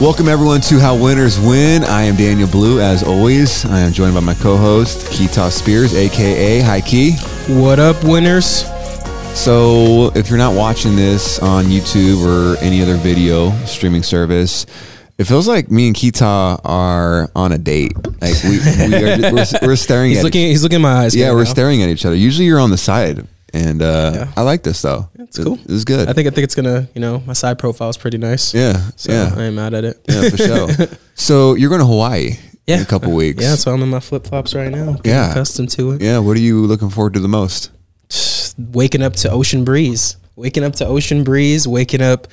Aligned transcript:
Welcome 0.00 0.28
everyone 0.28 0.60
to 0.62 0.80
How 0.80 0.96
Winners 0.96 1.38
Win. 1.38 1.84
I 1.84 2.02
am 2.02 2.16
Daniel 2.16 2.48
Blue, 2.48 2.80
as 2.80 3.04
always. 3.04 3.64
I 3.64 3.78
am 3.78 3.92
joined 3.92 4.12
by 4.14 4.20
my 4.20 4.34
co-host 4.34 5.06
Keita 5.12 5.50
Spears, 5.52 5.94
aka 5.94 6.60
Hi 6.60 6.80
Key. 6.80 7.12
What 7.48 7.78
up, 7.78 8.02
winners? 8.02 8.64
So, 9.38 10.10
if 10.16 10.28
you're 10.28 10.38
not 10.38 10.54
watching 10.56 10.96
this 10.96 11.38
on 11.38 11.66
YouTube 11.66 12.24
or 12.26 12.58
any 12.58 12.82
other 12.82 12.96
video 12.96 13.52
streaming 13.66 14.02
service, 14.02 14.66
it 15.16 15.24
feels 15.24 15.46
like 15.46 15.70
me 15.70 15.86
and 15.86 15.94
Keita 15.96 16.60
are 16.64 17.30
on 17.36 17.52
a 17.52 17.58
date. 17.58 17.94
Like 18.20 18.42
we, 18.42 18.58
we 18.58 18.94
are, 18.96 19.32
we're, 19.32 19.44
we're 19.62 19.76
staring 19.76 20.10
He's 20.10 20.18
at 20.18 20.24
looking. 20.24 20.48
He's 20.48 20.64
looking 20.64 20.76
in 20.76 20.82
my 20.82 21.04
eyes. 21.04 21.14
yeah, 21.14 21.28
right 21.28 21.34
we're 21.34 21.44
now. 21.44 21.50
staring 21.50 21.82
at 21.84 21.88
each 21.88 22.04
other. 22.04 22.16
Usually, 22.16 22.46
you're 22.46 22.60
on 22.60 22.70
the 22.70 22.76
side, 22.76 23.26
and 23.54 23.80
uh, 23.80 24.12
Yeah. 24.14 24.32
I 24.36 24.42
like 24.42 24.62
this 24.62 24.82
though. 24.82 25.08
It's 25.18 25.38
cool. 25.38 25.54
It, 25.54 25.68
was 25.70 25.84
good. 25.84 26.08
I 26.08 26.12
think. 26.12 26.26
I 26.28 26.30
think 26.30 26.44
it's 26.44 26.54
gonna. 26.54 26.88
You 26.94 27.00
know, 27.00 27.22
my 27.26 27.32
side 27.32 27.58
profile 27.58 27.88
is 27.88 27.96
pretty 27.96 28.18
nice. 28.18 28.52
yeah, 28.52 28.90
So 28.96 29.12
yeah, 29.12 29.32
I 29.36 29.42
ain't 29.44 29.54
mad 29.56 29.72
at 29.74 29.84
it. 29.84 30.04
yeah, 30.08 30.28
for 30.30 30.36
sure. 30.36 30.68
So 31.16 31.54
you're 31.54 31.68
going 31.68 31.80
to 31.80 31.86
Hawaii 31.86 32.32
Yeah. 32.66 32.76
in 32.78 32.82
a 32.82 32.86
couple 32.86 33.12
weeks. 33.12 33.40
Yeah, 33.42 33.54
so 33.54 33.72
I'm 33.72 33.80
in 33.82 33.88
my 33.88 34.00
flip 34.00 34.26
flops 34.26 34.52
right 34.52 34.70
now. 34.70 34.94
Getting 34.94 35.12
Yeah. 35.12 35.30
accustomed 35.30 35.70
to 35.70 35.92
it. 35.92 36.02
Yeah, 36.02 36.18
what 36.18 36.36
are 36.36 36.40
you 36.40 36.66
looking 36.66 36.90
forward 36.90 37.14
to 37.14 37.20
the 37.20 37.28
most? 37.28 37.70
Waking 38.58 39.00
up 39.02 39.14
to 39.22 39.30
ocean 39.30 39.64
breeze. 39.64 40.16
Waking 40.36 40.64
up 40.64 40.74
to 40.76 40.86
ocean 40.86 41.22
breeze. 41.24 41.68
Waking 41.68 42.02
up 42.02 42.26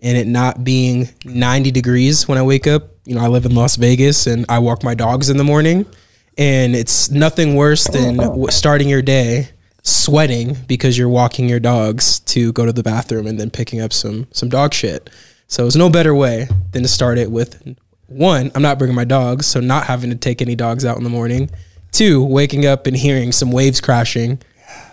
and 0.00 0.16
it 0.18 0.26
not 0.26 0.64
being 0.64 1.08
90 1.24 1.70
degrees 1.70 2.26
when 2.26 2.38
I 2.38 2.42
wake 2.42 2.66
up. 2.66 2.88
You 3.04 3.14
know, 3.16 3.20
I 3.22 3.28
live 3.28 3.44
in 3.44 3.54
Las 3.54 3.76
Vegas 3.76 4.26
and 4.26 4.46
I 4.48 4.58
walk 4.58 4.82
my 4.82 4.94
dogs 4.94 5.28
in 5.30 5.36
the 5.36 5.44
morning, 5.44 5.84
and 6.38 6.74
it's 6.74 7.10
nothing 7.10 7.54
worse 7.54 7.84
than 7.84 8.18
starting 8.50 8.88
your 8.88 9.02
day 9.02 9.50
sweating 9.82 10.56
because 10.66 10.96
you're 10.96 11.08
walking 11.08 11.48
your 11.48 11.60
dogs 11.60 12.20
to 12.20 12.52
go 12.52 12.64
to 12.64 12.72
the 12.72 12.82
bathroom 12.82 13.26
and 13.26 13.38
then 13.38 13.50
picking 13.50 13.80
up 13.80 13.92
some 13.92 14.26
some 14.32 14.48
dog 14.48 14.72
shit. 14.74 15.10
So 15.48 15.66
it's 15.66 15.76
no 15.76 15.90
better 15.90 16.14
way 16.14 16.48
than 16.70 16.82
to 16.82 16.88
start 16.88 17.18
it 17.18 17.30
with 17.30 17.76
one, 18.12 18.50
I'm 18.54 18.62
not 18.62 18.78
bringing 18.78 18.94
my 18.94 19.04
dogs, 19.04 19.46
so 19.46 19.60
not 19.60 19.86
having 19.86 20.10
to 20.10 20.16
take 20.16 20.42
any 20.42 20.54
dogs 20.54 20.84
out 20.84 20.96
in 20.96 21.04
the 21.04 21.10
morning. 21.10 21.50
Two, 21.90 22.22
waking 22.22 22.66
up 22.66 22.86
and 22.86 22.96
hearing 22.96 23.32
some 23.32 23.50
waves 23.50 23.80
crashing. 23.80 24.40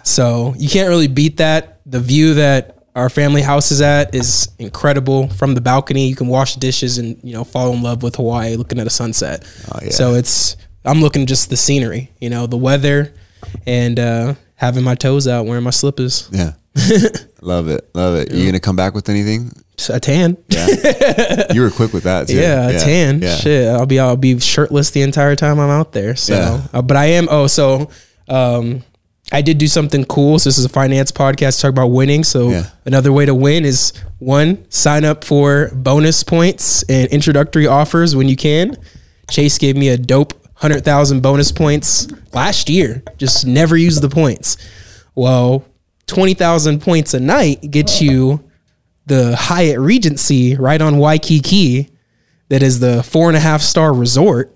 So 0.04 0.54
you 0.58 0.70
can't 0.70 0.90
really 0.90 1.08
beat 1.08 1.38
that. 1.38 1.80
The 1.86 2.00
view 2.00 2.34
that 2.36 2.84
our 2.96 3.10
family 3.10 3.42
house 3.42 3.72
is 3.72 3.82
at 3.82 4.14
is 4.14 4.50
incredible 4.60 5.30
from 5.30 5.54
the 5.56 5.62
balcony. 5.62 6.08
You 6.08 6.16
can 6.16 6.28
wash 6.28 6.56
dishes 6.56 6.98
and 6.98 7.18
you 7.24 7.34
know 7.34 7.44
fall 7.44 7.74
in 7.74 7.82
love 7.82 8.04
with 8.04 8.16
Hawaii, 8.16 8.56
looking 8.56 8.80
at 8.80 8.88
a 8.88 8.92
sunset. 8.92 9.46
Oh, 9.74 9.80
yeah. 9.84 9.92
So 9.92 10.16
it's 10.16 10.58
I'm 10.86 11.02
looking 11.02 11.26
just 11.26 11.50
the 11.50 11.58
scenery, 11.58 12.12
you 12.20 12.30
know, 12.30 12.48
the 12.48 12.58
weather, 12.58 13.14
and 13.66 14.00
uh, 14.00 14.34
having 14.60 14.84
my 14.84 14.94
toes 14.94 15.26
out, 15.26 15.46
wearing 15.46 15.64
my 15.64 15.70
slippers. 15.70 16.28
Yeah. 16.32 16.54
love 17.42 17.70
it. 17.70 17.90
Love 17.96 18.16
it. 18.16 18.32
You 18.32 18.42
going 18.42 18.54
to 18.54 18.60
come 18.60 18.76
back 18.76 18.94
with 18.94 19.08
anything? 19.08 19.52
A 19.90 20.00
tan. 20.00 20.36
Yeah. 20.50 20.68
you 21.54 21.62
were 21.62 21.70
quick 21.72 21.94
with 21.94 22.04
that 22.04 22.28
too. 22.28 22.36
Yeah, 22.36 22.68
a 22.68 22.80
tan. 22.80 23.22
Yeah. 23.22 23.36
Shit, 23.38 23.68
I'll 23.70 23.86
be 23.86 23.98
I'll 23.98 24.18
be 24.18 24.38
shirtless 24.40 24.92
the 24.92 25.02
entire 25.02 25.38
time 25.38 25.58
I'm 25.58 25.70
out 25.70 25.94
there. 25.94 26.18
So, 26.18 26.34
Yeah. 26.34 26.62
uh, 26.74 26.82
but 26.82 26.98
I 26.98 27.06
am. 27.06 27.28
Oh, 27.32 27.48
so 27.48 27.90
um, 28.28 28.84
I 29.32 29.42
did 29.42 29.58
do 29.58 29.68
something 29.68 30.04
cool. 30.04 30.38
So 30.38 30.50
this 30.50 30.58
is 30.58 30.66
a 30.66 30.70
finance 30.70 31.14
podcast 31.14 31.62
talk 31.62 31.70
about 31.70 31.88
winning. 31.88 32.26
So 32.26 32.50
Yeah. 32.50 32.66
another 32.86 33.14
way 33.14 33.26
to 33.26 33.34
win 33.34 33.64
is 33.64 33.94
one 34.18 34.66
sign 34.70 35.06
up 35.06 35.24
for 35.24 35.72
bonus 35.74 36.24
points 36.26 36.84
and 36.90 37.08
introductory 37.10 37.66
offers 37.66 38.18
when 38.18 38.28
you 38.28 38.36
can. 38.36 38.76
Chase 39.32 39.58
gave 39.58 39.78
me 39.78 39.88
a 39.90 39.98
dope 39.98 40.34
hundred 40.60 40.86
thousand 40.86 41.22
bonus 41.22 41.52
points 41.52 42.08
last 42.34 42.70
year. 42.70 43.04
Just 43.18 43.46
never 43.46 43.76
use 43.76 44.00
the 44.00 44.10
points. 44.10 44.58
Well, 45.16 45.66
twenty 46.08 46.34
thousand 46.34 46.82
points 46.82 47.14
a 47.14 47.20
night 47.20 47.72
gets 47.72 48.02
you 48.02 48.44
the 49.06 49.36
Hyatt 49.36 49.80
Regency 49.80 50.56
right 50.56 50.82
on 50.82 50.98
Waikiki 50.98 51.90
that 52.50 52.62
is 52.62 52.80
the 52.80 53.04
four 53.04 53.28
and 53.28 53.38
a 53.38 53.40
half 53.40 53.62
star 53.62 53.94
resort 53.94 54.56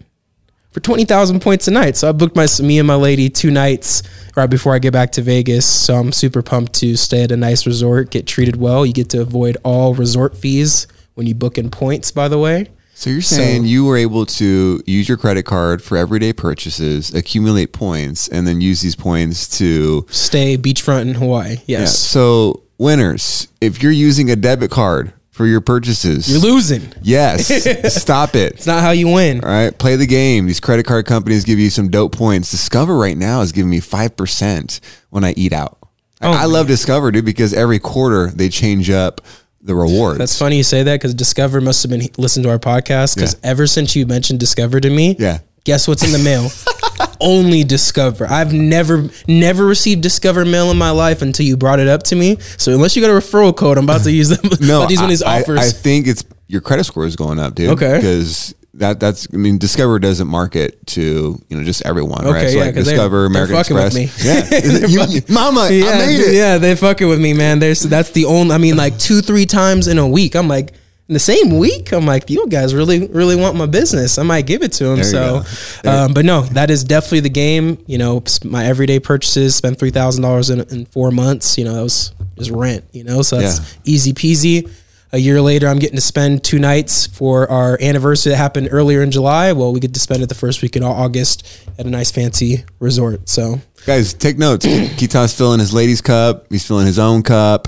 for 0.71 0.79
20,000 0.79 1.39
points 1.39 1.67
a 1.67 1.71
night. 1.71 1.95
So 1.95 2.09
I 2.09 2.11
booked 2.11 2.35
my 2.35 2.47
me 2.61 2.79
and 2.79 2.87
my 2.87 2.95
lady 2.95 3.29
two 3.29 3.51
nights 3.51 4.01
right 4.35 4.49
before 4.49 4.73
I 4.73 4.79
get 4.79 4.91
back 4.91 5.11
to 5.13 5.21
Vegas. 5.21 5.65
So 5.65 5.95
I'm 5.95 6.11
super 6.11 6.41
pumped 6.41 6.73
to 6.75 6.95
stay 6.97 7.23
at 7.23 7.31
a 7.31 7.37
nice 7.37 7.67
resort, 7.67 8.09
get 8.09 8.25
treated 8.25 8.55
well. 8.55 8.85
You 8.85 8.93
get 8.93 9.09
to 9.11 9.21
avoid 9.21 9.57
all 9.63 9.93
resort 9.93 10.35
fees 10.35 10.87
when 11.13 11.27
you 11.27 11.35
book 11.35 11.59
in 11.59 11.69
points, 11.69 12.11
by 12.11 12.27
the 12.27 12.39
way. 12.39 12.67
So 12.95 13.09
you're 13.09 13.21
saying 13.21 13.65
you 13.65 13.85
were 13.85 13.97
able 13.97 14.25
to 14.27 14.81
use 14.85 15.09
your 15.09 15.17
credit 15.17 15.43
card 15.43 15.81
for 15.83 15.97
everyday 15.97 16.31
purchases, 16.31 17.13
accumulate 17.13 17.73
points, 17.73 18.27
and 18.29 18.47
then 18.47 18.61
use 18.61 18.81
these 18.81 18.95
points 18.95 19.47
to 19.57 20.05
Stay 20.09 20.57
beachfront 20.57 21.01
in 21.01 21.13
Hawaii. 21.15 21.57
yeah. 21.65 21.79
Yes. 21.79 21.97
So 21.99 22.63
winners, 22.77 23.47
if 23.61 23.81
you're 23.83 23.91
using 23.91 24.29
a 24.31 24.35
debit 24.35 24.71
card 24.71 25.11
for 25.31 25.45
your 25.47 25.59
purchases, 25.61 26.29
You're 26.31 26.39
losing. 26.39 26.93
yes, 27.01 27.47
stop 28.01 28.35
it. 28.35 28.53
It's 28.53 28.67
not 28.67 28.83
how 28.83 28.91
you 28.91 29.07
win. 29.07 29.43
All 29.43 29.49
right, 29.49 29.75
play 29.77 29.95
the 29.95 30.05
game. 30.05 30.45
These 30.45 30.59
credit 30.59 30.85
card 30.85 31.05
companies 31.05 31.43
give 31.43 31.57
you 31.59 31.71
some 31.71 31.89
dope 31.89 32.15
points. 32.15 32.51
Discover 32.51 32.95
right 32.97 33.17
now 33.17 33.41
is 33.41 33.51
giving 33.51 33.71
me 33.71 33.79
five 33.79 34.15
percent 34.15 34.79
when 35.09 35.23
I 35.23 35.33
eat 35.35 35.51
out. 35.51 35.77
I- 35.81 36.27
Oh, 36.27 36.31
I 36.31 36.45
love 36.45 36.67
Discover, 36.67 37.11
dude, 37.11 37.25
because 37.25 37.53
every 37.53 37.79
quarter 37.79 38.27
they 38.27 38.47
change 38.47 38.89
up 38.89 39.19
the 39.63 39.73
rewards. 39.75 40.17
That's 40.19 40.37
funny 40.37 40.57
you 40.57 40.63
say 40.63 40.83
that 40.83 40.95
because 40.95 41.13
Discover 41.13 41.61
must 41.61 41.81
have 41.83 41.89
been 41.89 42.07
listening 42.17 42.43
to 42.43 42.49
our 42.49 42.59
podcast 42.59 43.15
because 43.15 43.33
Yeah. 43.35 43.49
ever 43.51 43.65
since 43.67 43.95
you 43.95 44.05
mentioned 44.05 44.39
Discover 44.39 44.81
to 44.81 44.89
me, 44.89 45.15
Yeah. 45.17 45.39
guess 45.63 45.87
what's 45.87 46.03
in 46.03 46.11
the 46.11 46.19
mail? 46.19 46.51
Only 47.21 47.63
Discover. 47.63 48.27
I've 48.29 48.51
never 48.53 49.09
never 49.27 49.65
received 49.65 50.01
Discover 50.01 50.43
mail 50.45 50.69
in 50.71 50.77
my 50.77 50.89
life 50.91 51.21
until 51.21 51.45
you 51.45 51.55
brought 51.55 51.79
it 51.79 51.87
up 51.87 52.03
to 52.03 52.15
me. 52.15 52.37
So 52.57 52.73
unless 52.73 52.95
you 52.95 53.01
got 53.01 53.11
a 53.11 53.13
referral 53.17 53.55
code, 53.55 53.77
I'm 53.77 53.85
about 53.85 54.03
to 54.03 54.11
use 54.11 54.29
them. 54.29 54.41
No, 54.61 54.83
to 54.85 54.91
use 54.91 54.99
one 54.99 55.05
of 55.05 55.09
these 55.09 55.23
I, 55.23 55.37
I- 55.37 55.41
offers. 55.41 55.59
I, 55.59 55.69
think 55.69 56.07
it's 56.07 56.23
your 56.47 56.59
credit 56.61 56.83
score 56.83 57.05
is 57.05 57.15
going 57.15 57.39
up, 57.39 57.55
dude. 57.55 57.69
Okay. 57.69 57.95
because 57.95 58.53
that 58.75 58.99
that's 58.99 59.27
I 59.33 59.37
mean 59.37 59.57
Discover 59.59 59.99
doesn't 59.99 60.27
market 60.27 60.85
to 60.87 61.39
you 61.47 61.57
know 61.57 61.63
just 61.63 61.85
everyone, 61.85 62.25
right? 62.25 62.35
Okay, 62.43 62.47
So 62.53 62.57
yeah, 62.59 62.65
like 62.65 62.75
Discover, 62.75 63.17
they're 63.17 63.25
American 63.27 63.55
fucking 63.55 63.75
with 63.75 63.95
Express. 63.95 64.23
me. 64.25 64.81
Yeah, 64.81 64.87
You- 64.87 64.99
fucking- 64.99 65.33
Mama, 65.33 65.69
yeah, 65.71 65.85
I 65.89 65.97
made 65.99 66.19
it. 66.19 66.33
yeah, 66.33 66.57
they 66.57 66.75
fucking 66.75 67.07
with 67.07 67.19
me, 67.21 67.33
man. 67.33 67.59
There's 67.59 67.81
that's 67.81 68.11
the 68.11 68.25
only. 68.25 68.53
I 68.55 68.57
mean, 68.57 68.75
like 68.75 68.97
two, 68.97 69.21
three 69.21 69.45
times 69.45 69.87
in 69.87 69.97
a 69.97 70.07
week. 70.07 70.35
I'm 70.35 70.47
like. 70.47 70.73
In 71.09 71.13
the 71.15 71.19
same 71.19 71.59
week, 71.59 71.91
I'm 71.91 72.05
like, 72.05 72.29
you 72.29 72.47
guys 72.47 72.73
really, 72.73 73.07
really 73.09 73.35
want 73.35 73.57
my 73.57 73.65
business. 73.65 74.17
I 74.17 74.23
might 74.23 74.47
give 74.47 74.63
it 74.63 74.71
to 74.73 74.85
them. 74.85 75.03
So, 75.03 75.43
um, 75.83 76.13
but 76.13 76.23
no, 76.23 76.43
that 76.53 76.69
is 76.71 76.85
definitely 76.85 77.19
the 77.19 77.29
game. 77.29 77.77
You 77.87 77.97
know, 77.97 78.23
my 78.45 78.65
everyday 78.65 79.01
purchases 79.01 79.53
spent 79.53 79.77
three 79.77 79.91
thousand 79.91 80.21
dollars 80.23 80.49
in 80.49 80.61
in 80.71 80.85
four 80.85 81.11
months. 81.11 81.57
You 81.57 81.65
know, 81.65 81.73
that 81.75 81.83
was 81.83 82.13
just 82.37 82.51
rent. 82.51 82.85
You 82.93 83.03
know, 83.03 83.21
so 83.21 83.37
that's 83.37 83.59
Yeah. 83.59 83.65
easy 83.83 84.13
peasy. 84.13 84.71
A 85.13 85.19
year 85.19 85.39
later, 85.43 85.67
I'm 85.67 85.77
getting 85.77 85.95
to 85.95 86.01
spend 86.01 86.43
two 86.43 86.57
nights 86.57 87.05
for 87.05 87.47
our 87.47 87.77
anniversary 87.79 88.31
that 88.31 88.37
happened 88.37 88.69
earlier 88.71 89.03
in 89.03 89.11
July. 89.11 89.51
Well, 89.53 89.71
we 89.71 89.79
get 89.79 89.93
to 89.93 89.99
spend 89.99 90.23
it 90.23 90.27
the 90.27 90.33
first 90.33 90.63
week 90.63 90.75
in 90.75 90.81
August 90.81 91.45
at 91.77 91.85
a 91.85 91.89
nice 91.89 92.09
fancy 92.09 92.65
resort. 92.79 93.29
So 93.29 93.61
Guys, 93.85 94.15
take 94.15 94.39
notes. 94.39 94.65
Keaton's 94.97 95.35
filling 95.35 95.59
his 95.59 95.71
ladies' 95.71 96.01
cup. 96.01 96.47
He's 96.49 96.65
filling 96.65 96.87
his 96.87 96.97
own 96.97 97.21
cup, 97.21 97.67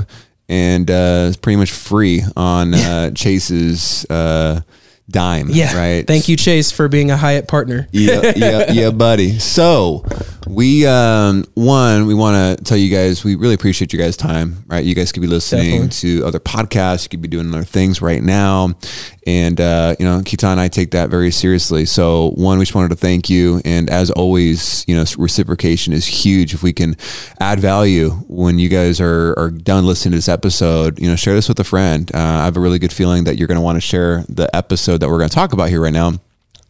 and 0.50 0.90
uh, 0.90 1.26
it's 1.28 1.38
pretty 1.38 1.58
much 1.58 1.72
free 1.72 2.24
on 2.36 2.74
uh, 2.74 3.12
Chase's 3.16 4.08
uh, 4.10 4.62
dime. 5.10 5.50
yeah, 5.50 5.78
right. 5.78 6.08
Thank 6.08 6.28
you, 6.28 6.36
Chase, 6.36 6.72
for 6.72 6.88
being 6.88 7.12
a 7.12 7.18
Hyatt 7.18 7.48
partner. 7.48 7.88
yeah, 7.92 8.34
yeah, 8.36 8.72
yeah, 8.72 8.92
buddy. 8.92 9.40
So 9.40 10.06
we 10.48 10.86
um 10.86 11.44
one, 11.56 12.06
we 12.06 12.14
want 12.14 12.58
to 12.60 12.64
tell 12.64 12.78
you 12.78 12.90
guys 12.96 13.24
we 13.24 13.36
really 13.36 13.56
appreciate 13.56 13.94
you 13.94 14.00
guys' 14.00 14.18
time. 14.18 14.64
Right, 14.68 14.84
you 14.86 14.96
guys 14.96 15.12
could 15.12 15.22
be 15.22 15.28
listening 15.28 15.90
to 15.90 16.24
other 16.26 16.40
podcasts, 16.40 17.04
you 17.04 17.10
could 17.10 17.22
be 17.22 17.28
doing 17.28 17.54
other 17.54 17.64
things 17.64 18.02
right 18.02 18.22
now, 18.22 18.74
and 19.26 19.60
uh, 19.60 19.96
you 20.00 20.06
know, 20.06 20.22
Keaton 20.24 20.52
and 20.52 20.60
I 20.60 20.68
take 20.68 20.92
that 20.92 21.10
very 21.10 21.32
seriously. 21.32 21.86
So 21.86 22.32
one, 22.32 22.58
we 22.58 22.66
just 22.66 22.76
wanted 22.76 22.90
to 22.90 22.96
thank 22.96 23.30
you, 23.30 23.62
and 23.66 23.90
as 23.90 24.12
always, 24.12 24.86
you 24.88 24.96
know, 24.96 25.06
reciprocation 25.18 25.94
is 25.94 26.06
huge. 26.06 26.54
If 26.54 26.64
we 26.64 26.74
can 26.74 26.96
add 27.40 27.60
value 27.60 28.12
when 28.28 28.60
you 28.60 28.70
guys 28.70 29.02
are 29.02 29.34
are 29.38 29.50
done 29.52 29.86
listening 29.86 30.12
to 30.14 30.18
this 30.18 30.30
episode, 30.30 31.00
you 31.00 31.10
know, 31.10 31.16
share 31.16 31.34
this 31.36 31.48
with 31.50 31.60
a 31.60 31.64
friend. 31.64 32.12
Uh, 32.14 32.18
I 32.18 32.46
have 32.46 32.58
a 32.58 32.60
really 32.60 32.80
good 32.80 32.94
feeling 32.94 33.24
that 33.26 33.38
you're 33.38 33.48
going 33.48 33.58
to 33.58 33.62
want 33.62 33.78
to 33.78 33.82
share 33.82 34.24
the 34.30 34.54
episode 34.56 34.95
that 35.00 35.10
we're 35.10 35.18
going 35.18 35.30
to 35.30 35.36
talk 35.36 35.54
about 35.54 35.70
here 35.70 35.82
right 35.82 35.94
now 35.94 36.14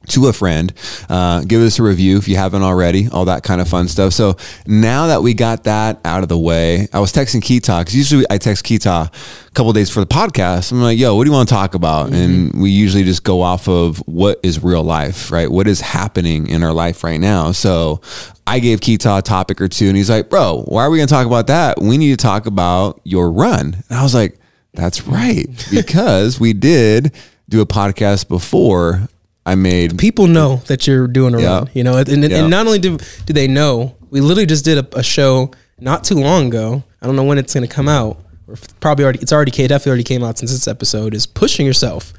to 0.08 0.28
a 0.28 0.34
friend. 0.34 0.74
Uh, 1.10 1.42
give 1.42 1.62
us 1.62 1.80
a 1.80 1.84
review 1.84 2.18
if 2.18 2.28
you 2.28 2.36
haven't 2.36 2.64
already, 2.64 3.08
all 3.10 3.26
that 3.26 3.44
kind 3.44 3.62
of 3.62 3.68
fun 3.68 3.88
stuff. 3.88 4.14
So 4.14 4.38
now 4.66 5.08
that 5.08 5.22
we 5.22 5.34
got 5.34 5.64
that 5.66 6.00
out 6.06 6.24
of 6.24 6.30
the 6.30 6.38
way, 6.38 6.88
I 6.94 7.00
was 7.00 7.12
texting 7.12 7.42
Keita 7.42 7.82
because 7.82 7.96
usually 7.96 8.26
I 8.30 8.38
text 8.38 8.66
Keita 8.66 9.08
a 9.48 9.52
couple 9.52 9.74
days 9.74 9.90
for 9.90 10.00
the 10.00 10.06
podcast. 10.06 10.72
I'm 10.72 10.82
like, 10.82 10.98
yo, 10.98 11.16
what 11.16 11.24
do 11.24 11.30
you 11.30 11.36
want 11.36 11.50
to 11.50 11.56
talk 11.56 11.74
about? 11.76 12.14
And 12.14 12.62
we 12.62 12.70
usually 12.70 13.04
just 13.04 13.24
go 13.24 13.42
off 13.42 13.68
of 13.68 13.98
what 14.06 14.40
is 14.44 14.64
real 14.64 14.84
life, 14.84 15.32
right? 15.32 15.50
What 15.50 15.68
is 15.68 15.82
happening 15.82 16.48
in 16.48 16.64
our 16.64 16.74
life 16.74 17.04
right 17.04 17.20
now. 17.20 17.52
So 17.52 18.02
I 18.48 18.60
gave 18.60 18.80
Keita 18.80 19.20
a 19.20 19.22
topic 19.22 19.60
or 19.60 19.68
two 19.68 19.88
and 19.88 19.98
he's 19.98 20.10
like, 20.10 20.30
bro, 20.30 20.64
why 20.66 20.84
are 20.84 20.90
we 20.90 20.98
going 20.98 21.08
to 21.08 21.14
talk 21.14 21.26
about 21.26 21.48
that? 21.48 21.80
We 21.80 21.98
need 21.98 22.12
to 22.12 22.24
talk 22.24 22.46
about 22.46 23.02
your 23.04 23.32
run. 23.32 23.84
And 23.90 24.00
I 24.00 24.04
was 24.04 24.14
like, 24.14 24.38
that's 24.74 25.08
right. 25.08 25.48
Because 25.72 26.40
we 26.40 26.54
did 26.54 27.14
do 27.50 27.62
a 27.62 27.66
podcast 27.66 28.28
before 28.28 29.08
I 29.46 29.56
made 29.56 29.98
People 30.00 30.28
know 30.28 30.58
that 30.68 30.88
you're 30.88 31.08
doing 31.08 31.36
a 31.36 31.40
Yeah. 31.42 31.58
run, 31.60 31.70
you 31.74 31.84
know, 31.84 31.98
and, 31.98 32.10
and, 32.10 32.24
Yeah. 32.32 32.40
and 32.40 32.50
not 32.50 32.66
only 32.66 32.80
do 32.80 32.98
do 33.26 33.34
they 33.34 33.48
know, 33.48 33.96
we 34.10 34.20
literally 34.22 34.46
just 34.48 34.66
did 34.66 34.78
a, 34.80 34.98
a 35.00 35.04
show 35.04 35.52
not 35.80 36.04
too 36.04 36.16
long 36.16 36.48
ago. 36.48 36.84
I 37.02 37.06
don't 37.06 37.16
know 37.16 37.24
when 37.24 37.38
it's 37.38 37.54
going 37.54 37.68
to 37.68 37.74
come 37.74 37.88
out. 37.88 38.18
Or 38.48 38.56
probably 38.80 39.04
already, 39.04 39.20
it's 39.22 39.34
already, 39.34 39.52
it 39.52 39.68
definitely 39.68 39.90
already 39.90 40.04
came 40.04 40.24
out 40.24 40.38
since 40.38 40.52
this 40.52 40.68
episode. 40.68 41.14
Is 41.14 41.26
pushing 41.28 41.66
yourself. 41.66 42.14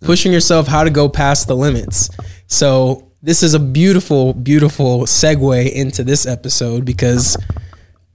pushing 0.00 0.32
yourself 0.32 0.66
how 0.66 0.82
to 0.84 0.90
go 0.90 1.08
past 1.08 1.46
the 1.46 1.54
limits. 1.56 2.10
So 2.48 3.10
this 3.22 3.42
is 3.44 3.54
a 3.54 3.60
beautiful, 3.60 4.34
beautiful 4.34 5.02
segue 5.02 5.72
into 5.72 6.02
this 6.02 6.26
episode 6.26 6.84
because 6.84 7.36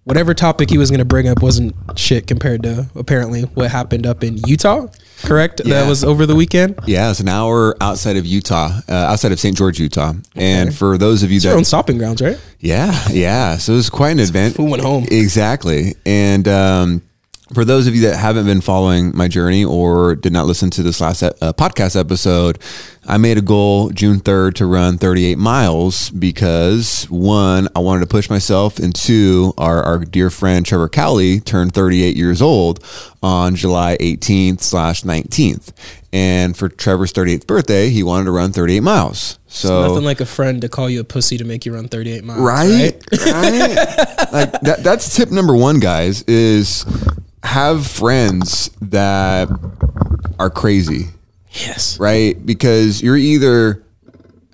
whatever 0.07 0.33
topic 0.33 0.69
he 0.69 0.77
was 0.77 0.89
going 0.89 0.99
to 0.99 1.05
bring 1.05 1.27
up 1.27 1.41
wasn't 1.41 1.75
shit 1.97 2.27
compared 2.27 2.63
to 2.63 2.89
apparently 2.95 3.41
what 3.41 3.69
happened 3.69 4.07
up 4.07 4.23
in 4.23 4.37
Utah. 4.47 4.87
Correct? 5.23 5.61
Yeah. 5.65 5.81
That 5.81 5.89
was 5.89 6.03
over 6.03 6.25
the 6.25 6.35
weekend. 6.35 6.79
Yeah, 6.85 7.09
it's 7.09 7.19
an 7.19 7.27
hour 7.27 7.75
outside 7.81 8.15
of 8.15 8.25
Utah, 8.25 8.79
uh, 8.87 8.93
outside 8.93 9.33
of 9.33 9.39
St. 9.39 9.57
George, 9.57 9.79
Utah. 9.79 10.13
And 10.35 10.73
for 10.73 10.97
those 10.97 11.23
of 11.23 11.31
you 11.31 11.39
Your 11.41 11.53
own 11.53 11.59
that, 11.59 11.65
stopping 11.65 11.97
grounds, 11.97 12.21
right? 12.21 12.39
yeah, 12.59 13.05
yeah, 13.09 13.57
so 13.57 13.73
it 13.73 13.77
was 13.77 13.89
quite 13.89 14.11
an 14.11 14.19
event. 14.19 14.55
Who 14.55 14.65
went 14.65 14.81
home? 14.81 15.05
Exactly. 15.11 15.95
And 16.05 16.47
um, 16.47 17.01
for 17.53 17.63
those 17.63 17.87
of 17.87 17.95
you 17.95 18.01
that 18.01 18.17
haven't 18.17 18.45
been 18.45 18.61
following 18.61 19.15
my 19.15 19.27
journey 19.27 19.63
or 19.63 20.15
did 20.15 20.33
not 20.33 20.45
listen 20.45 20.69
to 20.71 20.83
this 20.83 20.99
last 20.99 21.23
uh, 21.23 21.31
podcast 21.53 21.99
episode, 21.99 22.59
I 23.05 23.17
made 23.17 23.37
a 23.37 23.41
goal 23.41 23.89
June 23.91 24.19
3rd 24.19 24.55
to 24.55 24.65
run 24.65 24.97
38 24.97 25.37
miles 25.37 26.09
because 26.09 27.05
one, 27.05 27.69
I 27.75 27.79
wanted 27.79 28.01
to 28.01 28.07
push 28.07 28.29
myself, 28.29 28.79
and 28.79 28.93
two, 28.93 29.53
our, 29.57 29.81
our 29.81 29.99
dear 29.99 30.29
friend 30.29 30.65
Trevor 30.65 30.89
Cowley 30.89 31.39
turned 31.39 31.73
38 31.73 32.17
years 32.17 32.41
old 32.41 32.83
on 33.23 33.55
July 33.55 33.97
18th 34.01 34.61
slash 34.61 35.03
19th. 35.03 35.71
And 36.11 36.57
for 36.57 36.67
Trevor's 36.67 37.13
38th 37.13 37.47
birthday, 37.47 37.89
he 37.89 38.03
wanted 38.03 38.25
to 38.25 38.31
run 38.31 38.51
38 38.51 38.81
miles. 38.81 39.39
So 39.47 39.87
Nothing 39.87 40.03
like 40.03 40.19
a 40.19 40.25
friend 40.25 40.61
to 40.61 40.69
call 40.69 40.89
you 40.89 40.99
a 40.99 41.03
pussy 41.03 41.37
to 41.37 41.45
make 41.45 41.65
you 41.65 41.73
run 41.73 41.87
38 41.87 42.23
miles. 42.23 42.41
right 42.41 42.93
Right? 43.11 43.25
right 43.25 43.75
like 44.33 44.51
that, 44.61 44.79
that's 44.83 45.15
tip 45.15 45.31
number 45.31 45.55
one 45.55 45.79
guys 45.79 46.23
is 46.23 46.85
have 47.43 47.85
friends 47.87 48.69
that 48.81 49.47
are 50.39 50.49
crazy 50.49 51.07
Yes. 51.51 51.99
right 51.99 52.33
because 52.45 53.01
you're 53.01 53.17
either 53.17 53.83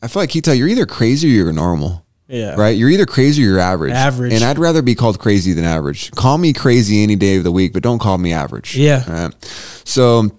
i 0.02 0.08
feel 0.08 0.22
like 0.22 0.30
keita 0.30 0.58
you're 0.58 0.68
either 0.68 0.86
crazy 0.86 1.28
or 1.28 1.32
you're 1.46 1.54
normal 1.54 2.06
Yeah. 2.28 2.56
right 2.56 2.78
you're 2.78 2.90
either 2.90 3.06
crazy 3.06 3.44
or 3.44 3.48
you're 3.48 3.60
average 3.60 3.94
Average. 3.94 4.34
and 4.34 4.44
i'd 4.44 4.60
rather 4.60 4.82
be 4.82 4.96
called 4.96 5.20
crazy 5.20 5.54
than 5.54 5.66
average 5.66 6.12
call 6.12 6.38
me 6.38 6.54
crazy 6.54 7.04
any 7.04 7.16
day 7.16 7.38
of 7.38 7.44
the 7.44 7.52
week 7.52 7.74
but 7.74 7.84
don't 7.84 8.00
call 8.00 8.18
me 8.18 8.32
average 8.34 8.76
Yeah. 8.78 9.10
right? 9.12 9.34
so 9.86 10.30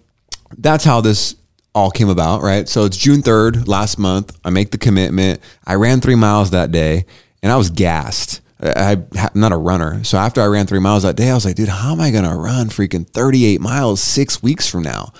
that's 0.56 0.84
how 0.84 1.00
this 1.00 1.34
all 1.76 1.90
came 1.90 2.08
about, 2.08 2.40
right? 2.40 2.68
So 2.68 2.84
it's 2.84 2.96
June 2.96 3.20
3rd, 3.20 3.66
last 3.66 3.98
month. 3.98 4.38
I 4.44 4.50
make 4.50 4.70
the 4.70 4.78
commitment. 4.78 5.40
I 5.66 5.74
ran 5.74 6.00
three 6.00 6.14
miles 6.14 6.50
that 6.52 6.70
day 6.70 7.04
and 7.42 7.50
I 7.50 7.56
was 7.56 7.68
gassed. 7.68 8.40
I, 8.64 8.92
I'm 8.92 9.30
not 9.34 9.52
a 9.52 9.56
runner. 9.56 10.02
So 10.04 10.16
after 10.16 10.40
I 10.40 10.46
ran 10.46 10.66
three 10.66 10.78
miles 10.78 11.02
that 11.02 11.16
day, 11.16 11.30
I 11.30 11.34
was 11.34 11.44
like, 11.44 11.56
dude, 11.56 11.68
how 11.68 11.92
am 11.92 12.00
I 12.00 12.10
going 12.10 12.24
to 12.24 12.34
run 12.34 12.68
freaking 12.68 13.06
38 13.06 13.60
miles 13.60 14.02
six 14.02 14.42
weeks 14.42 14.68
from 14.68 14.82
now? 14.82 15.12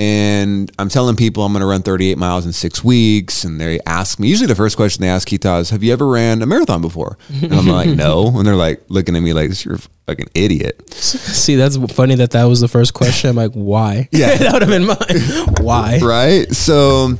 And 0.00 0.72
I'm 0.78 0.88
telling 0.88 1.14
people 1.14 1.44
I'm 1.44 1.52
going 1.52 1.60
to 1.60 1.66
run 1.66 1.82
38 1.82 2.16
miles 2.16 2.46
in 2.46 2.52
six 2.52 2.82
weeks. 2.82 3.44
And 3.44 3.60
they 3.60 3.80
ask 3.86 4.18
me, 4.18 4.28
usually 4.28 4.46
the 4.46 4.54
first 4.54 4.76
question 4.76 5.02
they 5.02 5.10
ask 5.10 5.28
Keita 5.28 5.60
is, 5.60 5.70
have 5.70 5.82
you 5.82 5.92
ever 5.92 6.08
ran 6.08 6.40
a 6.40 6.46
marathon 6.46 6.80
before? 6.80 7.18
And 7.42 7.52
I'm 7.52 7.66
like, 7.66 7.90
no. 7.90 8.32
And 8.40 8.46
they're 8.46 8.56
like 8.56 8.82
looking 8.88 9.14
at 9.14 9.20
me 9.20 9.34
like, 9.34 9.62
you're 9.62 9.74
a 9.74 9.80
fucking 10.06 10.28
idiot. 10.34 10.90
See, 10.94 11.56
that's 11.56 11.76
funny 11.92 12.14
that 12.14 12.30
that 12.30 12.44
was 12.44 12.60
the 12.60 12.68
first 12.68 12.94
question. 12.94 13.28
I'm 13.28 13.36
like, 13.36 13.52
why? 13.52 14.08
Yeah. 14.10 14.34
that 14.36 14.52
would 14.54 14.62
have 14.62 14.70
been 14.70 14.86
mine. 14.86 15.54
Why? 15.64 15.98
right? 16.02 16.50
So 16.54 17.18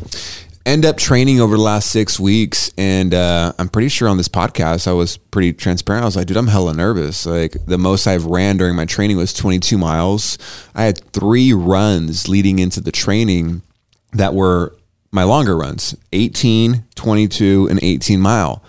end 0.70 0.84
up 0.84 0.96
training 0.96 1.40
over 1.40 1.56
the 1.56 1.62
last 1.62 1.90
six 1.90 2.20
weeks, 2.20 2.70
and 2.78 3.12
uh, 3.12 3.52
I'm 3.58 3.68
pretty 3.68 3.88
sure 3.88 4.08
on 4.08 4.16
this 4.16 4.28
podcast 4.28 4.86
I 4.86 4.92
was 4.92 5.16
pretty 5.16 5.52
transparent. 5.52 6.02
I 6.02 6.06
was 6.06 6.16
like, 6.16 6.26
dude, 6.26 6.36
I'm 6.36 6.46
hella 6.46 6.74
nervous. 6.74 7.26
Like 7.26 7.56
the 7.66 7.78
most 7.78 8.06
I've 8.06 8.24
ran 8.24 8.56
during 8.56 8.76
my 8.76 8.84
training 8.84 9.16
was 9.16 9.32
22 9.32 9.76
miles. 9.76 10.38
I 10.74 10.84
had 10.84 10.98
three 11.12 11.52
runs 11.52 12.28
leading 12.28 12.60
into 12.60 12.80
the 12.80 12.92
training 12.92 13.62
that 14.12 14.34
were 14.34 14.76
my 15.12 15.24
longer 15.24 15.56
runs 15.56 15.96
18 16.12 16.84
22 16.94 17.68
and 17.68 17.82
18 17.82 18.20
mile 18.20 18.62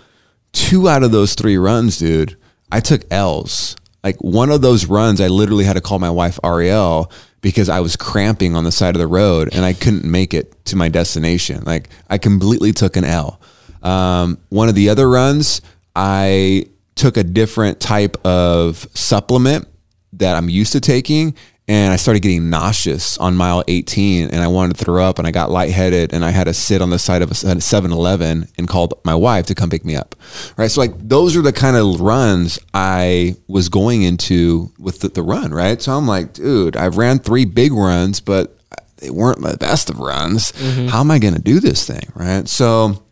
two 0.52 0.88
out 0.88 1.02
of 1.02 1.12
those 1.12 1.34
three 1.34 1.56
runs 1.56 1.98
dude 1.98 2.36
i 2.70 2.80
took 2.80 3.02
l's 3.12 3.76
like 4.02 4.16
one 4.16 4.50
of 4.50 4.60
those 4.60 4.86
runs 4.86 5.20
i 5.20 5.28
literally 5.28 5.64
had 5.64 5.74
to 5.74 5.80
call 5.80 5.98
my 5.98 6.10
wife 6.10 6.38
ariel 6.42 7.10
because 7.42 7.68
i 7.68 7.80
was 7.80 7.94
cramping 7.96 8.56
on 8.56 8.64
the 8.64 8.72
side 8.72 8.94
of 8.94 9.00
the 9.00 9.06
road 9.06 9.50
and 9.52 9.64
i 9.64 9.74
couldn't 9.74 10.04
make 10.04 10.32
it 10.32 10.64
to 10.64 10.74
my 10.74 10.88
destination 10.88 11.62
like 11.64 11.90
i 12.08 12.16
completely 12.16 12.72
took 12.72 12.96
an 12.96 13.04
l 13.04 13.38
um, 13.82 14.38
one 14.48 14.68
of 14.70 14.74
the 14.74 14.88
other 14.88 15.10
runs 15.10 15.60
i 15.94 16.64
took 16.94 17.16
a 17.16 17.24
different 17.24 17.80
type 17.80 18.16
of 18.24 18.86
supplement 18.94 19.66
that 20.14 20.36
I'm 20.36 20.48
used 20.48 20.72
to 20.72 20.80
taking. 20.80 21.34
And 21.68 21.92
I 21.92 21.96
started 21.96 22.20
getting 22.20 22.50
nauseous 22.50 23.16
on 23.18 23.36
mile 23.36 23.62
18 23.68 24.30
and 24.30 24.42
I 24.42 24.48
wanted 24.48 24.76
to 24.76 24.84
throw 24.84 25.04
up 25.04 25.18
and 25.18 25.28
I 25.28 25.30
got 25.30 25.48
lightheaded 25.50 26.12
and 26.12 26.24
I 26.24 26.30
had 26.30 26.44
to 26.44 26.54
sit 26.54 26.82
on 26.82 26.90
the 26.90 26.98
side 26.98 27.22
of 27.22 27.30
a 27.30 27.34
7 27.34 27.92
Eleven 27.92 28.48
and 28.58 28.66
called 28.66 28.94
my 29.04 29.14
wife 29.14 29.46
to 29.46 29.54
come 29.54 29.70
pick 29.70 29.84
me 29.84 29.94
up. 29.94 30.16
Right. 30.56 30.70
So, 30.70 30.80
like, 30.80 30.92
those 30.96 31.36
are 31.36 31.42
the 31.42 31.52
kind 31.52 31.76
of 31.76 32.00
runs 32.00 32.58
I 32.74 33.36
was 33.46 33.68
going 33.68 34.02
into 34.02 34.72
with 34.78 35.00
the, 35.00 35.08
the 35.08 35.22
run. 35.22 35.52
Right. 35.54 35.80
So, 35.80 35.92
I'm 35.92 36.06
like, 36.06 36.32
dude, 36.32 36.76
I've 36.76 36.96
ran 36.96 37.20
three 37.20 37.44
big 37.44 37.72
runs, 37.72 38.20
but 38.20 38.58
they 38.96 39.10
weren't 39.10 39.40
the 39.40 39.56
best 39.56 39.88
of 39.88 40.00
runs. 40.00 40.52
Mm-hmm. 40.52 40.88
How 40.88 41.00
am 41.00 41.10
I 41.12 41.20
going 41.20 41.34
to 41.34 41.42
do 41.42 41.60
this 41.60 41.86
thing? 41.86 42.10
Right. 42.14 42.48
So, 42.48 43.02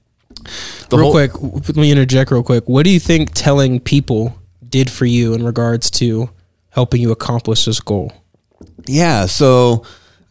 the 0.89 0.97
real 0.97 1.13
whole- 1.13 1.13
quick, 1.13 1.33
let 1.41 1.77
me 1.77 1.93
interject 1.93 2.31
real 2.33 2.43
quick. 2.43 2.69
What 2.69 2.85
do 2.85 2.91
you 2.91 3.01
think 3.01 3.31
telling 3.33 3.79
people 3.79 4.37
did 4.69 4.91
for 4.91 5.05
you 5.05 5.35
in 5.35 5.45
regards 5.45 5.91
to 5.93 6.31
helping 6.71 7.01
you 7.01 7.13
accomplish 7.13 7.65
this 7.65 7.81
goal? 7.81 8.13
Yeah. 8.87 9.27
So 9.27 9.85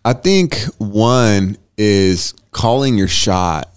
I 0.03 0.13
think 0.13 0.57
one 0.77 1.57
is 1.77 2.33
calling 2.51 2.97
your 2.97 3.07
shot 3.07 3.71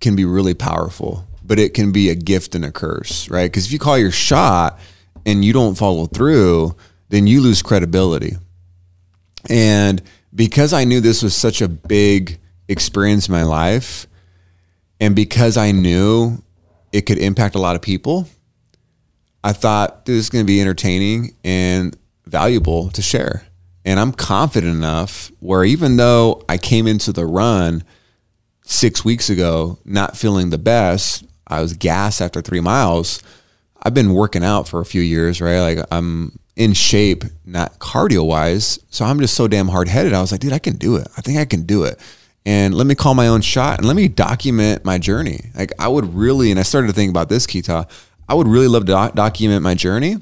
can 0.00 0.16
be 0.16 0.24
really 0.24 0.54
powerful, 0.54 1.26
but 1.44 1.58
it 1.58 1.74
can 1.74 1.92
be 1.92 2.08
a 2.10 2.14
gift 2.14 2.54
and 2.54 2.64
a 2.64 2.72
curse, 2.72 3.28
right? 3.28 3.50
Because 3.50 3.66
if 3.66 3.72
you 3.72 3.78
call 3.78 3.98
your 3.98 4.10
shot 4.10 4.78
and 5.26 5.44
you 5.44 5.52
don't 5.52 5.76
follow 5.76 6.06
through, 6.06 6.74
then 7.08 7.26
you 7.26 7.40
lose 7.40 7.62
credibility. 7.62 8.36
And 9.48 10.02
because 10.34 10.72
I 10.72 10.84
knew 10.84 11.00
this 11.00 11.22
was 11.22 11.34
such 11.34 11.60
a 11.60 11.68
big 11.68 12.38
experience 12.68 13.28
in 13.28 13.32
my 13.32 13.42
life, 13.42 14.06
and 15.00 15.16
because 15.16 15.56
I 15.56 15.72
knew 15.72 16.42
it 16.92 17.02
could 17.02 17.18
impact 17.18 17.54
a 17.54 17.58
lot 17.58 17.74
of 17.74 17.82
people, 17.82 18.28
I 19.42 19.52
thought 19.52 20.04
this 20.04 20.16
is 20.16 20.30
going 20.30 20.44
to 20.44 20.46
be 20.46 20.60
entertaining 20.60 21.34
and 21.42 21.96
valuable 22.26 22.90
to 22.90 23.02
share. 23.02 23.44
And 23.84 23.98
I'm 23.98 24.12
confident 24.12 24.76
enough 24.76 25.32
where 25.40 25.64
even 25.64 25.96
though 25.96 26.44
I 26.48 26.58
came 26.58 26.86
into 26.86 27.12
the 27.12 27.26
run 27.26 27.82
six 28.64 29.04
weeks 29.04 29.30
ago 29.30 29.78
not 29.84 30.16
feeling 30.16 30.50
the 30.50 30.58
best, 30.58 31.24
I 31.46 31.60
was 31.60 31.72
gassed 31.74 32.20
after 32.20 32.40
three 32.40 32.60
miles. 32.60 33.22
I've 33.82 33.94
been 33.94 34.12
working 34.12 34.44
out 34.44 34.68
for 34.68 34.80
a 34.80 34.84
few 34.84 35.00
years, 35.00 35.40
right? 35.40 35.60
Like 35.60 35.86
I'm 35.90 36.38
in 36.56 36.74
shape, 36.74 37.24
not 37.46 37.78
cardio 37.78 38.26
wise. 38.26 38.78
So 38.90 39.04
I'm 39.04 39.18
just 39.18 39.34
so 39.34 39.48
damn 39.48 39.68
hard 39.68 39.88
headed. 39.88 40.12
I 40.12 40.20
was 40.20 40.30
like, 40.30 40.42
dude, 40.42 40.52
I 40.52 40.58
can 40.58 40.76
do 40.76 40.96
it. 40.96 41.08
I 41.16 41.22
think 41.22 41.38
I 41.38 41.46
can 41.46 41.62
do 41.62 41.84
it. 41.84 41.98
And 42.46 42.74
let 42.74 42.86
me 42.86 42.94
call 42.94 43.14
my 43.14 43.28
own 43.28 43.40
shot 43.40 43.78
and 43.78 43.86
let 43.86 43.96
me 43.96 44.08
document 44.08 44.84
my 44.84 44.98
journey. 44.98 45.50
Like 45.54 45.72
I 45.78 45.88
would 45.88 46.14
really, 46.14 46.50
and 46.50 46.60
I 46.60 46.62
started 46.62 46.88
to 46.88 46.92
think 46.92 47.10
about 47.10 47.28
this, 47.28 47.46
Keita. 47.46 47.88
I 48.28 48.34
would 48.34 48.46
really 48.46 48.68
love 48.68 48.84
to 48.86 48.92
doc- 48.92 49.14
document 49.14 49.62
my 49.62 49.74
journey 49.74 50.16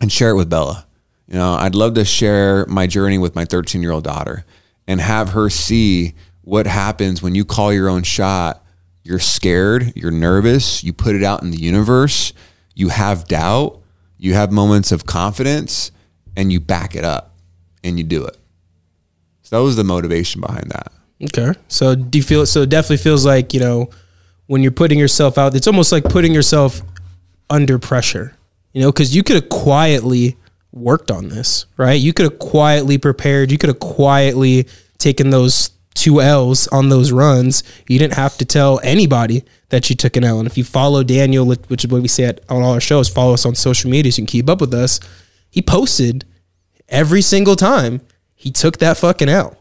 and 0.00 0.12
share 0.12 0.30
it 0.30 0.36
with 0.36 0.48
Bella. 0.48 0.86
You 1.34 1.40
know, 1.40 1.54
I'd 1.54 1.74
love 1.74 1.94
to 1.94 2.04
share 2.04 2.64
my 2.66 2.86
journey 2.86 3.18
with 3.18 3.34
my 3.34 3.44
13 3.44 3.82
year 3.82 3.90
old 3.90 4.04
daughter 4.04 4.44
and 4.86 5.00
have 5.00 5.30
her 5.30 5.50
see 5.50 6.14
what 6.42 6.68
happens 6.68 7.24
when 7.24 7.34
you 7.34 7.44
call 7.44 7.72
your 7.72 7.88
own 7.88 8.04
shot. 8.04 8.64
You're 9.02 9.18
scared, 9.18 9.94
you're 9.96 10.12
nervous, 10.12 10.84
you 10.84 10.92
put 10.92 11.16
it 11.16 11.24
out 11.24 11.42
in 11.42 11.50
the 11.50 11.60
universe, 11.60 12.32
you 12.76 12.90
have 12.90 13.26
doubt, 13.26 13.80
you 14.16 14.34
have 14.34 14.52
moments 14.52 14.92
of 14.92 15.06
confidence, 15.06 15.90
and 16.36 16.52
you 16.52 16.60
back 16.60 16.94
it 16.94 17.04
up 17.04 17.34
and 17.82 17.98
you 17.98 18.04
do 18.04 18.24
it. 18.24 18.38
So 19.42 19.56
that 19.56 19.64
was 19.64 19.74
the 19.74 19.82
motivation 19.82 20.40
behind 20.40 20.70
that. 20.70 20.92
Okay. 21.20 21.58
So 21.66 21.96
do 21.96 22.16
you 22.16 22.22
feel 22.22 22.46
so 22.46 22.62
it 22.62 22.68
definitely 22.68 22.98
feels 22.98 23.26
like, 23.26 23.52
you 23.52 23.58
know, 23.58 23.90
when 24.46 24.62
you're 24.62 24.70
putting 24.70 25.00
yourself 25.00 25.36
out, 25.36 25.56
it's 25.56 25.66
almost 25.66 25.90
like 25.90 26.04
putting 26.04 26.32
yourself 26.32 26.80
under 27.50 27.80
pressure. 27.80 28.36
You 28.72 28.82
know, 28.82 28.92
cuz 28.92 29.16
you 29.16 29.24
could 29.24 29.34
have 29.34 29.48
quietly 29.48 30.36
worked 30.74 31.10
on 31.10 31.28
this, 31.28 31.66
right? 31.76 32.00
You 32.00 32.12
could 32.12 32.24
have 32.24 32.38
quietly 32.38 32.98
prepared, 32.98 33.50
you 33.50 33.58
could 33.58 33.68
have 33.68 33.80
quietly 33.80 34.68
taken 34.98 35.30
those 35.30 35.70
two 35.94 36.20
L's 36.20 36.66
on 36.68 36.88
those 36.88 37.12
runs. 37.12 37.62
You 37.88 37.98
didn't 37.98 38.14
have 38.14 38.36
to 38.38 38.44
tell 38.44 38.80
anybody 38.82 39.44
that 39.68 39.88
you 39.88 39.96
took 39.96 40.16
an 40.16 40.24
L. 40.24 40.38
And 40.38 40.46
if 40.46 40.58
you 40.58 40.64
follow 40.64 41.04
Daniel, 41.04 41.46
which 41.46 41.84
is 41.84 41.90
what 41.90 42.02
we 42.02 42.08
say 42.08 42.24
at, 42.24 42.40
on 42.48 42.62
all 42.62 42.72
our 42.72 42.80
shows, 42.80 43.08
follow 43.08 43.34
us 43.34 43.46
on 43.46 43.54
social 43.54 43.90
media 43.90 44.10
so 44.10 44.16
you 44.16 44.26
can 44.26 44.32
keep 44.32 44.50
up 44.50 44.60
with 44.60 44.74
us. 44.74 45.00
He 45.50 45.62
posted 45.62 46.24
every 46.88 47.22
single 47.22 47.54
time 47.54 48.00
he 48.34 48.50
took 48.50 48.78
that 48.78 48.96
fucking 48.96 49.28
L 49.28 49.56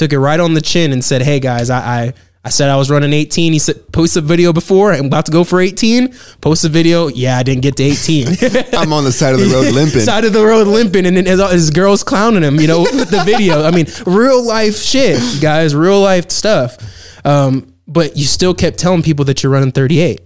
took 0.00 0.14
it 0.14 0.18
right 0.18 0.40
on 0.40 0.54
the 0.54 0.62
chin 0.62 0.92
and 0.92 1.04
said, 1.04 1.20
"Hey 1.20 1.40
guys, 1.40 1.68
I, 1.68 1.78
I 1.78 2.12
I 2.42 2.48
said 2.48 2.70
I 2.70 2.76
was 2.76 2.90
running 2.90 3.12
18. 3.12 3.52
He 3.52 3.58
said, 3.58 3.92
post 3.92 4.16
a 4.16 4.22
video 4.22 4.52
before. 4.52 4.92
I'm 4.94 5.06
about 5.06 5.26
to 5.26 5.32
go 5.32 5.44
for 5.44 5.60
18. 5.60 6.14
Post 6.40 6.64
a 6.64 6.70
video. 6.70 7.08
Yeah, 7.08 7.36
I 7.36 7.42
didn't 7.42 7.62
get 7.62 7.76
to 7.76 7.82
18. 7.82 8.28
I'm 8.72 8.94
on 8.94 9.04
the 9.04 9.12
side 9.12 9.34
of 9.34 9.40
the 9.40 9.48
road 9.48 9.72
limping. 9.74 10.00
side 10.00 10.24
of 10.24 10.32
the 10.32 10.44
road 10.44 10.66
limping. 10.66 11.04
And 11.04 11.18
then 11.18 11.26
his, 11.26 11.40
his 11.52 11.70
girls 11.70 12.02
clowning 12.02 12.42
him, 12.42 12.58
you 12.58 12.66
know, 12.66 12.80
with 12.80 13.10
the 13.10 13.22
video. 13.24 13.62
I 13.62 13.70
mean, 13.70 13.86
real 14.06 14.42
life 14.42 14.76
shit, 14.76 15.20
guys, 15.42 15.74
real 15.74 16.00
life 16.00 16.30
stuff. 16.30 16.78
Um, 17.26 17.74
but 17.86 18.16
you 18.16 18.24
still 18.24 18.54
kept 18.54 18.78
telling 18.78 19.02
people 19.02 19.26
that 19.26 19.42
you're 19.42 19.52
running 19.52 19.72
38, 19.72 20.22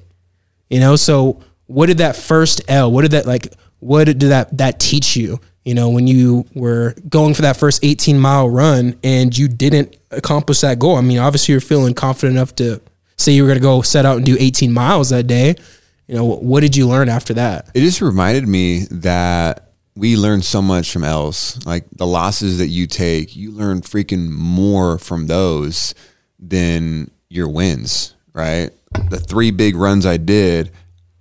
you 0.70 0.78
know? 0.78 0.94
So 0.94 1.42
what 1.66 1.86
did 1.86 1.98
that 1.98 2.14
first 2.14 2.60
L, 2.68 2.92
what 2.92 3.02
did 3.02 3.12
that 3.12 3.26
like, 3.26 3.52
what 3.80 4.04
did 4.04 4.20
that, 4.20 4.56
that 4.58 4.78
teach 4.78 5.16
you? 5.16 5.40
You 5.64 5.74
know, 5.74 5.88
when 5.88 6.06
you 6.06 6.44
were 6.54 6.94
going 7.08 7.34
for 7.34 7.42
that 7.42 7.56
first 7.56 7.84
18 7.84 8.18
mile 8.18 8.48
run 8.48 8.98
and 9.02 9.36
you 9.36 9.48
didn't 9.48 9.96
accomplish 10.10 10.60
that 10.60 10.78
goal. 10.78 10.96
I 10.96 11.00
mean, 11.00 11.18
obviously 11.18 11.52
you're 11.52 11.60
feeling 11.60 11.94
confident 11.94 12.36
enough 12.36 12.54
to 12.56 12.80
say 13.16 13.32
you 13.32 13.42
were 13.42 13.48
going 13.48 13.58
to 13.58 13.62
go 13.62 13.82
set 13.82 14.04
out 14.04 14.18
and 14.18 14.26
do 14.26 14.36
18 14.38 14.72
miles 14.72 15.10
that 15.10 15.26
day. 15.26 15.54
You 16.06 16.14
know, 16.14 16.24
what 16.24 16.60
did 16.60 16.76
you 16.76 16.86
learn 16.86 17.08
after 17.08 17.34
that? 17.34 17.70
It 17.74 17.80
just 17.80 18.02
reminded 18.02 18.46
me 18.46 18.80
that 18.90 19.70
we 19.96 20.16
learn 20.16 20.42
so 20.42 20.60
much 20.60 20.92
from 20.92 21.04
else. 21.04 21.64
Like 21.64 21.86
the 21.92 22.06
losses 22.06 22.58
that 22.58 22.68
you 22.68 22.86
take, 22.86 23.34
you 23.34 23.50
learn 23.50 23.80
freaking 23.80 24.28
more 24.28 24.98
from 24.98 25.28
those 25.28 25.94
than 26.38 27.10
your 27.30 27.48
wins, 27.48 28.14
right? 28.34 28.70
The 29.08 29.18
three 29.18 29.50
big 29.50 29.76
runs 29.76 30.04
I 30.04 30.18
did 30.18 30.70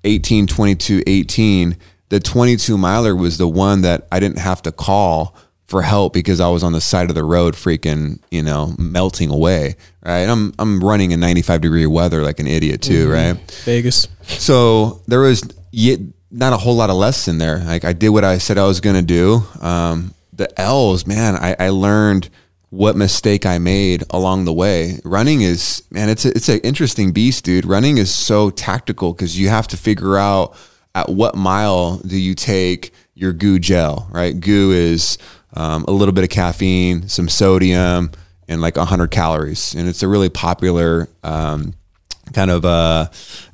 18, 0.04 0.48
22, 0.48 1.04
18 1.08 1.78
the 2.13 2.20
22 2.20 2.77
miler 2.77 3.15
was 3.15 3.39
the 3.39 3.48
one 3.48 3.82
that 3.82 4.08
I 4.12 4.20
didn't 4.20 4.38
have 4.38 4.62
to 4.62 4.72
call 4.72 5.36
for 5.65 5.82
help 5.82 6.13
because 6.13 6.39
I 6.39 6.48
was 6.48 6.62
on 6.62 6.72
the 6.72 6.79
side 6.79 7.10
of 7.10 7.15
the 7.15 7.24
road 7.24 7.55
freaking, 7.55 8.20
you 8.29 8.43
know, 8.43 8.75
melting 8.77 9.32
away. 9.32 9.77
Right. 10.05 10.29
I'm 10.29 10.53
I'm 10.60 10.84
running 10.84 11.10
in 11.10 11.20
95 11.20 11.62
degree 11.62 11.88
weather 11.88 12.22
like 12.22 12.39
an 12.39 12.46
idiot 12.46 12.84
too, 12.84 13.08
mm-hmm. 13.08 13.39
right? 13.39 13.51
Vegas. 13.65 14.08
So 14.27 15.01
there 15.08 15.22
was 15.22 15.41
not 16.29 16.53
a 16.53 16.58
whole 16.58 16.75
lot 16.75 16.91
of 16.91 16.98
lesson 16.98 17.39
there. 17.39 17.58
Like 17.58 17.84
I 17.84 17.93
did 17.93 18.10
what 18.10 18.24
I 18.24 18.38
said 18.38 18.60
I 18.60 18.67
was 18.67 18.79
gonna 18.79 19.01
do. 19.01 19.41
Um, 19.60 20.13
the 20.32 20.48
L's, 20.62 21.08
man, 21.08 21.36
I, 21.36 21.55
I 21.60 21.70
learned 21.70 22.29
what 22.70 22.96
mistake 22.96 23.48
I 23.48 23.58
made 23.58 24.03
along 24.12 24.46
the 24.46 24.53
way. 24.53 25.00
Running 25.03 25.41
is 25.41 25.82
man, 25.89 26.10
it's 26.10 26.25
a, 26.25 26.29
it's 26.38 26.50
an 26.50 26.60
interesting 26.60 27.12
beast, 27.12 27.43
dude. 27.43 27.65
Running 27.65 27.98
is 27.98 28.13
so 28.13 28.51
tactical 28.51 29.13
because 29.13 29.39
you 29.39 29.50
have 29.50 29.67
to 29.70 29.77
figure 29.77 30.15
out 30.15 30.55
at 30.96 31.10
what 31.10 31.36
mile 31.36 31.98
do 31.98 32.18
you 32.18 32.36
take 32.36 32.94
your 33.16 33.34
goo 33.34 33.60
gel, 33.60 34.08
right? 34.12 34.40
Goo 34.40 34.72
is 34.72 35.18
um, 35.54 35.86
a 35.88 35.92
little 35.92 36.14
bit 36.14 36.24
of 36.24 36.30
caffeine, 36.30 37.08
some 37.08 37.30
sodium, 37.30 38.12
and 38.48 38.62
like 38.62 38.78
100 38.78 39.12
calories. 39.12 39.74
And 39.76 39.88
it's 39.88 40.04
a 40.04 40.08
really 40.08 40.30
popular 40.30 41.08
um, 41.24 41.74
kind 42.34 42.52
of 42.52 42.66
uh, 42.66 43.08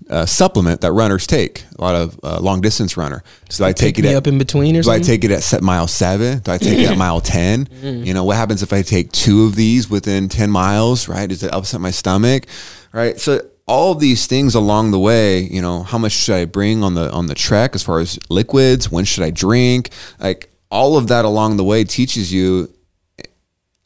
uh, 0.10 0.26
supplement 0.26 0.82
that 0.82 0.92
runners 0.92 1.28
take. 1.28 1.66
A 1.78 1.82
lot 1.82 1.96
of 1.96 2.20
uh, 2.24 2.40
long 2.40 2.62
distance 2.62 2.98
runner. 2.98 3.24
So 3.50 3.66
I 3.66 3.74
take, 3.74 3.96
take 3.96 4.06
it 4.06 4.10
at, 4.10 4.16
up 4.16 4.28
in 4.28 4.38
between, 4.38 4.76
or 4.76 4.80
do 4.80 4.84
something? 4.84 5.02
I 5.02 5.06
take 5.06 5.24
it 5.24 5.32
at 5.32 5.44
set 5.44 5.62
mile 5.62 5.88
seven? 5.88 6.40
Do 6.40 6.52
I 6.52 6.58
take 6.58 6.80
it 6.80 6.90
at 6.90 6.98
mile 6.98 7.22
ten? 7.22 7.66
Mm. 7.66 8.06
You 8.06 8.14
know 8.14 8.24
what 8.24 8.38
happens 8.38 8.64
if 8.64 8.74
I 8.74 8.82
take 8.82 9.12
two 9.12 9.46
of 9.46 9.56
these 9.56 9.90
within 9.90 10.30
ten 10.30 10.50
miles? 10.50 11.08
Right? 11.08 11.28
Does 11.28 11.44
it 11.44 11.54
upset 11.54 11.82
my 11.82 11.92
stomach? 11.92 12.46
Right? 12.92 13.20
So 13.20 13.42
all 13.70 13.92
of 13.92 14.00
these 14.00 14.26
things 14.26 14.56
along 14.56 14.90
the 14.90 15.00
way, 15.00 15.42
you 15.42 15.62
know, 15.62 15.84
how 15.84 16.00
much 16.00 16.12
should 16.12 16.34
I 16.34 16.46
bring 16.46 16.84
on 16.84 16.96
the 16.96 17.12
on 17.12 17.28
the 17.28 17.36
trek 17.36 17.76
as 17.76 17.84
far 17.84 18.00
as 18.00 18.18
liquids? 18.28 18.92
When 18.92 19.06
should 19.06 19.24
I 19.24 19.30
drink? 19.30 19.92
Like 20.20 20.52
all 20.72 20.98
of 20.98 21.08
that 21.10 21.24
along 21.24 21.58
the 21.58 21.64
way 21.64 21.84
teaches 21.84 22.34
you 22.34 22.74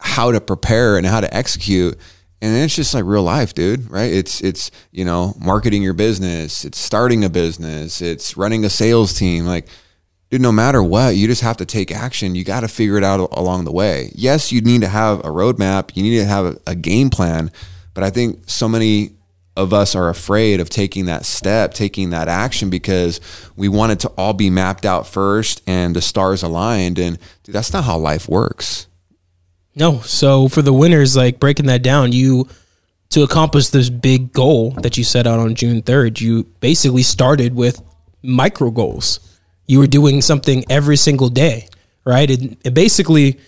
how 0.00 0.32
to 0.32 0.40
prepare 0.40 0.96
and 0.96 1.06
how 1.06 1.20
to 1.20 1.32
execute. 1.36 1.98
And 2.40 2.56
it's 2.56 2.74
just 2.74 2.94
like 2.94 3.04
real 3.04 3.22
life, 3.22 3.52
dude, 3.52 3.90
right? 3.90 4.10
It's 4.10 4.40
it's, 4.40 4.70
you 4.90 5.04
know, 5.04 5.34
marketing 5.38 5.82
your 5.82 5.92
business, 5.92 6.64
it's 6.64 6.78
starting 6.78 7.22
a 7.22 7.28
business, 7.28 8.00
it's 8.00 8.38
running 8.38 8.64
a 8.64 8.70
sales 8.70 9.12
team. 9.12 9.44
Like, 9.44 9.68
dude, 10.30 10.40
no 10.40 10.52
matter 10.52 10.82
what, 10.82 11.14
you 11.16 11.26
just 11.26 11.42
have 11.42 11.58
to 11.58 11.66
take 11.66 11.92
action. 11.92 12.34
You 12.34 12.42
got 12.42 12.60
to 12.60 12.68
figure 12.68 12.96
it 12.96 13.04
out 13.04 13.20
along 13.32 13.64
the 13.64 13.72
way. 13.72 14.12
Yes, 14.14 14.50
you 14.50 14.62
need 14.62 14.80
to 14.80 14.88
have 14.88 15.20
a 15.20 15.28
roadmap, 15.28 15.94
you 15.94 16.02
need 16.02 16.16
to 16.20 16.24
have 16.24 16.46
a, 16.46 16.56
a 16.68 16.74
game 16.74 17.10
plan, 17.10 17.50
but 17.92 18.02
I 18.02 18.08
think 18.08 18.44
so 18.46 18.66
many 18.66 19.10
of 19.56 19.72
us 19.72 19.94
are 19.94 20.08
afraid 20.08 20.60
of 20.60 20.68
taking 20.68 21.06
that 21.06 21.24
step, 21.24 21.74
taking 21.74 22.10
that 22.10 22.28
action 22.28 22.70
because 22.70 23.20
we 23.56 23.68
want 23.68 23.92
it 23.92 24.00
to 24.00 24.08
all 24.10 24.32
be 24.32 24.50
mapped 24.50 24.84
out 24.84 25.06
first 25.06 25.62
and 25.66 25.94
the 25.94 26.02
stars 26.02 26.42
aligned. 26.42 26.98
And 26.98 27.18
dude, 27.44 27.54
that's 27.54 27.72
not 27.72 27.84
how 27.84 27.96
life 27.96 28.28
works. 28.28 28.88
No. 29.76 30.00
So 30.00 30.48
for 30.48 30.62
the 30.62 30.72
winners, 30.72 31.16
like 31.16 31.38
breaking 31.38 31.66
that 31.66 31.82
down, 31.82 32.12
you 32.12 32.48
to 33.10 33.22
accomplish 33.22 33.68
this 33.68 33.90
big 33.90 34.32
goal 34.32 34.72
that 34.82 34.96
you 34.96 35.04
set 35.04 35.26
out 35.26 35.38
on 35.38 35.54
June 35.54 35.82
3rd, 35.82 36.20
you 36.20 36.44
basically 36.60 37.02
started 37.02 37.54
with 37.54 37.80
micro 38.22 38.70
goals. 38.70 39.20
You 39.66 39.78
were 39.78 39.86
doing 39.86 40.20
something 40.20 40.64
every 40.68 40.96
single 40.96 41.28
day, 41.28 41.68
right? 42.04 42.28
And 42.28 42.56
it 42.64 42.74
basically, 42.74 43.38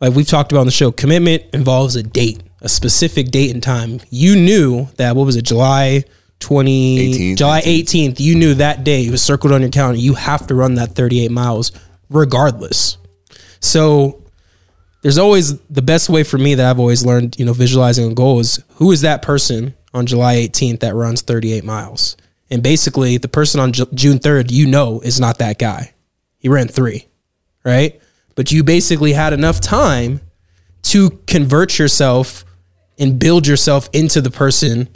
like 0.00 0.14
we've 0.14 0.26
talked 0.26 0.52
about 0.52 0.60
on 0.60 0.66
the 0.66 0.72
show, 0.72 0.90
commitment 0.90 1.44
involves 1.52 1.96
a 1.96 2.02
date 2.02 2.42
a 2.60 2.68
specific 2.68 3.30
date 3.30 3.52
and 3.52 3.62
time, 3.62 4.00
you 4.10 4.36
knew 4.36 4.88
that 4.96 5.16
what 5.16 5.26
was 5.26 5.36
it, 5.36 5.42
July 5.42 6.04
20 6.40 7.14
18th, 7.14 7.36
July 7.36 7.60
18th, 7.60 7.84
18th, 7.84 8.20
you 8.20 8.34
knew 8.34 8.54
that 8.54 8.82
day 8.84 9.06
it 9.06 9.10
was 9.10 9.22
circled 9.22 9.52
on 9.52 9.60
your 9.60 9.70
calendar. 9.70 10.00
You 10.00 10.14
have 10.14 10.46
to 10.46 10.54
run 10.54 10.74
that 10.74 10.94
38 10.94 11.30
miles 11.30 11.72
regardless. 12.08 12.96
So 13.60 14.24
there's 15.02 15.18
always 15.18 15.58
the 15.68 15.82
best 15.82 16.08
way 16.08 16.24
for 16.24 16.38
me 16.38 16.54
that 16.54 16.68
I've 16.68 16.80
always 16.80 17.04
learned, 17.04 17.38
you 17.38 17.44
know, 17.44 17.52
visualizing 17.52 18.10
a 18.10 18.14
goal 18.14 18.40
is 18.40 18.62
who 18.74 18.90
is 18.90 19.02
that 19.02 19.22
person 19.22 19.74
on 19.94 20.06
July 20.06 20.36
18th 20.36 20.80
that 20.80 20.94
runs 20.94 21.22
38 21.22 21.64
miles? 21.64 22.16
And 22.50 22.62
basically, 22.62 23.16
the 23.16 23.28
person 23.28 23.60
on 23.60 23.72
J- 23.72 23.84
June 23.94 24.18
3rd, 24.18 24.50
you 24.50 24.66
know, 24.66 25.00
is 25.00 25.20
not 25.20 25.38
that 25.38 25.58
guy. 25.58 25.94
He 26.38 26.48
ran 26.48 26.68
three, 26.68 27.06
right? 27.64 28.00
But 28.34 28.50
you 28.50 28.64
basically 28.64 29.12
had 29.12 29.32
enough 29.32 29.60
time 29.60 30.20
to 30.82 31.10
convert 31.26 31.78
yourself 31.78 32.44
and 33.00 33.18
build 33.18 33.46
yourself 33.46 33.88
into 33.92 34.20
the 34.20 34.30
person 34.30 34.88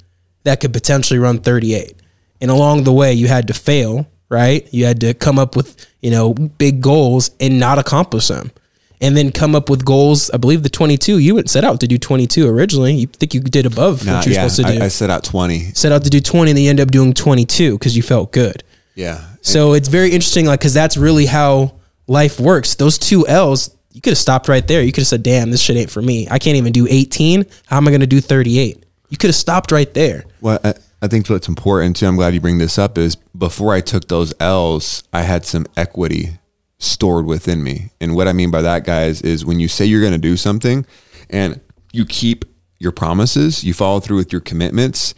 that 0.45 0.61
could 0.61 0.73
potentially 0.73 1.19
run 1.19 1.39
38. 1.39 1.97
And 2.41 2.51
along 2.51 2.85
the 2.85 2.93
way, 2.93 3.15
you 3.15 3.27
had 3.27 3.49
to 3.49 3.55
fail, 3.55 4.07
right? 4.29 4.69
You 4.73 4.85
had 4.85 5.01
to 5.01 5.15
come 5.15 5.39
up 5.39 5.57
with, 5.57 5.87
you 6.01 6.11
know, 6.11 6.35
big 6.35 6.83
goals 6.83 7.31
and 7.41 7.59
not 7.59 7.79
accomplish 7.79 8.29
them. 8.29 8.53
And 9.01 9.17
then 9.17 9.33
come 9.33 9.55
up 9.55 9.69
with 9.69 9.85
goals. 9.85 10.31
I 10.31 10.37
believe 10.37 10.63
the 10.63 10.69
22, 10.69 11.19
you 11.19 11.35
went 11.35 11.51
set 11.51 11.65
out 11.65 11.81
to 11.81 11.89
do 11.89 11.99
22 11.99 12.49
originally. 12.49 12.95
You 12.95 13.07
think 13.07 13.35
you 13.35 13.41
did 13.41 13.67
above 13.67 14.07
nah, 14.07 14.17
what 14.17 14.27
you're 14.27 14.35
yeah, 14.35 14.47
supposed 14.47 14.69
to 14.69 14.75
do. 14.75 14.83
I, 14.83 14.87
I 14.87 14.89
set 14.89 15.11
out 15.11 15.25
20. 15.25 15.73
Set 15.75 15.93
out 15.93 16.05
to 16.05 16.11
do 16.11 16.21
20 16.21 16.51
and 16.51 16.57
then 16.57 16.65
you 16.65 16.71
end 16.71 16.81
up 16.81 16.91
doing 16.91 17.13
22 17.13 17.79
because 17.79 17.97
you 17.97 18.03
felt 18.03 18.33
good. 18.33 18.63
Yeah. 18.95 19.23
So 19.41 19.73
it's 19.73 19.89
very 19.89 20.13
interesting, 20.13 20.47
like, 20.47 20.61
because 20.61 20.75
that's 20.75 20.97
really 20.97 21.27
how 21.27 21.75
life 22.07 22.41
works. 22.41 22.77
Those 22.77 22.99
two 22.99 23.27
L's, 23.27 23.74
you 23.95 24.01
could 24.01 24.11
have 24.11 24.19
stopped 24.19 24.49
right 24.49 24.67
there. 24.67 24.83
You 24.83 24.93
could 24.93 25.03
have 25.03 25.09
said, 25.09 25.23
damn, 25.23 25.51
this 25.53 25.63
shit 25.63 25.77
ain't 25.77 25.91
for 25.91 26.03
me. 26.03 26.27
I 26.29 26.41
can't 26.41 26.57
even 26.57 26.73
do 26.73 26.87
18. 26.91 27.47
How 27.67 27.77
am 27.77 27.87
I 27.87 27.93
going 27.93 28.01
to 28.01 28.07
do 28.07 28.21
38? 28.21 28.85
You 29.09 29.17
could 29.17 29.29
have 29.29 29.37
stopped 29.37 29.71
right 29.71 29.93
there. 29.95 30.25
Well, 30.41 30.59
I, 30.65 30.75
I 31.01 31.07
think 31.07 31.29
what's 31.29 31.49
important 31.49 31.97
too, 31.97 32.07
I'm 32.07 32.17
glad 32.17 32.35
you 32.35 32.41
bring 32.41 32.59
this 32.59 32.77
up, 32.77 32.99
is 32.99 33.15
before 33.15 33.73
I 33.73 33.81
took 33.81 34.09
those 34.09 34.35
L's, 34.41 35.05
I 35.13 35.23
had 35.23 35.47
some 35.47 35.67
equity 35.77 36.39
stored 36.79 37.25
within 37.25 37.63
me. 37.63 37.91
And 38.01 38.17
what 38.17 38.27
I 38.27 38.33
mean 38.33 38.51
by 38.51 38.63
that, 38.63 38.85
guys, 38.85 39.23
is 39.23 39.45
when 39.45 39.61
you 39.61 39.69
say 39.69 39.85
you're 39.85 40.01
going 40.01 40.13
to 40.13 40.19
do 40.19 40.37
something 40.37 40.85
and 41.31 41.61
you 41.93 42.05
keep 42.05 42.45
your 42.81 42.93
promises, 42.93 43.63
you 43.63 43.75
follow 43.75 44.01
through 44.01 44.17
with 44.17 44.33
your 44.33 44.41
commitments, 44.41 45.15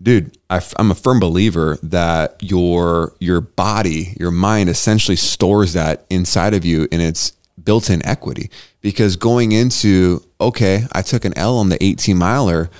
dude, 0.00 0.36
I, 0.50 0.60
am 0.76 0.90
a 0.90 0.96
firm 0.96 1.20
believer 1.20 1.78
that 1.84 2.36
your 2.40 3.14
your 3.20 3.40
body, 3.40 4.16
your 4.18 4.32
mind, 4.32 4.68
essentially 4.68 5.16
stores 5.16 5.74
that 5.74 6.04
inside 6.10 6.52
of 6.52 6.64
you, 6.64 6.88
and 6.90 7.00
it's 7.00 7.32
built 7.64 7.90
in 7.90 8.04
equity 8.06 8.50
because 8.80 9.16
going 9.16 9.52
into, 9.52 10.22
okay, 10.40 10.86
I 10.92 11.02
took 11.02 11.24
an 11.24 11.36
L 11.36 11.58
on 11.58 11.68
the 11.68 11.82
18 11.82 12.16
miler, 12.16 12.70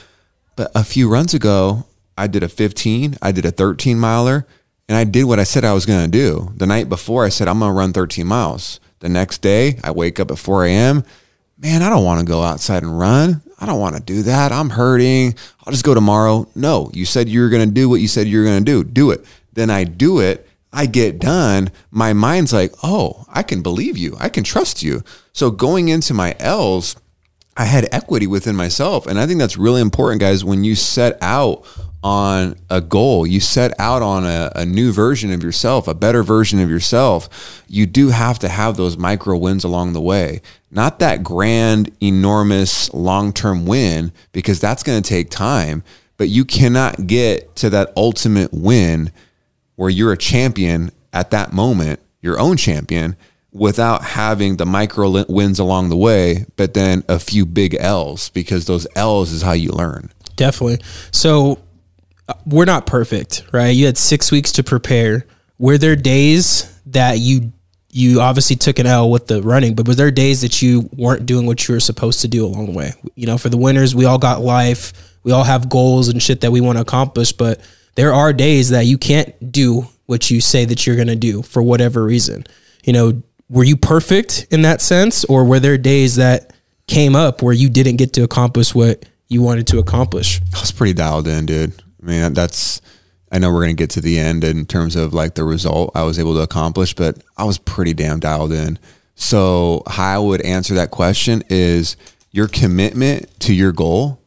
but 0.57 0.71
a 0.75 0.85
few 0.85 1.09
runs 1.09 1.35
ago, 1.35 1.87
I 2.17 2.27
did 2.27 2.43
a 2.43 2.49
15, 2.49 3.17
I 3.23 3.33
did 3.33 3.45
a 3.45 3.51
13 3.51 3.99
miler, 3.99 4.47
and 4.89 4.97
I 4.97 5.05
did 5.05 5.25
what 5.25 5.39
I 5.39 5.45
said 5.45 5.65
I 5.65 5.73
was 5.73 5.87
going 5.87 6.05
to 6.05 6.11
do. 6.11 6.53
The 6.57 6.67
night 6.67 6.89
before, 6.89 7.25
I 7.25 7.31
said, 7.31 7.49
I'm 7.49 7.61
going 7.61 7.71
to 7.71 7.79
run 7.79 7.93
13 7.93 8.27
miles. 8.27 8.81
The 8.99 9.09
next 9.09 9.39
day, 9.39 9.79
I 9.83 9.91
wake 9.91 10.21
up 10.21 10.31
at 10.31 10.39
4 10.39 10.67
a.m. 10.67 11.05
Man, 11.59 11.83
I 11.83 11.89
don't 11.89 12.05
want 12.05 12.21
to 12.21 12.27
go 12.27 12.43
outside 12.43 12.83
and 12.83 12.99
run. 12.99 13.43
I 13.59 13.67
don't 13.67 13.81
want 13.81 13.97
to 13.97 14.03
do 14.03 14.23
that. 14.25 14.53
I'm 14.53 14.71
hurting. 14.71 15.35
I'll 15.65 15.73
just 15.73 15.85
go 15.85 15.95
tomorrow. 15.95 16.49
No, 16.55 16.91
you 16.93 17.07
said 17.07 17.29
you 17.29 17.41
were 17.41 17.49
going 17.49 17.67
to 17.67 17.75
do 17.75 17.89
what 17.89 18.01
you 18.01 18.09
said 18.09 18.27
you 18.27 18.41
were 18.41 18.45
going 18.45 18.65
to 18.65 18.65
do. 18.65 18.85
Do 18.85 19.13
it. 19.13 19.25
Then 19.53 19.71
I 19.71 19.85
do 19.85 20.19
it 20.19 20.49
I 20.73 20.87
get 20.87 21.19
done, 21.19 21.71
my 21.91 22.13
mind's 22.13 22.53
like, 22.53 22.73
oh, 22.83 23.27
I 23.29 23.43
can 23.43 23.63
believe 23.63 23.99
you. 23.99 24.17
I 24.19 24.29
can 24.29 24.43
trust 24.43 24.83
you. 24.83 25.03
So 25.33 25.51
going 25.51 25.89
into 25.89 26.15
my 26.15 26.35
L's, 26.39 26.97
I 27.57 27.67
had 27.67 27.89
equity 27.93 28.27
within 28.27 28.57
myself. 28.57 29.07
And 29.07 29.19
I 29.21 29.27
think 29.27 29.39
that's 29.39 29.59
really 29.59 29.83
important, 29.83 30.21
guys. 30.21 30.45
When 30.45 30.65
you 30.65 30.75
set 30.75 31.19
out 31.21 31.67
on 32.03 32.57
a 32.71 32.81
goal, 32.81 33.27
you 33.27 33.39
set 33.39 33.79
out 33.79 34.03
on 34.03 34.25
a, 34.25 34.51
a, 34.57 34.67
new 34.67 34.93
version 34.93 35.33
of 35.33 35.43
yourself, 35.43 35.87
a 35.87 35.95
better 35.95 36.23
version 36.23 36.59
of 36.59 36.69
yourself, 36.69 37.63
you 37.69 37.87
do 37.87 38.09
have 38.09 38.41
to 38.41 38.49
have 38.49 38.77
those 38.77 38.97
micro 38.97 39.37
wins 39.37 39.63
along 39.63 39.93
the 39.93 40.01
way. 40.01 40.41
Not 40.71 40.99
that 40.99 41.23
grand, 41.23 41.95
enormous, 42.01 42.93
long 42.93 43.33
term 43.33 43.67
win, 43.67 44.11
because 44.33 44.59
that's 44.59 44.83
going 44.83 45.01
to 45.01 45.09
take 45.09 45.31
time, 45.31 45.85
but 46.17 46.29
you 46.29 46.45
cannot 46.45 47.07
get 47.07 47.55
to 47.57 47.71
that 47.71 47.93
ultimate 47.97 48.53
win 48.53 49.13
where 49.83 49.91
you're 49.91 50.13
a 50.13 50.17
champion 50.17 50.93
at 51.13 51.33
that 51.33 51.53
moment, 51.53 51.99
your 52.21 52.39
own 52.39 52.57
champion, 52.57 53.17
without 53.51 54.05
having 54.05 54.57
the 54.57 54.65
micro 54.65 55.25
wins 55.29 55.59
along 55.59 55.89
the 55.89 55.97
way, 55.97 56.47
but 56.55 56.73
then 56.73 57.03
a 57.09 57.19
few 57.19 57.45
big 57.45 57.75
L's, 57.75 58.29
because 58.29 58.67
those 58.67 58.87
L's 58.95 59.33
is 59.33 59.43
how 59.43 59.51
you 59.51 59.73
learn. 59.73 60.13
Definitely. 60.37 60.79
So, 61.11 61.59
uh, 62.29 62.35
we're 62.47 62.65
not 62.65 62.87
perfect, 62.87 63.45
right? 63.51 63.71
You 63.71 63.87
had 63.87 63.99
six 63.99 64.31
weeks 64.31 64.53
to 64.53 64.63
prepare. 64.63 65.27
Were 65.59 65.79
there 65.79 65.97
days 65.97 66.73
that 66.87 67.19
you 67.19 67.53
you 67.91 68.21
obviously 68.21 68.55
took 68.55 68.79
an 68.79 68.87
L 68.87 69.11
with 69.11 69.27
the 69.27 69.43
running, 69.43 69.75
but 69.75 69.89
was 69.89 69.97
there 69.97 70.13
days 70.13 70.43
that 70.43 70.63
you 70.63 70.89
weren't 70.97 71.27
doing 71.27 71.45
what 71.45 71.67
you 71.67 71.75
were 71.75 71.81
supposed 71.81 72.21
to 72.21 72.29
do 72.29 72.47
along 72.47 72.67
the 72.67 72.73
way? 72.73 72.93
You 73.17 73.27
know, 73.27 73.37
for 73.37 73.49
the 73.49 73.59
winners, 73.59 73.97
we 73.97 74.05
all 74.05 74.19
got 74.19 74.43
life, 74.43 74.93
we 75.25 75.33
all 75.33 75.43
have 75.43 75.69
goals 75.69 76.07
and 76.07 76.23
shit 76.23 76.43
that 76.43 76.53
we 76.53 76.61
want 76.61 76.79
to 76.79 76.83
accomplish, 76.83 77.33
but 77.33 77.61
there 77.95 78.13
are 78.13 78.33
days 78.33 78.71
that 78.71 78.87
you 78.87 78.99
can't 78.99 79.53
do 79.53 79.87
what 80.07 80.31
you 80.31 80.41
say 80.41 80.65
that 80.65 80.87
you're 80.87 80.97
going 80.97 81.09
to 81.09 81.17
do 81.17 81.43
for 81.43 81.63
whatever 81.63 82.05
reason. 82.05 82.45
You 82.85 82.93
know, 82.93 83.23
were 83.49 83.65
you 83.65 83.77
perfect 83.77 84.47
in 84.51 84.63
that 84.63 84.81
sense, 84.81 85.25
or 85.25 85.45
were 85.45 85.61
there 85.61 85.79
days 85.79 86.17
that 86.17 86.55
came 86.87 87.15
up 87.15 87.43
where 87.43 87.53
you 87.53 87.69
didn't 87.69 87.97
get 87.97 88.13
to 88.15 88.23
accomplish 88.23 88.75
what 88.75 89.05
you 89.29 89.43
wanted 89.43 89.67
to 89.69 89.79
accomplish? 89.79 90.41
I 90.55 90.61
was 90.61 90.73
pretty 90.73 90.95
dialed 90.95 91.29
in, 91.29 91.47
dude. 91.47 91.83
I 92.03 92.07
mean, 92.07 92.33
that's, 92.33 92.81
I 93.31 93.39
know 93.39 93.51
we're 93.53 93.65
going 93.65 93.77
to 93.77 93.83
get 93.83 93.91
to 93.91 94.01
the 94.01 94.19
end 94.19 94.43
in 94.45 94.67
terms 94.67 94.97
of 94.97 95.15
like 95.15 95.35
the 95.35 95.45
result 95.45 95.93
I 95.95 96.03
was 96.03 96.19
able 96.19 96.35
to 96.35 96.41
accomplish, 96.41 96.95
but 96.95 97.23
I 97.37 97.45
was 97.45 97.59
pretty 97.59 97.95
damn 97.95 98.21
dialed 98.21 98.53
in. 98.53 98.79
So, 99.15 99.83
how 99.87 100.15
I 100.15 100.19
would 100.19 100.41
answer 100.41 100.75
that 100.75 100.91
question 100.91 101.45
is 101.49 101.97
your 102.31 102.49
commitment 102.49 103.39
to 103.41 103.55
your 103.55 103.71
goal, 103.71 104.21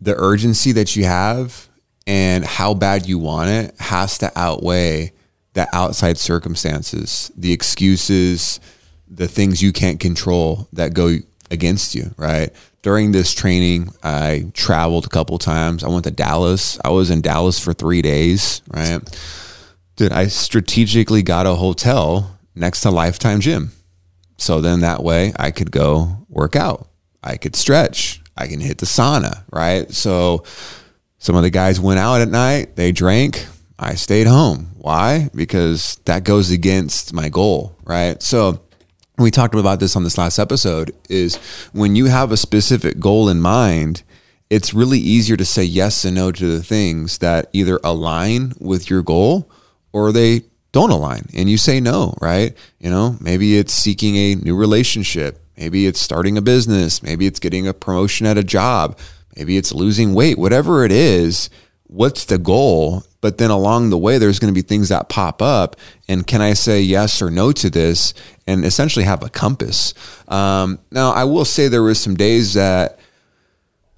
the 0.00 0.14
urgency 0.16 0.72
that 0.72 0.96
you 0.96 1.04
have, 1.04 1.65
and 2.06 2.44
how 2.44 2.74
bad 2.74 3.06
you 3.06 3.18
want 3.18 3.50
it 3.50 3.74
has 3.80 4.18
to 4.18 4.32
outweigh 4.36 5.12
the 5.54 5.66
outside 5.74 6.18
circumstances, 6.18 7.30
the 7.36 7.52
excuses, 7.52 8.60
the 9.08 9.28
things 9.28 9.62
you 9.62 9.72
can't 9.72 10.00
control 10.00 10.68
that 10.72 10.94
go 10.94 11.16
against 11.50 11.94
you, 11.94 12.14
right? 12.16 12.52
during 12.86 13.10
this 13.10 13.34
training, 13.34 13.88
I 14.04 14.46
traveled 14.54 15.06
a 15.06 15.08
couple 15.08 15.38
times. 15.38 15.82
I 15.82 15.88
went 15.88 16.04
to 16.04 16.12
Dallas. 16.12 16.78
I 16.84 16.90
was 16.90 17.10
in 17.10 17.20
Dallas 17.20 17.58
for 17.58 17.72
three 17.72 18.00
days, 18.00 18.62
right? 18.68 19.00
Dude, 19.96 20.12
I 20.12 20.28
strategically 20.28 21.24
got 21.24 21.46
a 21.46 21.56
hotel 21.56 22.38
next 22.54 22.82
to 22.82 22.92
Lifetime 22.92 23.40
Gym. 23.40 23.72
So 24.38 24.60
then 24.60 24.82
that 24.82 25.02
way 25.02 25.32
I 25.36 25.50
could 25.50 25.72
go 25.72 26.24
work 26.28 26.54
out. 26.54 26.86
I 27.24 27.38
could 27.38 27.56
stretch. 27.56 28.22
I 28.36 28.46
can 28.46 28.60
hit 28.60 28.78
the 28.78 28.86
sauna, 28.86 29.42
right? 29.50 29.90
So 29.90 30.44
some 31.26 31.34
of 31.34 31.42
the 31.42 31.50
guys 31.50 31.80
went 31.80 31.98
out 31.98 32.20
at 32.20 32.28
night, 32.28 32.76
they 32.76 32.92
drank. 32.92 33.48
I 33.80 33.96
stayed 33.96 34.28
home. 34.28 34.70
Why? 34.76 35.28
Because 35.34 35.96
that 36.04 36.22
goes 36.22 36.52
against 36.52 37.12
my 37.12 37.30
goal, 37.30 37.76
right? 37.82 38.22
So 38.22 38.62
we 39.18 39.32
talked 39.32 39.56
about 39.56 39.80
this 39.80 39.96
on 39.96 40.04
this 40.04 40.16
last 40.16 40.38
episode 40.38 40.94
is 41.10 41.34
when 41.72 41.96
you 41.96 42.04
have 42.04 42.30
a 42.30 42.36
specific 42.36 43.00
goal 43.00 43.28
in 43.28 43.40
mind 43.40 44.04
it's 44.50 44.72
really 44.72 45.00
easier 45.00 45.36
to 45.36 45.44
say 45.44 45.64
yes 45.64 46.04
and 46.04 46.14
no 46.14 46.30
to 46.30 46.46
the 46.46 46.62
things 46.62 47.18
that 47.18 47.50
either 47.52 47.80
align 47.82 48.52
with 48.60 48.88
your 48.88 49.02
goal 49.02 49.50
or 49.92 50.12
they 50.12 50.42
don't 50.70 50.92
align 50.92 51.26
and 51.34 51.50
you 51.50 51.58
say 51.58 51.80
no 51.80 52.14
right 52.20 52.56
you 52.78 52.88
know 52.88 53.16
maybe 53.20 53.58
it's 53.58 53.72
seeking 53.72 54.14
a 54.14 54.36
new 54.36 54.54
relationship 54.54 55.42
maybe 55.56 55.86
it's 55.88 56.00
starting 56.00 56.38
a 56.38 56.42
business 56.42 57.02
maybe 57.02 57.26
it's 57.26 57.40
getting 57.40 57.66
a 57.66 57.74
promotion 57.74 58.26
at 58.26 58.38
a 58.38 58.44
job 58.44 58.96
maybe 59.36 59.56
it's 59.56 59.72
losing 59.72 60.14
weight 60.14 60.38
whatever 60.38 60.84
it 60.84 60.92
is 60.92 61.50
what's 61.88 62.24
the 62.24 62.38
goal? 62.38 63.04
But 63.20 63.38
then 63.38 63.50
along 63.50 63.90
the 63.90 63.98
way 63.98 64.18
there's 64.18 64.38
going 64.38 64.52
to 64.52 64.54
be 64.54 64.66
things 64.66 64.88
that 64.88 65.08
pop 65.08 65.42
up 65.42 65.76
and 66.08 66.26
can 66.26 66.40
i 66.40 66.52
say 66.52 66.80
yes 66.80 67.20
or 67.20 67.30
no 67.30 67.50
to 67.52 67.70
this 67.70 68.14
and 68.46 68.64
essentially 68.64 69.04
have 69.04 69.22
a 69.22 69.28
compass? 69.28 69.94
Um, 70.28 70.78
now 70.90 71.10
i 71.12 71.24
will 71.24 71.44
say 71.44 71.68
there 71.68 71.82
was 71.82 72.00
some 72.00 72.14
days 72.14 72.54
that 72.54 72.98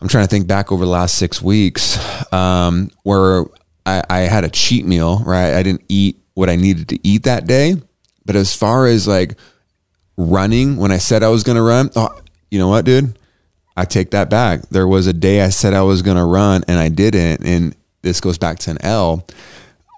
i'm 0.01 0.09
trying 0.09 0.25
to 0.25 0.31
think 0.31 0.47
back 0.47 0.73
over 0.73 0.85
the 0.85 0.91
last 0.91 1.17
six 1.17 1.43
weeks 1.43 1.99
um, 2.33 2.91
where 3.03 3.45
I, 3.85 4.03
I 4.09 4.19
had 4.21 4.45
a 4.45 4.51
cheat 4.51 4.87
meal 4.87 5.23
right? 5.25 5.55
I 5.55 5.63
didn't 5.63 5.85
eat 5.89 6.19
what 6.35 6.49
i 6.49 6.57
needed 6.57 6.89
to 6.89 6.99
eat 7.07 7.25
that 7.25 7.47
day 7.47 7.75
but 8.25 8.37
as 8.37 8.55
far 8.55 8.87
as 8.87 9.09
like 9.09 9.37
running 10.17 10.77
when 10.77 10.93
i 10.93 10.99
said 10.99 11.23
i 11.23 11.29
was 11.29 11.43
going 11.43 11.57
to 11.57 11.63
run 11.63 11.91
oh, 11.97 12.21
you 12.51 12.59
know 12.59 12.69
what 12.69 12.85
dude 12.85 13.19
I 13.79 13.85
take 13.85 14.11
that 14.11 14.29
back. 14.29 14.63
There 14.71 14.89
was 14.89 15.07
a 15.07 15.13
day 15.13 15.41
I 15.41 15.51
said 15.51 15.73
I 15.73 15.83
was 15.83 16.03
going 16.03 16.17
to 16.17 16.25
run 16.25 16.65
and 16.67 16.81
I 16.81 16.89
didn't. 16.89 17.47
And 17.47 17.77
this 18.03 18.21
goes 18.21 18.37
back 18.37 18.59
to 18.61 18.73
an 18.73 18.79
L. 18.83 19.25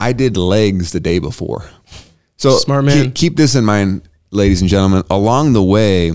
I 0.03 0.13
did 0.13 0.37
legs 0.37 0.93
the 0.93 1.01
day 1.01 1.19
before. 1.19 1.65
So 2.37 2.51
smart 2.59 2.85
man. 2.85 3.05
Keep, 3.05 3.15
keep 3.15 3.37
this 3.37 3.55
in 3.55 3.65
mind, 3.65 4.07
ladies 4.31 4.61
and 4.61 4.69
gentlemen. 4.69 5.05
Along 5.09 5.55
the 5.55 5.63
way, 5.63 6.13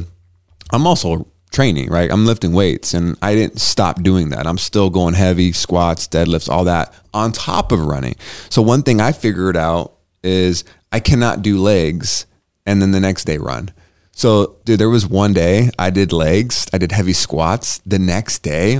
I'm 0.72 0.86
also 0.86 1.28
training, 1.52 1.90
right? 1.90 2.12
I'm 2.12 2.28
lifting 2.28 2.54
weights 2.54 2.94
and 2.94 3.18
I 3.24 3.34
didn't 3.34 3.60
stop 3.60 4.04
doing 4.04 4.30
that. 4.30 4.46
I'm 4.46 4.60
still 4.60 4.92
going 4.92 5.16
heavy, 5.16 5.52
squats, 5.52 6.08
deadlifts, 6.08 6.50
all 6.50 6.66
that 6.66 6.94
on 7.16 7.32
top 7.32 7.72
of 7.72 7.84
running. 7.84 8.14
So 8.52 8.62
one 8.62 8.84
thing 8.84 9.02
I 9.02 9.12
figured 9.12 9.58
out 9.58 9.96
is 10.24 10.66
I 10.92 11.00
cannot 11.00 11.42
do 11.42 11.58
legs 11.60 12.28
and 12.68 12.80
then 12.80 12.92
the 12.92 13.00
next 13.00 13.24
day 13.24 13.40
run. 13.40 13.72
So, 14.18 14.56
dude, 14.64 14.80
there 14.80 14.90
was 14.90 15.06
one 15.06 15.34
day 15.34 15.70
I 15.78 15.90
did 15.90 16.14
legs, 16.14 16.66
I 16.72 16.78
did 16.78 16.94
heavy 16.94 17.12
squats. 17.12 17.80
The 17.86 18.00
next 18.00 18.40
day, 18.40 18.80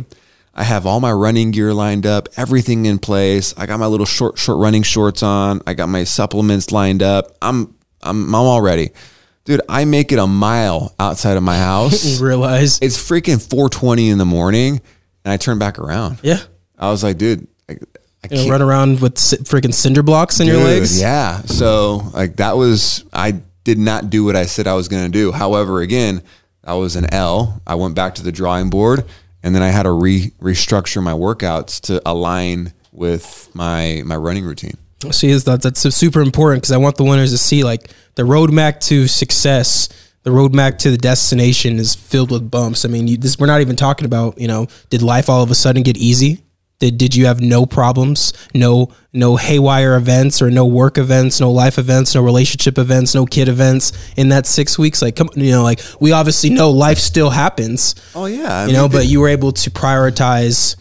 I 0.54 0.64
have 0.64 0.86
all 0.86 1.02
my 1.02 1.12
running 1.12 1.52
gear 1.52 1.74
lined 1.74 2.06
up, 2.06 2.30
everything 2.38 2.86
in 2.86 3.00
place. 3.00 3.54
I 3.58 3.66
got 3.66 3.78
my 3.78 3.88
little 3.88 4.06
short, 4.06 4.38
short 4.40 4.60
running 4.60 4.82
shorts 4.84 5.22
on. 5.24 5.62
I 5.68 5.74
got 5.74 5.90
my 5.90 6.06
supplements 6.06 6.72
lined 6.72 7.04
up. 7.04 7.36
I'm, 7.42 7.76
I'm, 8.02 8.34
I'm 8.34 8.36
all 8.36 8.62
ready. 8.62 8.92
Dude, 9.44 9.60
I 9.68 9.84
make 9.84 10.14
it 10.14 10.20
a 10.20 10.26
mile 10.26 10.96
outside 11.02 11.36
of 11.36 11.44
my 11.44 11.58
house. 11.70 12.22
realize 12.22 12.80
it's 12.82 12.98
freaking 12.98 13.46
4:20 13.46 14.10
in 14.10 14.18
the 14.18 14.26
morning, 14.26 14.80
and 15.26 15.34
I 15.34 15.36
turn 15.36 15.60
back 15.60 15.80
around. 15.80 16.20
Yeah, 16.24 16.40
I 16.80 16.90
was 16.92 17.04
like, 17.04 17.18
dude, 17.18 17.46
I, 17.70 17.78
I 18.24 18.48
run 18.50 18.62
around 18.62 19.02
with 19.02 19.16
freaking 19.16 19.74
cinder 19.74 20.02
blocks 20.02 20.40
in 20.40 20.48
dude, 20.48 20.56
your 20.56 20.64
legs. 20.64 21.00
Yeah, 21.00 21.42
so 21.42 21.98
like 22.14 22.38
that 22.38 22.56
was 22.56 23.04
I 23.12 23.42
did 23.66 23.78
not 23.78 24.10
do 24.10 24.24
what 24.24 24.38
I 24.38 24.46
said 24.46 24.68
I 24.68 24.76
was 24.76 24.88
going 24.88 25.04
to 25.04 25.12
do. 25.12 25.34
However, 25.34 25.82
again, 25.82 26.22
I 26.64 26.76
was 26.76 26.96
an 26.96 27.14
L. 27.14 27.62
I 27.68 27.76
went 27.76 27.96
back 27.96 28.16
to 28.16 28.24
the 28.24 28.32
drawing 28.32 28.70
board 28.70 29.04
and 29.46 29.54
then 29.54 29.62
I 29.62 29.68
had 29.68 29.84
to 29.84 29.92
re- 29.92 30.32
restructure 30.42 31.04
my 31.04 31.12
workouts 31.12 31.80
to 31.82 32.02
align 32.04 32.74
with 32.92 33.50
my 33.54 34.02
my 34.04 34.16
running 34.16 34.44
routine. 34.44 34.78
See, 35.12 35.32
that 35.32 35.62
that's 35.62 35.82
super 35.96 36.22
important 36.22 36.64
because 36.64 36.72
I 36.72 36.78
want 36.78 36.96
the 36.96 37.04
winners 37.04 37.32
to 37.32 37.38
see 37.38 37.64
like 37.64 37.92
the 38.16 38.24
roadmap 38.24 38.80
to 38.88 39.08
success. 39.08 39.88
The 40.24 40.32
roadmap 40.32 40.80
to 40.80 40.90
the 40.90 40.98
destination 40.98 41.78
is 41.78 41.94
filled 41.94 42.32
with 42.32 42.50
bumps. 42.50 42.84
I 42.84 42.88
mean, 42.88 43.08
you, 43.08 43.18
this 43.18 43.38
we're 43.38 43.46
not 43.46 43.62
even 43.62 43.76
talking 43.76 44.06
about. 44.06 44.42
You 44.42 44.48
know, 44.48 44.68
did 44.90 45.04
life 45.04 45.30
all 45.30 45.44
of 45.44 45.52
a 45.52 45.56
sudden 45.56 45.84
get 45.84 45.98
easy? 45.98 46.42
Did, 46.86 47.00
did 47.00 47.16
you 47.16 47.26
have 47.26 47.42
no 47.42 47.66
problems, 47.66 48.32
no 48.54 48.92
no 49.12 49.38
haywire 49.38 49.96
events 49.96 50.40
or 50.40 50.52
no 50.52 50.68
work 50.68 51.00
events, 51.00 51.40
no 51.40 51.52
life 51.52 51.80
events, 51.80 52.14
no 52.14 52.22
relationship 52.22 52.78
events, 52.78 53.16
no 53.16 53.26
kid 53.26 53.48
events 53.48 53.92
in 54.16 54.30
that 54.30 54.46
six 54.46 54.78
weeks? 54.78 55.02
Like, 55.02 55.16
come, 55.16 55.30
you 55.36 55.50
know, 55.50 55.64
like 55.64 55.82
we 56.00 56.12
obviously 56.12 56.52
know 56.52 56.70
life 56.70 57.00
still 57.00 57.32
happens. 57.32 57.96
Oh 58.14 58.28
yeah, 58.28 58.54
I 58.54 58.68
you 58.68 58.74
know, 58.74 58.88
but 58.88 59.08
you 59.08 59.20
were 59.20 59.30
able 59.30 59.52
to 59.52 59.72
prioritize, 59.72 60.76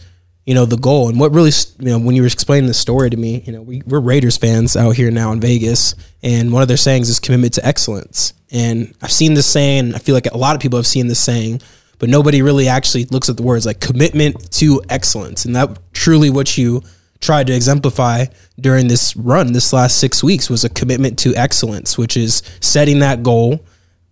you 0.45 0.53
know, 0.53 0.65
the 0.65 0.77
goal. 0.77 1.09
And 1.09 1.19
what 1.19 1.33
really, 1.33 1.51
you 1.79 1.85
know, 1.87 1.97
when 1.97 2.15
you 2.15 2.21
were 2.21 2.27
explaining 2.27 2.67
the 2.67 2.75
story 2.75 3.09
to 3.09 3.17
me, 3.17 3.41
you 3.43 3.51
know, 3.51 3.63
we, 3.63 3.81
we're 3.87 3.99
Raiders 3.99 4.37
fans 4.37 4.75
out 4.75 4.95
here 4.95 5.09
now 5.09 5.31
in 5.31 5.39
Vegas, 5.39 5.95
and 6.21 6.53
one 6.53 6.61
of 6.61 6.67
their 6.67 6.77
sayings 6.77 7.09
is 7.09 7.19
commitment 7.19 7.55
to 7.55 7.65
excellence. 7.65 8.33
And 8.51 8.93
I've 9.01 9.11
seen 9.11 9.33
this 9.33 9.47
saying. 9.47 9.95
I 9.95 9.97
feel 9.97 10.13
like 10.13 10.27
a 10.27 10.37
lot 10.37 10.55
of 10.55 10.61
people 10.61 10.77
have 10.77 10.85
seen 10.85 11.07
this 11.07 11.19
saying 11.19 11.61
but 11.99 12.09
nobody 12.09 12.41
really 12.41 12.67
actually 12.67 13.05
looks 13.05 13.29
at 13.29 13.37
the 13.37 13.43
words 13.43 13.65
like 13.65 13.79
commitment 13.79 14.51
to 14.53 14.81
excellence. 14.89 15.45
And 15.45 15.55
that 15.55 15.77
truly 15.93 16.29
what 16.29 16.57
you 16.57 16.81
tried 17.19 17.47
to 17.47 17.55
exemplify 17.55 18.25
during 18.59 18.87
this 18.87 19.15
run, 19.15 19.53
this 19.53 19.73
last 19.73 19.97
six 19.97 20.23
weeks, 20.23 20.49
was 20.49 20.63
a 20.63 20.69
commitment 20.69 21.17
to 21.19 21.35
excellence, 21.35 21.97
which 21.97 22.17
is 22.17 22.41
setting 22.61 22.99
that 22.99 23.23
goal, 23.23 23.65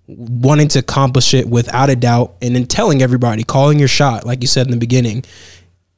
wanting 0.08 0.68
to 0.70 0.80
accomplish 0.80 1.34
it 1.34 1.48
without 1.48 1.90
a 1.90 1.96
doubt, 1.96 2.36
and 2.42 2.56
then 2.56 2.66
telling 2.66 3.02
everybody, 3.02 3.44
calling 3.44 3.80
your 3.80 3.88
shot, 3.88 4.26
like 4.26 4.42
you 4.42 4.48
said 4.48 4.68
in 4.68 4.72
the 4.72 4.78
beginning. 4.78 5.24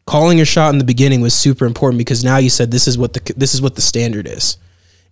Calling 0.05 0.37
your 0.37 0.45
shot 0.45 0.71
in 0.71 0.77
the 0.77 0.85
beginning 0.85 1.21
was 1.21 1.33
super 1.33 1.65
important 1.65 1.97
because 1.97 2.23
now 2.23 2.37
you 2.37 2.49
said 2.49 2.69
this 2.69 2.87
is 2.87 2.95
what 2.95 3.13
the 3.13 3.33
this 3.35 3.55
is 3.55 3.61
what 3.61 3.75
the 3.75 3.81
standard 3.81 4.27
is. 4.27 4.57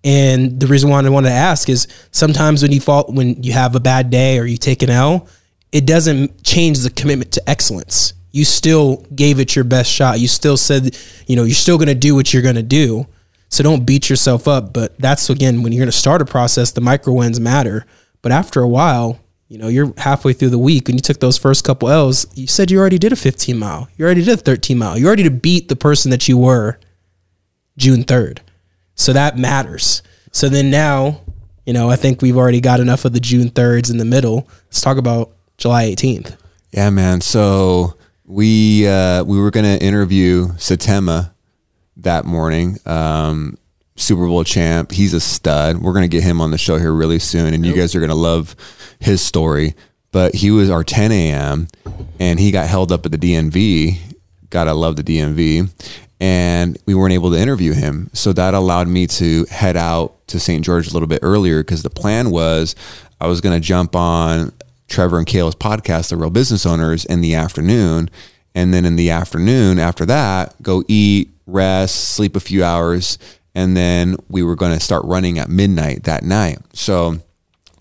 And 0.04 0.60
the 0.60 0.68
reason 0.68 0.90
why 0.90 1.00
I 1.00 1.10
wanted 1.10 1.30
to 1.30 1.36
ask 1.36 1.70
is 1.70 1.88
sometimes 2.12 2.62
when 2.62 2.72
you 2.72 2.80
fall 2.80 3.06
when 3.08 3.42
you 3.42 3.54
have 3.54 3.76
a 3.76 3.80
bad 3.80 4.12
day 4.12 4.38
or 4.38 4.46
you 4.46 4.58
take 4.58 4.84
an 4.84 4.92
L, 4.92 5.28
it 5.74 5.88
doesn't 5.88 6.44
change 6.44 6.80
the 6.80 6.92
commitment 6.92 7.32
to 7.34 7.50
excellence. 7.50 8.14
You 8.32 8.46
still 8.46 8.98
gave 9.16 9.40
it 9.40 9.56
your 9.56 9.66
best 9.66 9.92
shot. 9.92 10.20
You 10.20 10.28
still 10.28 10.56
said, 10.56 10.96
you 11.26 11.36
know, 11.36 11.44
you're 11.44 11.56
still 11.56 11.78
going 11.78 11.88
to 11.88 11.96
do 11.96 12.14
what 12.14 12.32
you're 12.32 12.44
going 12.44 12.56
to 12.56 12.64
do. 12.64 13.08
So 13.50 13.64
don't 13.64 13.86
beat 13.86 14.10
yourself 14.10 14.48
up. 14.48 14.72
But 14.72 14.98
that's 15.00 15.30
again, 15.32 15.64
when 15.64 15.74
you're 15.74 15.82
going 15.82 15.92
to 15.92 15.98
start 15.98 16.22
a 16.22 16.26
process, 16.26 16.72
the 16.72 16.82
micro 16.82 17.14
wins 17.14 17.40
matter. 17.40 17.86
But 18.22 18.32
after 18.32 18.62
a 18.62 18.68
while, 18.68 19.20
you 19.48 19.58
know, 19.58 19.68
you're 19.68 19.94
halfway 19.98 20.34
through 20.34 20.52
the 20.52 20.60
week 20.60 20.90
and 20.90 20.98
you 20.98 21.02
took 21.02 21.20
those 21.20 21.40
first 21.40 21.64
couple 21.64 21.90
L's. 21.90 22.28
You 22.36 22.46
said 22.46 22.70
you 22.70 22.80
already 22.80 23.00
did 23.00 23.12
a 23.12 23.16
15 23.16 23.58
mile. 23.58 23.90
You 23.98 24.06
already 24.06 24.24
did 24.24 24.40
a 24.40 24.42
13 24.42 24.78
mile. 24.78 24.98
You 24.98 25.08
already 25.08 25.28
beat 25.30 25.70
the 25.70 25.76
person 25.76 26.12
that 26.12 26.28
you 26.28 26.38
were 26.38 26.80
June 27.78 28.04
3rd. 28.04 28.40
So 28.94 29.12
that 29.14 29.40
matters. 29.40 30.04
So 30.32 30.50
then 30.50 30.70
now, 30.70 31.22
you 31.66 31.74
know, 31.74 31.90
I 31.90 31.96
think 31.96 32.22
we've 32.22 32.38
already 32.38 32.62
got 32.62 32.80
enough 32.80 33.06
of 33.06 33.14
the 33.14 33.20
June 33.20 33.50
3rds 33.50 33.90
in 33.90 33.98
the 33.98 34.06
middle. 34.06 34.48
Let's 34.66 34.82
talk 34.82 34.98
about 34.98 35.36
July 35.64 35.86
18th. 35.86 36.36
Yeah, 36.74 36.90
man. 36.90 37.22
So 37.22 37.96
we 38.26 38.86
uh, 38.86 39.24
we 39.24 39.40
were 39.40 39.50
gonna 39.50 39.78
interview 39.78 40.50
Satema 40.56 41.32
that 41.96 42.26
morning. 42.26 42.80
Um, 42.86 43.58
Super 43.96 44.28
Bowl 44.28 44.44
champ. 44.44 44.92
He's 44.92 45.14
a 45.14 45.22
stud. 45.22 45.78
We're 45.78 45.94
gonna 45.94 46.10
get 46.10 46.22
him 46.22 46.42
on 46.42 46.52
the 46.52 46.58
show 46.58 46.78
here 46.78 46.92
really 46.92 47.18
soon, 47.18 47.54
and 47.54 47.66
you 47.66 47.74
guys 47.74 47.96
are 47.96 48.02
gonna 48.02 48.14
love 48.14 48.58
his 49.00 49.22
story. 49.22 49.74
But 50.12 50.36
he 50.36 50.52
was 50.52 50.70
our 50.70 50.84
10 50.84 51.14
a.m. 51.14 51.70
and 52.20 52.42
he 52.42 52.52
got 52.52 52.68
held 52.68 52.92
up 52.92 53.06
at 53.06 53.14
the 53.14 53.18
DMV. 53.18 54.18
Gotta 54.50 54.74
love 54.74 54.98
the 54.98 55.04
DMV, 55.04 55.72
and 56.20 56.78
we 56.86 56.94
weren't 56.94 57.14
able 57.14 57.32
to 57.32 57.40
interview 57.40 57.72
him. 57.72 58.10
So 58.12 58.34
that 58.34 58.54
allowed 58.54 58.90
me 58.90 59.08
to 59.08 59.46
head 59.46 59.78
out 59.78 60.28
to 60.28 60.42
St. 60.42 60.66
George 60.66 60.90
a 60.90 60.92
little 60.92 61.08
bit 61.08 61.20
earlier 61.22 61.64
because 61.64 61.84
the 61.84 61.90
plan 61.90 62.32
was 62.32 62.76
I 63.22 63.28
was 63.28 63.40
gonna 63.40 63.62
jump 63.62 63.96
on 63.96 64.52
Trevor 64.94 65.18
and 65.18 65.26
Kayla's 65.26 65.56
podcast, 65.56 66.10
The 66.10 66.18
Real 66.18 66.30
Business 66.30 66.68
Owners, 66.68 67.04
in 67.06 67.22
the 67.22 67.34
afternoon. 67.34 68.12
And 68.54 68.72
then 68.72 68.86
in 68.86 68.96
the 68.96 69.10
afternoon, 69.10 69.80
after 69.80 70.06
that, 70.06 70.62
go 70.62 70.84
eat, 70.88 71.32
rest, 71.48 72.14
sleep 72.14 72.36
a 72.36 72.40
few 72.40 72.64
hours. 72.64 73.18
And 73.56 73.76
then 73.76 74.18
we 74.30 74.44
were 74.44 74.56
going 74.56 74.72
to 74.72 74.80
start 74.80 75.04
running 75.06 75.40
at 75.40 75.50
midnight 75.50 76.04
that 76.04 76.24
night. 76.24 76.60
So 76.74 77.18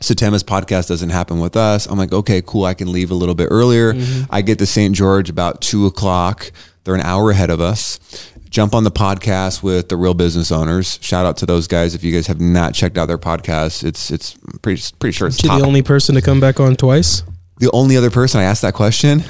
Satema's 0.01 0.43
podcast 0.43 0.89
doesn't 0.89 1.11
happen 1.11 1.39
with 1.39 1.55
us. 1.55 1.87
I'm 1.87 1.99
like, 1.99 2.15
okay, 2.15 2.41
cool. 2.41 2.65
I 2.65 2.73
can 2.73 2.91
leave 2.91 3.11
a 3.11 3.15
little 3.15 3.35
bit 3.35 3.49
earlier. 3.51 3.93
Mm-hmm. 3.93 4.25
I 4.31 4.41
get 4.41 4.59
to 4.61 4.67
St. 4.67 4.95
George 4.95 5.29
about 5.29 5.61
two 5.61 5.85
o'clock. 5.85 6.51
They're 6.85 6.95
an 6.95 7.03
hour 7.03 7.31
ahead 7.31 7.51
of 7.51 7.61
us 7.61 8.32
jump 8.53 8.75
on 8.75 8.85
the 8.85 8.91
podcast 8.91 9.63
with 9.63 9.89
the 9.89 9.97
real 9.97 10.15
business 10.15 10.53
owners. 10.53 10.99
Shout 11.03 11.27
out 11.27 11.39
to 11.39 11.47
those 11.47 11.67
guys. 11.67 11.95
If 11.95 12.05
you 12.05 12.13
guys 12.13 12.29
have 12.29 12.41
not 12.41 12.75
checked 12.75 12.99
out 12.99 13.07
their 13.07 13.19
podcast, 13.19 13.83
it's 13.83 14.11
it's 14.13 14.37
pretty 14.61 14.81
pretty 15.01 15.13
sure 15.13 15.27
it's 15.27 15.43
the 15.43 15.51
only 15.51 15.83
person 15.83 16.15
to 16.15 16.23
come 16.23 16.39
back 16.39 16.61
on 16.61 16.77
twice. 16.77 17.25
The 17.59 17.71
only 17.73 17.97
other 17.97 18.11
person 18.11 18.41
I 18.41 18.45
asked 18.45 18.63
that 18.63 18.75
question 18.75 19.25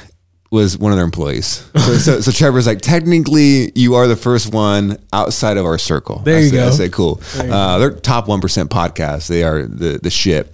was 0.51 0.77
one 0.77 0.93
of 0.93 0.97
their 0.97 1.05
employees. 1.05 1.67
So, 1.75 1.81
so, 1.99 2.21
so, 2.21 2.31
Trevor's 2.31 2.67
like, 2.67 2.83
technically, 2.83 3.73
you 3.75 3.95
are 3.95 4.07
the 4.07 4.17
first 4.17 4.53
one 4.53 4.99
outside 5.13 5.57
of 5.57 5.65
our 5.65 5.79
circle. 5.79 6.19
There 6.19 6.41
you 6.41 6.51
say, 6.51 6.57
go. 6.57 6.67
I 6.67 6.71
say, 6.71 6.89
cool. 6.91 7.23
Uh, 7.37 7.79
they're 7.79 7.91
top 7.91 8.29
one 8.29 8.41
percent 8.41 8.71
podcast. 8.71 9.29
They 9.29 9.45
are 9.45 9.63
the 9.63 9.99
the 10.03 10.11
shit. 10.11 10.49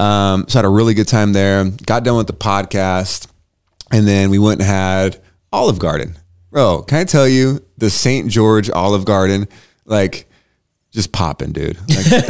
Um, 0.00 0.46
so 0.48 0.58
I 0.58 0.62
had 0.62 0.64
a 0.64 0.70
really 0.70 0.94
good 0.94 1.08
time 1.08 1.32
there. 1.32 1.64
Got 1.64 2.04
done 2.04 2.16
with 2.16 2.26
the 2.26 2.32
podcast, 2.32 3.28
and 3.92 4.08
then 4.08 4.30
we 4.30 4.38
went 4.38 4.60
and 4.60 4.68
had 4.68 5.22
Olive 5.52 5.78
Garden. 5.78 6.16
Bro, 6.50 6.82
can 6.82 6.98
I 6.98 7.04
tell 7.04 7.26
you 7.26 7.63
the 7.78 7.90
St. 7.90 8.30
George 8.30 8.70
Olive 8.70 9.04
Garden, 9.04 9.48
like 9.84 10.28
just 10.92 11.10
popping, 11.12 11.52
dude. 11.52 11.76
Like, 11.88 12.06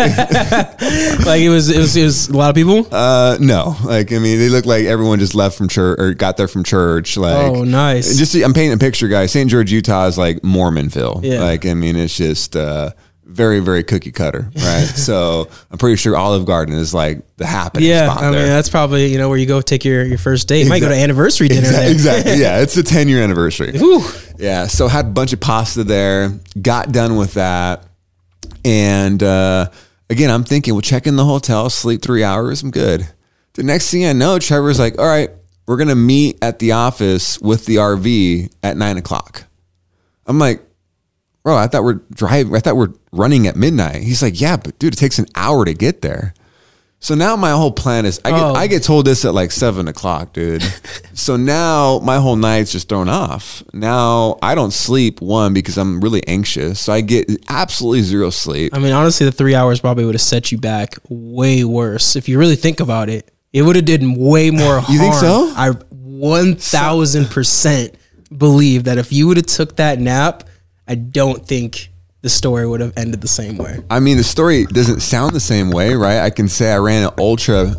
like, 1.27 1.41
it 1.43 1.51
was, 1.51 1.69
it 1.69 1.79
was, 1.79 1.97
it 1.97 2.05
was 2.05 2.29
a 2.29 2.37
lot 2.37 2.49
of 2.49 2.57
people. 2.57 2.87
Uh, 2.91 3.37
no, 3.39 3.77
like 3.85 4.13
I 4.13 4.19
mean, 4.19 4.39
they 4.39 4.49
look 4.49 4.65
like 4.65 4.85
everyone 4.87 5.19
just 5.19 5.35
left 5.35 5.57
from 5.59 5.69
church 5.69 5.99
or 6.01 6.15
got 6.15 6.37
there 6.37 6.49
from 6.49 6.65
church. 6.65 7.17
Like, 7.17 7.37
oh, 7.47 7.65
nice. 7.65 8.17
Just 8.17 8.35
I'm 8.35 8.55
painting 8.55 8.73
a 8.73 8.79
picture, 8.79 9.09
guys. 9.09 9.33
St. 9.33 9.51
George, 9.51 9.71
Utah 9.71 10.07
is 10.07 10.17
like 10.17 10.39
Mormonville. 10.39 11.23
Yeah. 11.23 11.41
Like 11.41 11.67
I 11.67 11.75
mean, 11.75 11.97
it's 11.97 12.17
just. 12.17 12.57
uh 12.57 12.91
very 13.35 13.61
very 13.61 13.83
cookie 13.83 14.13
cutter, 14.13 14.51
right? 14.55 14.85
so 14.95 15.49
I'm 15.71 15.79
pretty 15.79 15.97
sure 15.97 16.17
Olive 16.17 16.47
Garden 16.47 16.75
is 16.75 16.95
like 16.95 17.23
the 17.37 17.47
happening 17.47 17.89
yeah, 17.89 18.07
spot 18.07 18.23
I 18.23 18.31
there. 18.31 18.41
mean 18.41 18.49
that's 18.49 18.69
probably 18.69 19.07
you 19.07 19.19
know 19.19 19.29
where 19.29 19.39
you 19.39 19.47
go 19.47 19.61
take 19.61 19.85
your, 19.85 20.05
your 20.05 20.19
first 20.19 20.49
date. 20.49 20.61
You 20.61 20.63
exactly. 20.63 20.81
might 20.81 20.89
go 20.89 20.95
to 20.95 21.03
anniversary 21.03 21.49
dinner. 21.49 21.67
Exactly. 21.67 21.93
exactly. 21.93 22.35
Yeah, 22.37 22.59
it's 22.63 22.77
a 22.77 22.83
10 22.83 23.09
year 23.09 23.23
anniversary. 23.23 23.77
Ooh. 23.77 24.03
Yeah, 24.39 24.67
so 24.67 24.89
had 24.89 25.07
a 25.07 25.11
bunch 25.11 25.33
of 25.33 25.41
pasta 25.41 25.85
there. 25.85 26.33
Got 26.61 26.93
done 26.93 27.17
with 27.17 27.35
that, 27.35 27.85
and 28.65 29.23
uh, 29.23 29.71
again 30.09 30.31
I'm 30.31 30.45
thinking, 30.45 30.75
we'll 30.75 30.83
check 30.83 31.07
in 31.07 31.17
the 31.17 31.25
hotel, 31.25 31.69
sleep 31.71 32.03
three 32.03 32.25
hours, 32.25 32.63
I'm 32.63 32.71
good. 32.71 33.09
The 33.55 33.63
next 33.63 33.91
thing 33.91 34.05
I 34.05 34.13
know, 34.13 34.39
Trevor's 34.39 34.79
like, 34.79 34.99
all 34.99 35.07
right, 35.07 35.31
we're 35.67 35.77
gonna 35.77 35.95
meet 35.95 36.39
at 36.43 36.59
the 36.59 36.73
office 36.73 37.39
with 37.41 37.67
the 37.67 37.77
RV 37.77 38.53
at 38.63 38.77
nine 38.77 38.99
o'clock. 38.99 39.45
I'm 40.27 40.39
like, 40.39 40.63
bro, 41.45 41.57
I 41.57 41.69
thought 41.69 41.85
we're 41.85 42.01
driving, 42.13 42.57
I 42.57 42.59
thought 42.59 42.77
we're 42.77 42.95
running 43.13 43.47
at 43.47 43.55
midnight. 43.55 44.03
He's 44.03 44.23
like, 44.23 44.41
yeah, 44.41 44.57
but 44.57 44.79
dude, 44.79 44.95
it 44.95 44.97
takes 44.97 45.19
an 45.19 45.27
hour 45.37 45.65
to 45.65 45.75
get 45.75 46.03
there. 46.03 46.35
So 47.05 47.15
now 47.15 47.37
my 47.37 47.51
whole 47.51 47.71
plan 47.71 48.07
is 48.07 48.19
I 48.25 48.31
get, 48.31 48.41
oh. 48.41 48.55
I 48.55 48.67
get 48.67 48.83
told 48.83 49.05
this 49.05 49.27
at 49.27 49.35
like 49.35 49.53
seven 49.53 49.89
o'clock, 49.89 50.33
dude. 50.33 50.63
so 51.13 51.37
now 51.37 51.99
my 51.99 52.17
whole 52.17 52.35
night's 52.35 52.73
just 52.73 52.89
thrown 52.89 53.11
off. 53.11 53.63
Now 53.75 54.39
I 54.41 54.55
don't 54.55 54.73
sleep 54.73 55.21
one 55.21 55.53
because 55.53 55.77
I'm 55.77 56.01
really 56.01 56.27
anxious. 56.27 56.81
So 56.81 56.95
I 56.95 57.03
get 57.03 57.31
absolutely 57.51 58.01
zero 58.01 58.31
sleep. 58.31 58.75
I 58.75 58.79
mean, 58.79 58.93
honestly, 58.93 59.27
the 59.27 59.33
three 59.33 59.55
hours 59.55 59.81
probably 59.81 60.07
would 60.07 60.15
have 60.15 60.23
set 60.23 60.51
you 60.51 60.57
back 60.57 60.95
way 61.11 61.63
worse 61.63 62.17
if 62.17 62.27
you 62.27 62.39
really 62.39 62.57
think 62.57 62.81
about 62.81 63.11
it. 63.11 63.31
It 63.53 63.61
would 63.63 63.77
have 63.77 63.85
did 63.85 64.03
way 64.03 64.51
more 64.51 64.81
harm. 64.81 64.91
You 64.91 64.99
think 64.99 65.15
so? 65.15 65.53
I 65.55 65.73
one 65.91 66.57
thousand 66.57 67.27
percent 67.27 67.97
believe 68.35 68.85
that 68.85 68.97
if 68.97 69.13
you 69.13 69.27
would 69.29 69.37
have 69.37 69.45
took 69.45 69.77
that 69.77 70.01
nap, 70.01 70.45
I 70.87 70.95
don't 70.95 71.47
think 71.47 71.91
the 72.23 72.31
story 72.31 72.67
would 72.67 72.81
have 72.81 72.93
ended 72.97 73.21
the 73.21 73.29
same 73.29 73.59
way. 73.59 73.81
I 73.91 74.01
mean, 74.01 74.17
the 74.17 74.25
story 74.25 74.65
doesn't 74.65 75.01
sound 75.01 75.33
the 75.33 75.41
same 75.41 75.71
way, 75.71 75.95
right? 75.95 76.19
I 76.19 76.31
can 76.31 76.49
say 76.49 76.73
I 76.73 76.79
ran 76.79 77.05
an 77.05 77.11
ultra 77.19 77.75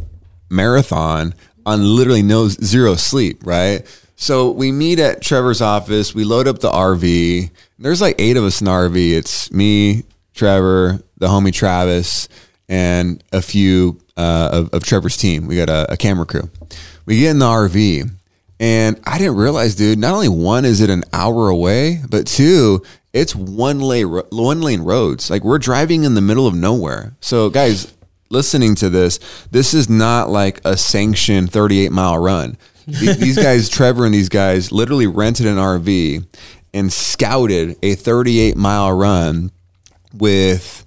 marathon 0.49 1.33
on 1.65 1.83
literally 1.83 2.21
no 2.21 2.47
zero 2.47 2.95
sleep, 2.95 3.45
right? 3.45 3.83
So 4.15 4.51
we 4.51 4.71
meet 4.71 4.99
at 4.99 5.21
Trevor's 5.21 5.61
office. 5.61 6.15
We 6.15 6.23
load 6.23 6.47
up 6.47 6.59
the 6.59 6.69
RV. 6.69 7.49
There's 7.79 8.01
like 8.01 8.15
eight 8.19 8.37
of 8.37 8.43
us 8.43 8.61
in 8.61 8.65
the 8.65 8.71
RV. 8.71 9.17
It's 9.17 9.51
me, 9.51 10.03
Trevor, 10.33 10.99
the 11.17 11.27
homie 11.27 11.53
Travis, 11.53 12.29
and 12.69 13.23
a 13.33 13.41
few 13.41 13.99
uh, 14.15 14.49
of, 14.51 14.73
of, 14.73 14.83
Trevor's 14.83 15.17
team. 15.17 15.47
We 15.47 15.57
got 15.57 15.69
a, 15.69 15.91
a 15.93 15.97
camera 15.97 16.25
crew. 16.25 16.49
We 17.05 17.19
get 17.19 17.31
in 17.31 17.39
the 17.39 17.45
RV 17.45 18.09
and 18.59 18.99
I 19.03 19.17
didn't 19.17 19.35
realize, 19.35 19.75
dude, 19.75 19.99
not 19.99 20.13
only 20.13 20.29
one 20.29 20.65
is 20.65 20.81
it 20.81 20.89
an 20.89 21.03
hour 21.11 21.49
away, 21.49 22.01
but 22.09 22.25
two, 22.25 22.83
it's 23.13 23.35
one 23.35 23.79
lane 23.79 24.07
one 24.29 24.61
lane 24.61 24.81
roads. 24.81 25.29
Like 25.29 25.43
we're 25.43 25.59
driving 25.59 26.03
in 26.03 26.15
the 26.15 26.21
middle 26.21 26.47
of 26.47 26.55
nowhere. 26.55 27.15
So 27.19 27.49
guys, 27.49 27.93
listening 28.29 28.75
to 28.75 28.89
this, 28.89 29.19
this 29.51 29.73
is 29.73 29.89
not 29.89 30.29
like 30.29 30.61
a 30.65 30.77
sanctioned 30.77 31.51
38 31.51 31.91
mile 31.91 32.17
run. 32.17 32.57
these 32.87 33.37
guys, 33.37 33.67
Trevor 33.67 34.05
and 34.05 34.13
these 34.13 34.29
guys, 34.29 34.71
literally 34.71 35.07
rented 35.07 35.47
an 35.47 35.57
RV 35.57 36.25
and 36.73 36.93
scouted 36.93 37.77
a 37.81 37.95
38 37.95 38.55
mile 38.55 38.91
run 38.91 39.51
with 40.13 40.84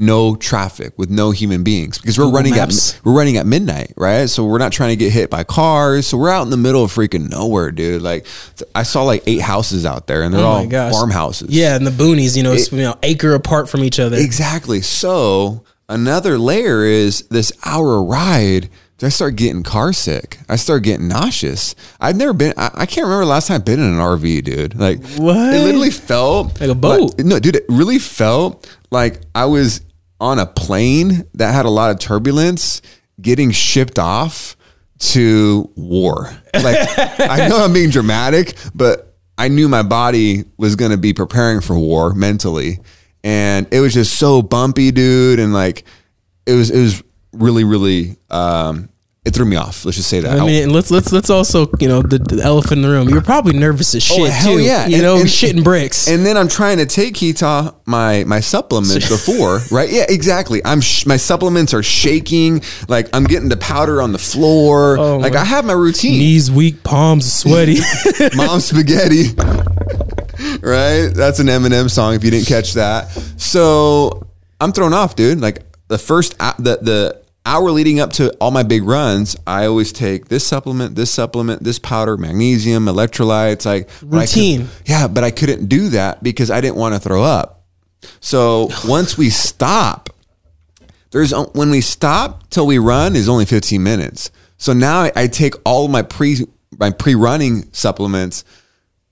no 0.00 0.34
traffic 0.34 0.98
with 0.98 1.10
no 1.10 1.30
human 1.30 1.62
beings 1.62 1.98
because 1.98 2.18
we're 2.18 2.24
Google 2.24 2.38
running 2.38 2.54
Maps. 2.54 2.96
at 2.96 3.04
we're 3.04 3.12
running 3.12 3.36
at 3.36 3.46
midnight, 3.46 3.92
right? 3.96 4.28
So 4.28 4.44
we're 4.44 4.58
not 4.58 4.72
trying 4.72 4.90
to 4.90 4.96
get 4.96 5.12
hit 5.12 5.30
by 5.30 5.44
cars. 5.44 6.06
So 6.06 6.16
we're 6.16 6.30
out 6.30 6.42
in 6.42 6.50
the 6.50 6.56
middle 6.56 6.82
of 6.82 6.90
freaking 6.90 7.30
nowhere, 7.30 7.70
dude. 7.70 8.02
Like 8.02 8.26
I 8.74 8.82
saw 8.82 9.02
like 9.02 9.22
eight 9.26 9.42
houses 9.42 9.84
out 9.84 10.06
there, 10.06 10.22
and 10.22 10.32
they're 10.32 10.40
oh 10.40 10.46
all 10.46 10.66
gosh. 10.66 10.92
farmhouses. 10.92 11.50
Yeah, 11.50 11.76
and 11.76 11.86
the 11.86 11.90
boonies, 11.90 12.36
you 12.36 12.42
know, 12.42 12.52
it, 12.52 12.72
you 12.72 12.78
know, 12.78 12.96
acre 13.02 13.34
apart 13.34 13.68
from 13.68 13.84
each 13.84 14.00
other. 14.00 14.16
Exactly. 14.16 14.80
So 14.80 15.64
another 15.88 16.38
layer 16.38 16.84
is 16.84 17.22
this 17.28 17.52
hour 17.64 18.02
ride. 18.02 18.70
I 19.02 19.08
start 19.08 19.36
getting 19.36 19.62
car 19.62 19.94
sick. 19.94 20.38
I 20.46 20.56
start 20.56 20.82
getting 20.82 21.08
nauseous. 21.08 21.74
I've 22.00 22.16
never 22.16 22.34
been. 22.34 22.52
I, 22.58 22.70
I, 22.74 22.84
can't 22.86 23.06
remember 23.06 23.24
last 23.24 23.48
time 23.48 23.54
I've 23.54 23.64
been 23.64 23.80
in 23.80 23.86
an 23.86 23.98
RV, 23.98 24.44
dude. 24.44 24.78
Like 24.78 25.02
what? 25.16 25.54
It 25.54 25.64
literally 25.64 25.90
felt 25.90 26.60
like 26.60 26.68
a 26.68 26.74
boat. 26.74 27.16
Like, 27.16 27.26
no, 27.26 27.38
dude. 27.38 27.56
It 27.56 27.64
really 27.70 27.98
felt 27.98 28.68
like 28.90 29.22
I 29.34 29.46
was 29.46 29.80
on 30.20 30.38
a 30.38 30.46
plane 30.46 31.24
that 31.34 31.52
had 31.54 31.64
a 31.64 31.70
lot 31.70 31.90
of 31.90 31.98
turbulence 31.98 32.82
getting 33.20 33.50
shipped 33.50 33.98
off 33.98 34.56
to 34.98 35.70
war. 35.76 36.30
Like 36.54 36.76
I 37.18 37.48
know 37.48 37.64
I'm 37.64 37.72
being 37.72 37.90
dramatic, 37.90 38.54
but 38.74 39.16
I 39.38 39.48
knew 39.48 39.68
my 39.68 39.82
body 39.82 40.44
was 40.58 40.76
going 40.76 40.90
to 40.90 40.98
be 40.98 41.14
preparing 41.14 41.62
for 41.62 41.78
war 41.78 42.12
mentally. 42.14 42.78
And 43.24 43.66
it 43.72 43.80
was 43.80 43.94
just 43.94 44.18
so 44.18 44.42
bumpy, 44.42 44.90
dude, 44.90 45.38
and 45.38 45.54
like 45.54 45.84
it 46.46 46.52
was 46.52 46.70
it 46.70 46.80
was 46.80 47.02
really 47.32 47.64
really 47.64 48.16
um 48.28 48.89
it 49.22 49.34
threw 49.34 49.44
me 49.44 49.56
off. 49.56 49.84
Let's 49.84 49.98
just 49.98 50.08
say 50.08 50.20
that. 50.20 50.40
I 50.40 50.46
mean, 50.46 50.70
let's 50.70 50.90
let's 50.90 51.12
let's 51.12 51.28
also 51.28 51.70
you 51.78 51.88
know 51.88 52.00
the, 52.00 52.18
the 52.18 52.42
elephant 52.42 52.78
in 52.78 52.82
the 52.82 52.88
room. 52.88 53.08
You're 53.10 53.20
probably 53.20 53.52
nervous 53.52 53.94
as 53.94 54.10
oh, 54.10 54.14
shit 54.14 54.28
Oh, 54.28 54.30
hell 54.30 54.56
too. 54.56 54.62
yeah. 54.62 54.86
you 54.86 54.94
And- 54.94 55.02
know, 55.02 55.16
and- 55.16 55.26
shitting 55.26 55.62
bricks. 55.62 56.08
And 56.08 56.24
then 56.24 56.38
I'm 56.38 56.48
trying 56.48 56.78
to 56.78 56.86
take 56.86 57.14
Keita 57.16 57.74
my 57.84 58.24
my 58.24 58.40
supplements 58.40 59.08
before, 59.10 59.60
right? 59.70 59.90
Yeah, 59.90 60.06
exactly. 60.08 60.62
I'm 60.64 60.80
sh- 60.80 61.04
my 61.04 61.18
supplements 61.18 61.74
are 61.74 61.82
shaking. 61.82 62.62
Like 62.88 63.08
I'm 63.12 63.24
getting 63.24 63.50
the 63.50 63.58
powder 63.58 64.00
on 64.00 64.12
the 64.12 64.18
floor. 64.18 64.96
Oh, 64.98 65.18
like 65.18 65.34
I 65.34 65.44
have 65.44 65.66
my 65.66 65.74
routine. 65.74 66.18
Knees 66.18 66.50
weak, 66.50 66.82
palms 66.82 67.30
sweaty. 67.30 67.76
Mom 68.36 68.60
spaghetti. 68.60 69.34
right? 70.62 71.08
That's 71.14 71.38
an 71.40 71.46
Eminem 71.48 71.90
song 71.90 72.14
if 72.14 72.24
you 72.24 72.30
didn't 72.30 72.46
catch 72.46 72.72
that. 72.74 73.10
So 73.36 74.26
I'm 74.60 74.72
thrown 74.72 74.92
off, 74.94 75.14
dude. 75.16 75.40
Like 75.40 75.62
the 75.88 75.98
first 75.98 76.38
the 76.38 76.78
the 76.80 77.19
hour 77.46 77.70
leading 77.70 78.00
up 78.00 78.12
to 78.14 78.30
all 78.40 78.50
my 78.50 78.62
big 78.62 78.84
runs, 78.84 79.36
I 79.46 79.66
always 79.66 79.92
take 79.92 80.28
this 80.28 80.46
supplement, 80.46 80.94
this 80.94 81.10
supplement, 81.10 81.64
this 81.64 81.78
powder, 81.78 82.16
magnesium, 82.16 82.86
electrolytes, 82.86 83.64
like 83.66 83.88
I 83.88 83.92
could- 84.00 84.12
Routine. 84.12 84.68
yeah, 84.86 85.08
but 85.08 85.24
I 85.24 85.30
couldn't 85.30 85.66
do 85.68 85.88
that 85.90 86.22
because 86.22 86.50
I 86.50 86.60
didn't 86.60 86.76
want 86.76 86.94
to 86.94 87.00
throw 87.00 87.22
up. 87.22 87.64
So 88.20 88.68
once 88.86 89.16
we 89.18 89.30
stop, 89.30 90.10
there's 91.10 91.32
when 91.54 91.70
we 91.70 91.80
stop 91.80 92.48
till 92.50 92.66
we 92.66 92.78
run 92.78 93.16
is 93.16 93.28
only 93.28 93.44
15 93.44 93.82
minutes. 93.82 94.30
So 94.58 94.72
now 94.72 95.00
I, 95.00 95.12
I 95.16 95.26
take 95.26 95.54
all 95.64 95.86
of 95.86 95.90
my 95.90 96.02
pre 96.02 96.46
my 96.78 96.90
pre 96.90 97.14
running 97.14 97.68
supplements 97.72 98.44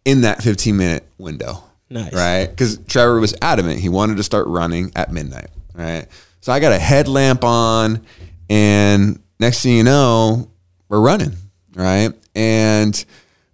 in 0.04 0.20
that 0.20 0.42
15 0.42 0.76
minute 0.76 1.08
window. 1.18 1.64
Nice. 1.90 2.12
Right? 2.12 2.46
Because 2.46 2.78
Trevor 2.86 3.18
was 3.18 3.34
adamant 3.42 3.80
he 3.80 3.88
wanted 3.88 4.18
to 4.18 4.22
start 4.22 4.46
running 4.46 4.92
at 4.94 5.10
midnight. 5.12 5.48
Right. 5.74 6.06
So 6.48 6.54
I 6.54 6.60
got 6.60 6.72
a 6.72 6.78
headlamp 6.78 7.44
on, 7.44 8.06
and 8.48 9.22
next 9.38 9.62
thing 9.62 9.76
you 9.76 9.84
know, 9.84 10.50
we're 10.88 10.98
running. 10.98 11.32
Right. 11.74 12.10
And 12.34 13.04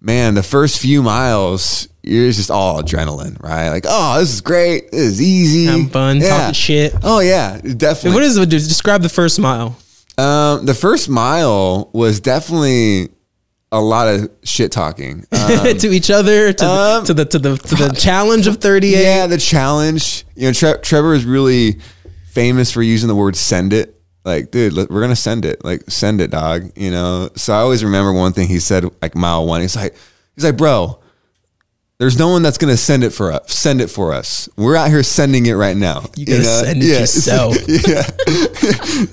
man, 0.00 0.34
the 0.34 0.44
first 0.44 0.78
few 0.78 1.02
miles, 1.02 1.88
you're 2.04 2.30
just 2.30 2.52
all 2.52 2.80
adrenaline, 2.80 3.42
right? 3.42 3.70
Like, 3.70 3.84
oh, 3.88 4.20
this 4.20 4.32
is 4.32 4.40
great. 4.42 4.92
This 4.92 5.00
is 5.00 5.20
easy. 5.20 5.64
Having 5.64 5.88
fun, 5.88 6.20
talking 6.20 6.54
shit. 6.54 6.94
Oh 7.02 7.18
yeah, 7.18 7.60
definitely. 7.60 8.12
what 8.12 8.22
is 8.22 8.36
it? 8.36 8.48
Describe 8.48 9.02
the 9.02 9.08
first 9.08 9.40
mile. 9.40 9.76
Um, 10.16 10.64
the 10.64 10.74
first 10.74 11.08
mile 11.08 11.90
was 11.92 12.20
definitely 12.20 13.08
a 13.72 13.80
lot 13.80 14.06
of 14.06 14.30
shit 14.44 14.70
talking. 14.70 15.26
Um, 15.44 15.76
to 15.76 15.88
each 15.88 16.10
other, 16.10 16.54
to, 16.54 16.64
um, 16.66 17.04
the, 17.04 17.06
to 17.06 17.14
the 17.14 17.24
to 17.26 17.38
the 17.38 17.56
to 17.56 17.74
the 17.74 17.88
challenge 17.90 18.46
of 18.46 18.58
38. 18.58 19.02
yeah, 19.02 19.26
the 19.26 19.36
challenge. 19.36 20.24
You 20.34 20.46
know, 20.46 20.52
Tre- 20.52 20.78
Trevor 20.80 21.12
is 21.12 21.26
really 21.26 21.80
famous 22.34 22.70
for 22.70 22.82
using 22.82 23.08
the 23.08 23.14
word 23.14 23.36
"send 23.36 23.72
it." 23.72 24.00
Like, 24.24 24.50
dude, 24.50 24.74
we're 24.74 25.00
gonna 25.00 25.16
send 25.16 25.44
it. 25.44 25.64
Like, 25.64 25.82
send 25.88 26.20
it, 26.20 26.30
dog. 26.30 26.72
You 26.76 26.90
know. 26.90 27.30
So 27.36 27.52
I 27.52 27.58
always 27.58 27.84
remember 27.84 28.12
one 28.12 28.32
thing 28.32 28.48
he 28.48 28.58
said, 28.58 28.84
like 29.00 29.14
mile 29.14 29.46
one. 29.46 29.60
He's 29.60 29.76
like, 29.76 29.94
he's 30.34 30.44
like, 30.44 30.56
bro. 30.56 31.00
There's 31.98 32.18
no 32.18 32.28
one 32.28 32.42
that's 32.42 32.58
gonna 32.58 32.76
send 32.76 33.04
it 33.04 33.10
for 33.10 33.30
us. 33.30 33.52
Send 33.54 33.80
it 33.80 33.86
for 33.86 34.12
us. 34.12 34.48
We're 34.56 34.74
out 34.74 34.88
here 34.90 35.04
sending 35.04 35.46
it 35.46 35.52
right 35.52 35.76
now. 35.76 36.04
You 36.16 36.26
gotta 36.26 36.42
send 36.42 36.82
it 36.82 36.86
yourself. 36.86 37.56
yeah. 37.68 38.02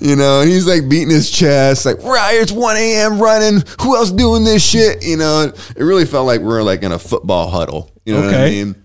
you 0.00 0.16
know, 0.16 0.40
and 0.40 0.50
he's 0.50 0.66
like 0.66 0.88
beating 0.88 1.10
his 1.10 1.30
chest, 1.30 1.86
like, 1.86 1.98
we're 1.98 2.16
out 2.16 2.32
here, 2.32 2.42
it's 2.42 2.50
1 2.50 2.76
a.m. 2.76 3.20
running. 3.20 3.62
Who 3.82 3.96
else 3.96 4.10
doing 4.10 4.42
this 4.42 4.68
shit? 4.68 5.04
You 5.04 5.16
know, 5.16 5.52
it 5.76 5.82
really 5.82 6.04
felt 6.06 6.26
like 6.26 6.40
we 6.40 6.52
are 6.52 6.62
like 6.62 6.82
in 6.82 6.90
a 6.90 6.98
football 6.98 7.48
huddle. 7.48 7.88
You 8.04 8.14
know 8.14 8.26
what 8.26 8.34
I 8.34 8.50
mean? 8.50 8.81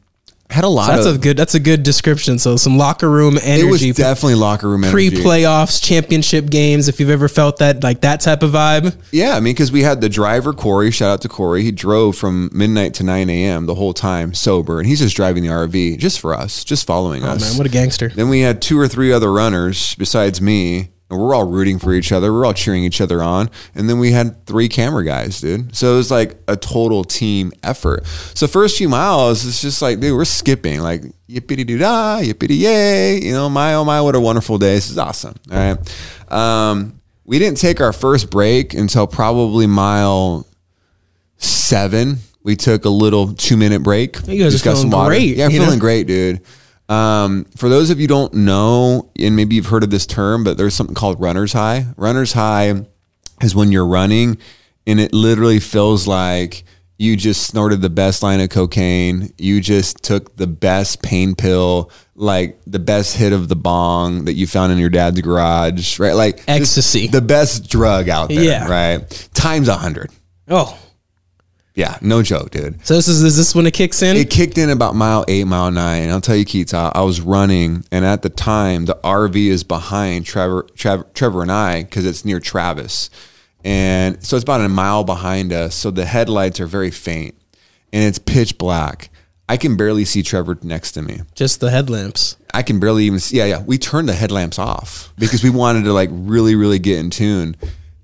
Had 0.49 0.63
a 0.63 0.69
lot 0.69 0.88
That's 0.88 1.05
of 1.05 1.15
a 1.15 1.19
good. 1.19 1.36
That's 1.36 1.55
a 1.55 1.60
good 1.60 1.83
description. 1.83 2.39
So 2.39 2.55
some 2.55 2.77
locker 2.77 3.10
room 3.10 3.38
energy. 3.43 3.67
it 3.67 3.69
was 3.69 3.81
definitely 3.97 4.36
locker 4.36 4.69
room 4.69 4.86
energy. 4.86 5.10
pre-playoffs, 5.10 5.83
championship 5.83 6.49
games. 6.49 6.88
If 6.88 6.99
you've 6.99 7.10
ever 7.10 7.27
felt 7.27 7.57
that, 7.57 7.83
like 7.83 8.01
that 8.01 8.21
type 8.21 8.43
of 8.43 8.51
vibe. 8.51 8.95
Yeah, 9.12 9.31
I 9.36 9.41
mean, 9.41 9.53
because 9.53 9.71
we 9.71 9.83
had 9.83 9.99
the 9.99 10.10
driver 10.10 10.53
Corey. 10.53 10.89
Shout 10.89 11.12
out 11.12 11.21
to 11.21 11.27
Corey. 11.27 11.63
He 11.63 11.71
drove 11.71 12.15
from 12.15 12.49
midnight 12.53 12.93
to 12.95 13.03
9 13.03 13.29
a.m. 13.29 13.65
the 13.65 13.75
whole 13.75 13.93
time 13.93 14.33
sober, 14.33 14.79
and 14.79 14.88
he's 14.88 14.99
just 14.99 15.15
driving 15.15 15.43
the 15.43 15.49
RV 15.49 15.97
just 15.97 16.19
for 16.19 16.33
us, 16.33 16.63
just 16.63 16.88
following 16.88 17.23
us. 17.23 17.29
Oh 17.29 17.36
us. 17.36 17.51
man, 17.51 17.57
what 17.57 17.67
a 17.67 17.69
gangster! 17.71 18.10
Then 18.10 18.29
we 18.29 18.39
had 18.39 18.62
two 18.62 18.79
or 18.79 18.88
three 18.88 19.12
other 19.12 19.31
runners 19.31 19.95
besides 19.95 20.39
me, 20.41 20.91
and 21.09 21.19
we're 21.19 21.33
all 21.33 21.45
rooting 21.47 21.79
for 21.79 21.93
each 21.93 22.11
other. 22.11 22.33
We're 22.33 22.45
all 22.45 22.53
cheering 22.53 22.83
each 22.83 22.99
other 22.99 23.23
on. 23.23 23.49
And 23.73 23.89
then 23.89 23.97
we 23.99 24.11
had 24.11 24.45
three 24.45 24.67
camera 24.67 25.05
guys, 25.05 25.39
dude. 25.39 25.75
So 25.75 25.93
it 25.93 25.97
was 25.97 26.11
like 26.11 26.37
a 26.47 26.57
total 26.57 27.03
team 27.03 27.51
effort. 27.63 28.05
So 28.33 28.45
first 28.47 28.77
few 28.77 28.89
miles, 28.89 29.45
it's 29.45 29.61
just 29.61 29.81
like, 29.81 29.99
dude, 29.99 30.15
we're 30.15 30.25
skipping 30.25 30.81
like 30.81 31.03
yippity 31.29 31.65
doo 31.65 31.77
dah, 31.77 32.19
yippity 32.21 32.59
yay. 32.59 33.21
You 33.21 33.31
know, 33.31 33.49
my 33.49 33.75
oh 33.75 33.85
my, 33.85 34.01
what 34.01 34.15
a 34.15 34.19
wonderful 34.19 34.57
day. 34.57 34.75
This 34.75 34.89
is 34.89 34.97
awesome. 34.97 35.35
All 35.51 35.57
right. 35.57 36.31
Um, 36.31 36.99
we 37.23 37.39
didn't 37.39 37.57
take 37.57 37.79
our 37.81 37.93
first 37.93 38.29
break 38.29 38.73
until 38.73 39.07
probably 39.07 39.67
mile 39.67 40.45
seven. 41.37 42.17
We 42.43 42.55
took 42.55 42.85
a 42.85 42.89
little 42.89 43.33
two 43.33 43.57
minute 43.57 43.83
break. 43.83 44.25
You 44.27 44.43
guys 44.43 44.55
are 44.55 44.71
feeling 44.71 44.89
great, 44.89 45.35
Yeah, 45.37 45.47
know? 45.47 45.57
feeling 45.65 45.79
great, 45.79 46.07
dude. 46.07 46.41
Um, 46.89 47.45
for 47.58 47.67
those 47.69 47.89
of 47.89 48.00
you 48.00 48.04
who 48.04 48.08
don't 48.08 48.34
know, 48.34 49.12
and 49.19 49.36
maybe 49.36 49.56
you've 49.56 49.65
heard 49.67 49.84
of 49.84 49.89
this 49.89 50.06
term, 50.06 50.43
but 50.43 50.58
there's 50.58 50.73
something 50.73 50.95
called 50.95 51.19
runner's 51.19 51.54
high. 51.54 51.88
Runner's 51.97 52.34
high 52.34 52.86
is 53.41 53.54
when 53.56 53.71
you're 53.71 53.86
running 53.88 54.38
and 54.86 55.00
it 55.00 55.13
literally 55.13 55.60
feels 55.60 56.08
like 56.08 56.63
you 56.97 57.15
just 57.15 57.45
snorted 57.45 57.82
the 57.82 57.89
best 57.89 58.23
line 58.23 58.39
of 58.39 58.50
cocaine. 58.50 59.32
You 59.38 59.62
just 59.62 60.02
took 60.02 60.36
the 60.38 60.47
best 60.47 61.04
pain 61.04 61.36
pill, 61.36 61.91
like 62.15 62.60
the 62.65 62.80
best 62.80 63.15
hit 63.17 63.34
of 63.34 63.50
the 63.50 63.56
bong 63.56 64.26
that 64.26 64.34
you 64.34 64.47
found 64.47 64.71
in 64.71 64.78
your 64.80 64.89
dad's 64.89 65.19
garage, 65.21 66.00
right? 66.00 66.15
Like 66.15 66.41
Ecstasy. 66.47 67.08
the 67.08 67.21
best 67.21 67.69
drug 67.69 68.10
out 68.10 68.30
there, 68.30 68.41
Yeah. 68.41 68.67
right? 68.67 69.30
Times 69.36 69.67
a 69.67 69.76
hundred. 69.76 70.10
Oh, 70.47 70.76
Yeah, 71.77 71.99
no 72.01 72.23
joke, 72.23 72.49
dude. 72.49 72.83
so 72.83 72.95
this 72.95 73.07
is 73.07 73.21
is 73.21 73.37
this 73.37 73.53
when 73.53 73.67
it 73.67 73.75
kicks 73.75 74.01
in? 74.01 74.17
It 74.17 74.31
kicked 74.31 74.57
in 74.57 74.71
about 74.71 74.95
mile 74.95 75.23
eight, 75.27 75.43
mile 75.43 75.69
nine. 75.69 76.01
And 76.01 76.11
I'll 76.11 76.19
tell 76.19 76.35
you, 76.35 76.43
Keats, 76.43 76.73
I, 76.73 76.91
I 76.95 77.03
was 77.03 77.21
running, 77.21 77.85
and 77.91 78.03
at 78.03 78.23
the 78.23 78.29
time, 78.29 78.85
the 78.85 78.95
RV 79.03 79.35
is 79.35 79.63
behind 79.63 80.25
Trevor, 80.25 80.65
Trevor, 80.75 81.05
Trevor 81.13 81.43
and 81.43 81.51
I 81.51 81.83
because 81.83 82.03
it's 82.03 82.25
near 82.25 82.39
Travis, 82.39 83.11
and 83.63 84.25
so 84.25 84.35
it's 84.35 84.43
about 84.43 84.61
a 84.61 84.69
mile 84.69 85.03
behind 85.03 85.53
us. 85.53 85.75
So 85.75 85.91
the 85.91 86.05
headlights 86.05 86.59
are 86.59 86.65
very 86.65 86.89
faint, 86.89 87.35
and 87.93 88.03
it's 88.03 88.17
pitch 88.17 88.57
black. 88.57 89.11
I 89.47 89.55
can 89.55 89.77
barely 89.77 90.03
see 90.03 90.23
Trevor 90.23 90.57
next 90.63 90.93
to 90.93 91.03
me. 91.03 91.19
Just 91.35 91.59
the 91.59 91.69
headlamps. 91.69 92.37
I 92.55 92.63
can 92.63 92.79
barely 92.79 93.03
even 93.03 93.19
see. 93.19 93.37
Yeah, 93.37 93.45
yeah. 93.45 93.61
We 93.61 93.77
turned 93.77 94.09
the 94.09 94.13
headlamps 94.13 94.57
off 94.57 95.13
because 95.19 95.43
we 95.43 95.51
wanted 95.51 95.83
to 95.83 95.93
like 95.93 96.09
really, 96.11 96.55
really 96.55 96.79
get 96.79 96.97
in 96.97 97.11
tune. 97.11 97.55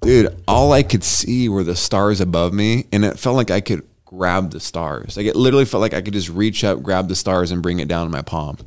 Dude, 0.04 0.36
all 0.50 0.74
I 0.74 0.84
could 0.84 1.04
see 1.04 1.48
were 1.48 1.64
the 1.64 1.78
stars 1.78 2.20
above 2.20 2.54
me, 2.54 2.88
and 2.92 3.06
it 3.06 3.18
felt 3.18 3.38
like 3.38 3.50
I 3.50 3.62
could 3.62 3.88
grab 4.06 4.52
the 4.52 4.60
stars. 4.60 5.16
Like 5.16 5.26
it 5.26 5.36
literally 5.36 5.66
felt 5.66 5.80
like 5.80 5.94
I 5.94 6.02
could 6.02 6.14
just 6.14 6.30
reach 6.30 6.64
up, 6.66 6.84
grab 6.84 7.08
the 7.08 7.16
stars, 7.16 7.52
and 7.52 7.64
bring 7.64 7.80
it 7.80 7.88
down 7.88 8.06
in 8.06 8.12
my 8.12 8.22
palm. 8.22 8.58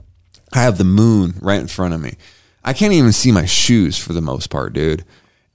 I 0.54 0.62
have 0.62 0.78
the 0.78 0.84
moon 0.84 1.34
right 1.42 1.60
in 1.60 1.66
front 1.66 1.92
of 1.92 2.00
me. 2.00 2.14
I 2.64 2.72
can't 2.72 2.94
even 2.94 3.12
see 3.12 3.32
my 3.32 3.44
shoes 3.44 3.98
for 3.98 4.14
the 4.14 4.22
most 4.22 4.48
part, 4.48 4.72
dude. 4.72 5.04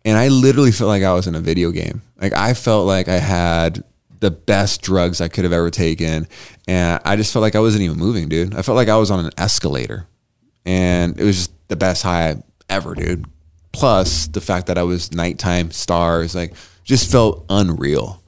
And 0.06 0.18
I 0.18 0.28
literally 0.28 0.72
felt 0.72 0.88
like 0.88 1.04
I 1.04 1.14
was 1.14 1.28
in 1.28 1.36
a 1.36 1.42
video 1.42 1.72
game. 1.72 2.04
Like 2.20 2.34
I 2.34 2.54
felt 2.54 2.86
like 2.86 3.08
I 3.08 3.18
had 3.18 3.84
the 4.20 4.32
best 4.32 4.82
drugs 4.82 5.20
I 5.20 5.28
could 5.28 5.44
have 5.44 5.54
ever 5.54 5.72
taken. 5.72 6.28
And 6.68 7.02
I 7.04 7.16
just 7.16 7.34
felt 7.34 7.42
like 7.42 7.56
I 7.56 7.60
wasn't 7.60 7.84
even 7.84 7.98
moving, 7.98 8.30
dude. 8.30 8.56
I 8.56 8.62
felt 8.62 8.76
like 8.76 8.88
I 8.88 8.98
was 8.98 9.12
on 9.12 9.26
an 9.26 9.32
escalator. 9.38 10.08
And 10.66 11.20
it 11.20 11.24
was 11.24 11.38
just 11.38 11.68
the 11.70 11.76
best 11.76 12.04
high 12.04 12.42
ever, 12.70 12.94
dude. 12.94 13.26
Plus 13.72 14.28
the 14.28 14.42
fact 14.42 14.68
that 14.68 14.78
I 14.78 14.84
was 14.84 15.12
nighttime 15.14 15.72
stars, 15.72 16.36
like 16.36 16.54
just 16.84 17.12
felt 17.12 17.46
unreal. 17.50 18.22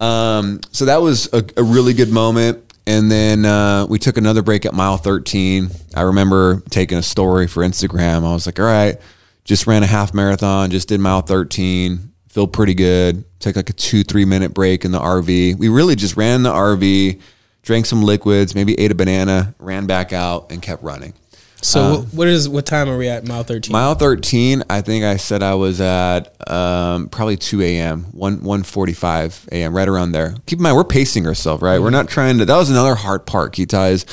Um, 0.00 0.60
so 0.72 0.86
that 0.86 1.00
was 1.00 1.32
a, 1.32 1.44
a 1.56 1.62
really 1.62 1.94
good 1.94 2.10
moment. 2.10 2.72
And 2.86 3.10
then 3.10 3.44
uh, 3.44 3.86
we 3.88 3.98
took 4.00 4.16
another 4.16 4.42
break 4.42 4.66
at 4.66 4.74
mile 4.74 4.96
13. 4.96 5.70
I 5.94 6.02
remember 6.02 6.62
taking 6.70 6.98
a 6.98 7.02
story 7.02 7.46
for 7.46 7.62
Instagram. 7.62 8.28
I 8.28 8.32
was 8.32 8.46
like, 8.46 8.58
all 8.58 8.66
right, 8.66 9.00
just 9.44 9.68
ran 9.68 9.84
a 9.84 9.86
half 9.86 10.12
marathon, 10.12 10.70
just 10.70 10.88
did 10.88 11.00
mile 11.00 11.20
13, 11.20 12.12
feel 12.28 12.48
pretty 12.48 12.74
good. 12.74 13.24
Took 13.38 13.56
like 13.56 13.70
a 13.70 13.72
two, 13.72 14.02
three 14.02 14.24
minute 14.24 14.54
break 14.54 14.84
in 14.84 14.90
the 14.90 14.98
RV. 14.98 15.58
We 15.58 15.68
really 15.68 15.94
just 15.94 16.16
ran 16.16 16.42
the 16.42 16.50
RV, 16.50 17.20
drank 17.62 17.86
some 17.86 18.02
liquids, 18.02 18.54
maybe 18.54 18.78
ate 18.80 18.90
a 18.90 18.94
banana, 18.94 19.54
ran 19.58 19.86
back 19.86 20.12
out, 20.12 20.50
and 20.50 20.60
kept 20.60 20.82
running. 20.82 21.14
So 21.62 22.02
what 22.12 22.28
is 22.28 22.48
what 22.48 22.66
time 22.66 22.88
are 22.88 22.98
we 22.98 23.08
at? 23.08 23.26
Mile 23.26 23.44
thirteen. 23.44 23.72
Mile 23.72 23.94
13, 23.94 24.64
I 24.68 24.80
think 24.80 25.04
I 25.04 25.16
said 25.16 25.42
I 25.42 25.54
was 25.54 25.80
at 25.80 26.50
um, 26.50 27.08
probably 27.08 27.36
2 27.36 27.62
a.m., 27.62 28.04
1, 28.12 28.40
1.45 28.40 29.48
a.m., 29.52 29.74
right 29.74 29.88
around 29.88 30.12
there. 30.12 30.34
Keep 30.46 30.58
in 30.58 30.62
mind, 30.64 30.76
we're 30.76 30.84
pacing 30.84 31.26
ourselves, 31.26 31.62
right? 31.62 31.78
We're 31.78 31.90
not 31.90 32.08
trying 32.08 32.38
to, 32.38 32.44
that 32.44 32.56
was 32.56 32.68
another 32.68 32.96
hard 32.96 33.26
part, 33.26 33.54
Keita, 33.54 33.92
is 33.92 34.06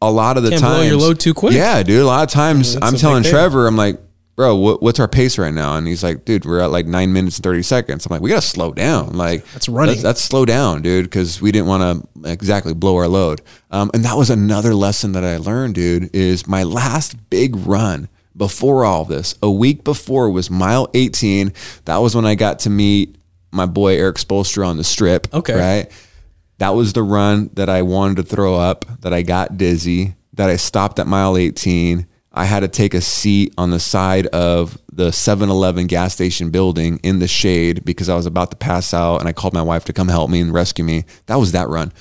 a 0.00 0.10
lot 0.10 0.36
of 0.36 0.42
the 0.42 0.50
time. 0.50 0.60
blow 0.60 0.82
your 0.82 0.96
load 0.96 1.20
too 1.20 1.34
quick. 1.34 1.52
Yeah, 1.54 1.82
dude. 1.82 2.00
A 2.00 2.06
lot 2.06 2.22
of 2.22 2.30
times 2.30 2.74
That's 2.74 2.86
I'm 2.86 2.98
telling. 2.98 3.22
Trevor, 3.22 3.66
I'm 3.66 3.76
like, 3.76 4.00
bro, 4.36 4.54
what, 4.54 4.82
what's 4.82 5.00
our 5.00 5.08
pace 5.08 5.38
right 5.38 5.52
now? 5.52 5.76
And 5.76 5.86
he's 5.86 6.04
like, 6.04 6.24
dude, 6.24 6.44
we're 6.44 6.60
at 6.60 6.70
like 6.70 6.86
nine 6.86 7.12
minutes 7.12 7.38
and 7.38 7.44
30 7.44 7.62
seconds. 7.62 8.06
I'm 8.06 8.10
like, 8.10 8.20
we 8.20 8.30
got 8.30 8.42
to 8.42 8.46
slow 8.46 8.72
down. 8.72 9.14
Like, 9.14 9.44
That's 9.46 9.68
running. 9.68 9.94
Let's, 9.94 10.04
let's 10.04 10.22
slow 10.22 10.44
down, 10.44 10.82
dude, 10.82 11.06
because 11.06 11.40
we 11.40 11.50
didn't 11.50 11.66
want 11.66 11.82
to 12.14 12.30
exactly 12.30 12.74
blow 12.74 12.96
our 12.96 13.08
load. 13.08 13.40
Um, 13.70 13.90
and 13.94 14.04
that 14.04 14.16
was 14.16 14.30
another 14.30 14.74
lesson 14.74 15.12
that 15.12 15.24
I 15.24 15.38
learned, 15.38 15.74
dude, 15.74 16.14
is 16.14 16.46
my 16.46 16.62
last 16.62 17.30
big 17.30 17.56
run, 17.56 18.08
before 18.36 18.84
all 18.84 19.04
this, 19.04 19.34
a 19.42 19.50
week 19.50 19.82
before 19.82 20.30
was 20.30 20.50
mile 20.50 20.88
18. 20.94 21.52
That 21.86 21.98
was 21.98 22.14
when 22.14 22.26
I 22.26 22.34
got 22.34 22.60
to 22.60 22.70
meet 22.70 23.16
my 23.50 23.66
boy 23.66 23.96
Erik 23.96 24.16
Spoelstra 24.16 24.66
on 24.66 24.76
the 24.76 24.84
strip. 24.84 25.32
Okay. 25.32 25.54
Right. 25.54 25.92
That 26.58 26.70
was 26.70 26.92
the 26.92 27.02
run 27.02 27.50
that 27.54 27.68
I 27.68 27.82
wanted 27.82 28.16
to 28.16 28.22
throw 28.22 28.54
up, 28.54 28.84
that 29.00 29.12
I 29.12 29.22
got 29.22 29.56
dizzy, 29.56 30.14
that 30.34 30.50
I 30.50 30.56
stopped 30.56 30.98
at 30.98 31.06
mile 31.06 31.36
18. 31.36 32.06
I 32.36 32.44
had 32.44 32.60
to 32.60 32.68
take 32.68 32.92
a 32.92 33.00
seat 33.00 33.54
on 33.56 33.70
the 33.70 33.80
side 33.80 34.26
of 34.26 34.78
the 34.92 35.10
7 35.10 35.48
Eleven 35.48 35.86
gas 35.86 36.12
station 36.12 36.50
building 36.50 37.00
in 37.02 37.18
the 37.18 37.26
shade 37.26 37.82
because 37.84 38.10
I 38.10 38.14
was 38.14 38.26
about 38.26 38.50
to 38.50 38.56
pass 38.58 38.92
out 38.92 39.20
and 39.20 39.28
I 39.28 39.32
called 39.32 39.54
my 39.54 39.62
wife 39.62 39.86
to 39.86 39.94
come 39.94 40.08
help 40.08 40.28
me 40.28 40.40
and 40.40 40.52
rescue 40.52 40.84
me. 40.84 41.04
That 41.26 41.36
was 41.36 41.52
that 41.52 41.68
run. 41.68 41.92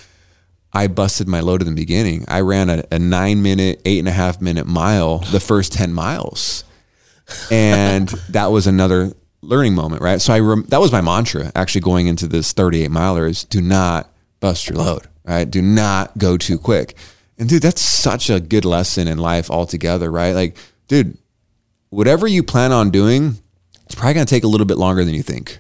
I 0.74 0.88
busted 0.88 1.30
my 1.30 1.40
load 1.40 1.62
in 1.62 1.70
the 1.70 1.74
beginning. 1.74 2.26
I 2.28 2.42
ran 2.42 2.70
a, 2.70 2.84
a 2.92 3.00
nine 3.00 3.42
minute, 3.42 3.82
eight 3.86 4.00
and 4.00 4.10
a 4.10 4.12
half 4.12 4.42
minute 4.42 4.68
mile 4.68 5.20
the 5.20 5.40
first 5.40 5.72
10 5.72 5.94
miles. 5.94 6.66
And 7.50 8.10
that 8.30 8.48
was 8.48 8.68
another 8.68 9.14
learning 9.42 9.74
moment, 9.74 10.02
right? 10.02 10.20
So 10.20 10.34
I 10.34 10.42
rem- 10.42 10.66
that 10.68 10.82
was 10.82 10.92
my 10.92 11.00
mantra 11.00 11.50
actually 11.56 11.82
going 11.82 12.08
into 12.08 12.28
this 12.28 12.52
38 12.52 12.92
miler 12.92 13.26
is 13.26 13.46
do 13.46 13.62
not 13.62 14.10
bust 14.42 14.68
your 14.68 14.80
load, 14.80 15.08
right? 15.24 15.50
Do 15.50 15.62
not 15.62 16.18
go 16.18 16.36
too 16.36 16.60
quick. 16.60 16.98
And 17.38 17.50
dude, 17.50 17.62
that's 17.62 17.82
such 17.82 18.30
a 18.30 18.40
good 18.40 18.66
lesson 18.66 19.08
in 19.08 19.18
life 19.18 19.52
altogether, 19.52 20.10
right? 20.12 20.32
Like, 20.34 20.58
dude, 20.88 21.18
whatever 21.90 22.28
you 22.28 22.44
plan 22.44 22.72
on 22.72 22.92
doing, 22.92 23.38
it's 23.86 23.96
probably 23.96 24.14
going 24.14 24.26
to 24.26 24.30
take 24.30 24.44
a 24.44 24.48
little 24.48 24.66
bit 24.66 24.78
longer 24.78 25.04
than 25.04 25.14
you 25.14 25.24
think, 25.24 25.60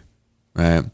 right? 0.53 0.85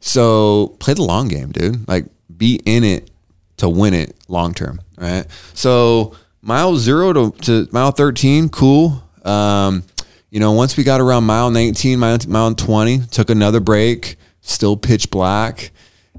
So 0.00 0.76
play 0.78 0.94
the 0.94 1.02
long 1.02 1.28
game, 1.28 1.50
dude. 1.50 1.88
Like, 1.88 2.06
be 2.34 2.60
in 2.64 2.84
it 2.84 3.10
to 3.56 3.68
win 3.68 3.94
it 3.94 4.16
long 4.28 4.54
term, 4.54 4.80
right? 4.96 5.26
So 5.54 6.14
mile 6.40 6.76
zero 6.76 7.12
to, 7.12 7.30
to 7.42 7.68
mile 7.72 7.90
13, 7.90 8.48
cool. 8.48 9.02
Um, 9.24 9.82
you 10.30 10.40
know, 10.40 10.52
once 10.52 10.76
we 10.76 10.84
got 10.84 11.00
around 11.00 11.24
mile 11.24 11.50
19, 11.50 11.98
mile, 11.98 12.18
mile 12.28 12.54
20, 12.54 13.06
took 13.10 13.30
another 13.30 13.60
break, 13.60 14.16
still 14.40 14.76
pitch 14.76 15.10
black. 15.10 15.72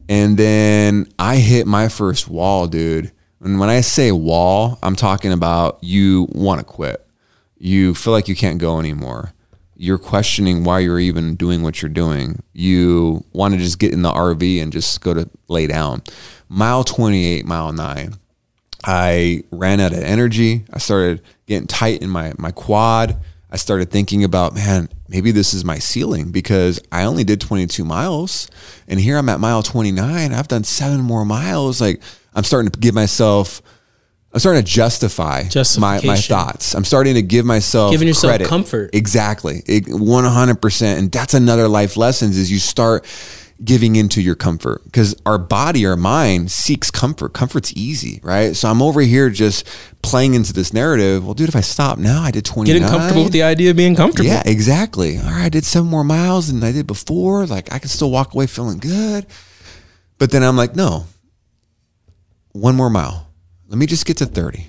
And 0.08 0.38
then 0.38 1.08
I 1.20 1.38
hit 1.38 1.68
my 1.68 1.88
first 1.88 2.28
wall, 2.28 2.68
dude. 2.68 3.12
And 3.42 3.60
when 3.60 3.70
I 3.70 3.82
say 3.82 4.12
wall, 4.12 4.80
I'm 4.84 4.96
talking 4.96 5.32
about 5.32 5.80
you 5.82 6.28
want 6.32 6.60
to 6.60 6.66
quit. 6.66 7.06
You 7.58 7.94
feel 7.96 8.14
like 8.14 8.28
you 8.28 8.36
can't 8.36 8.60
go 8.60 8.80
anymore. 8.80 9.34
You're 9.76 9.98
questioning 9.98 10.66
why 10.66 10.80
you're 10.80 11.00
even 11.00 11.36
doing 11.36 11.62
what 11.62 11.82
you're 11.82 11.90
doing. 11.90 12.44
You 12.52 13.24
want 13.32 13.54
to 13.54 13.60
just 13.60 13.80
get 13.80 13.94
in 13.94 14.02
the 14.02 14.12
RV 14.12 14.62
and 14.62 14.74
just 14.74 15.00
go 15.02 15.14
to 15.14 15.30
lay 15.48 15.68
down 15.68 16.04
mile 16.50 16.84
28, 16.84 17.46
mile 17.46 17.72
nine, 17.72 18.16
I 18.84 19.44
ran 19.52 19.80
out 19.80 19.94
of 19.94 20.00
energy. 20.00 20.66
I 20.74 20.80
started 20.80 21.22
getting 21.46 21.68
tight 21.68 22.02
in 22.02 22.10
my, 22.10 22.34
my 22.38 22.52
quad. 22.52 23.18
I 23.52 23.58
started 23.58 23.90
thinking 23.90 24.24
about, 24.24 24.54
man, 24.54 24.90
maybe 25.08 25.32
this 25.32 25.54
is 25.54 25.66
my 25.66 25.80
ceiling 25.80 26.32
because 26.32 26.80
I 26.92 27.04
only 27.04 27.24
did 27.24 27.42
22 27.42 27.84
miles 27.84 28.50
and 28.88 29.00
here 29.00 29.18
I'm 29.18 29.30
at 29.30 29.40
mile 29.40 29.64
29. 29.64 30.34
I've 30.34 30.48
done 30.48 30.64
seven 30.64 31.02
more 31.02 31.26
miles. 31.26 31.82
Like 31.82 32.02
I'm 32.40 32.46
starting 32.46 32.72
to 32.72 32.80
give 32.80 32.96
myself, 32.96 33.62
I'm 34.34 34.40
starting 34.40 34.64
to 34.64 34.72
justify 34.72 35.44
my, 35.78 36.00
my 36.06 36.16
thoughts. 36.16 36.74
I'm 36.74 36.86
starting 36.86 37.16
to 37.16 37.22
give 37.22 37.46
myself 37.46 37.92
giving 37.92 38.08
yourself 38.08 38.32
credit. 38.32 38.48
comfort. 38.48 38.92
Exactly. 38.94 39.62
100%. 39.62 40.98
And 40.98 41.12
that's 41.12 41.34
another 41.34 41.68
life 41.68 41.98
lessons 41.98 42.38
is 42.38 42.50
you 42.50 42.60
start 42.60 43.06
giving 43.62 43.98
into 43.98 44.22
your 44.22 44.36
comfort 44.36 44.82
because 44.86 45.16
our 45.26 45.38
body, 45.38 45.86
our 45.86 45.98
mind 45.98 46.50
seeks 46.50 46.90
comfort. 46.90 47.34
Comfort's 47.34 47.74
easy, 47.74 48.22
right? 48.24 48.56
So 48.56 48.70
I'm 48.70 48.82
over 48.82 49.02
here 49.02 49.30
just 49.30 49.68
playing 50.02 50.34
into 50.34 50.54
this 50.54 50.72
narrative. 50.74 51.26
Well, 51.26 51.34
dude, 51.34 51.50
if 51.50 51.58
I 51.58 51.62
stop 51.62 51.98
now, 51.98 52.22
I 52.22 52.32
did 52.32 52.46
20. 52.46 52.72
Getting 52.72 52.88
comfortable 52.88 53.24
with 53.24 53.34
the 53.34 53.44
idea 53.44 53.72
of 53.72 53.76
being 53.76 53.98
comfortable. 53.98 54.30
Yeah, 54.30 54.44
exactly. 54.46 55.18
All 55.18 55.26
right, 55.26 55.44
I 55.44 55.50
did 55.50 55.66
seven 55.66 55.90
more 55.90 56.06
miles 56.06 56.50
than 56.50 56.64
I 56.64 56.72
did 56.72 56.88
before. 56.88 57.46
Like 57.46 57.74
I 57.74 57.80
can 57.80 57.90
still 57.90 58.12
walk 58.12 58.34
away 58.34 58.48
feeling 58.48 58.78
good. 58.80 59.26
But 60.20 60.32
then 60.32 60.44
I'm 60.44 60.56
like, 60.56 60.76
no, 60.76 61.06
one 62.52 62.76
more 62.76 62.90
mile. 62.90 63.28
Let 63.68 63.78
me 63.78 63.86
just 63.86 64.06
get 64.06 64.18
to 64.18 64.26
30. 64.26 64.68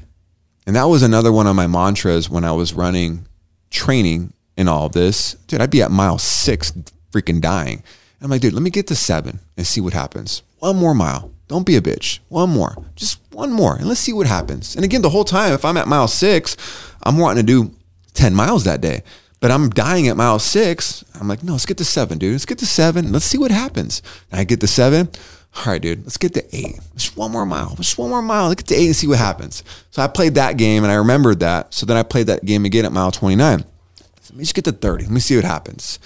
And 0.66 0.76
that 0.76 0.84
was 0.84 1.02
another 1.02 1.32
one 1.32 1.46
of 1.46 1.56
my 1.56 1.66
mantras 1.66 2.28
when 2.28 2.44
I 2.44 2.52
was 2.52 2.74
running 2.74 3.26
training 3.70 4.32
in 4.56 4.68
all 4.68 4.86
of 4.86 4.92
this. 4.92 5.34
Dude, 5.46 5.60
I'd 5.60 5.70
be 5.70 5.82
at 5.82 5.90
mile 5.90 6.18
six 6.18 6.72
freaking 7.10 7.40
dying. 7.40 7.78
And 7.78 8.24
I'm 8.24 8.30
like, 8.30 8.42
dude, 8.42 8.52
let 8.52 8.62
me 8.62 8.70
get 8.70 8.86
to 8.88 8.94
seven 8.94 9.40
and 9.56 9.66
see 9.66 9.80
what 9.80 9.94
happens. 9.94 10.42
One 10.58 10.76
more 10.76 10.94
mile. 10.94 11.32
Don't 11.48 11.66
be 11.66 11.76
a 11.76 11.80
bitch. 11.80 12.20
One 12.28 12.50
more. 12.50 12.76
Just 12.94 13.18
one 13.32 13.52
more. 13.52 13.74
And 13.76 13.88
let's 13.88 14.00
see 14.00 14.12
what 14.12 14.26
happens. 14.26 14.76
And 14.76 14.84
again, 14.84 15.02
the 15.02 15.08
whole 15.10 15.24
time, 15.24 15.52
if 15.52 15.64
I'm 15.64 15.76
at 15.78 15.88
mile 15.88 16.06
six, 16.06 16.56
I'm 17.02 17.16
wanting 17.16 17.44
to 17.44 17.52
do 17.52 17.74
10 18.14 18.34
miles 18.34 18.64
that 18.64 18.80
day. 18.80 19.02
But 19.40 19.50
I'm 19.50 19.70
dying 19.70 20.06
at 20.08 20.18
mile 20.18 20.38
six. 20.38 21.02
I'm 21.18 21.26
like, 21.26 21.42
no, 21.42 21.52
let's 21.52 21.64
get 21.64 21.78
to 21.78 21.84
seven, 21.84 22.18
dude. 22.18 22.32
Let's 22.32 22.44
get 22.44 22.58
to 22.58 22.66
seven. 22.66 23.10
Let's 23.10 23.24
see 23.24 23.38
what 23.38 23.50
happens. 23.50 24.02
And 24.30 24.38
I 24.38 24.44
get 24.44 24.60
to 24.60 24.66
seven. 24.66 25.08
All 25.56 25.72
right, 25.72 25.82
dude, 25.82 26.04
let's 26.04 26.16
get 26.16 26.32
to 26.34 26.56
eight. 26.56 26.78
Just 26.94 27.16
one 27.16 27.32
more 27.32 27.44
mile. 27.44 27.74
Just 27.74 27.98
one 27.98 28.08
more 28.08 28.22
mile. 28.22 28.48
Let's 28.48 28.62
get 28.62 28.68
to 28.68 28.74
eight 28.76 28.86
and 28.86 28.96
see 28.96 29.08
what 29.08 29.18
happens. 29.18 29.64
So 29.90 30.00
I 30.00 30.06
played 30.06 30.36
that 30.36 30.56
game 30.56 30.84
and 30.84 30.92
I 30.92 30.96
remembered 30.96 31.40
that. 31.40 31.74
So 31.74 31.86
then 31.86 31.96
I 31.96 32.02
played 32.02 32.28
that 32.28 32.44
game 32.44 32.64
again 32.64 32.84
at 32.84 32.92
mile 32.92 33.10
29. 33.10 33.58
Let 33.58 34.36
me 34.36 34.44
just 34.44 34.54
get 34.54 34.64
to 34.66 34.72
30. 34.72 35.04
Let 35.04 35.12
me 35.12 35.20
see 35.20 35.34
what 35.34 35.44
happens. 35.44 35.98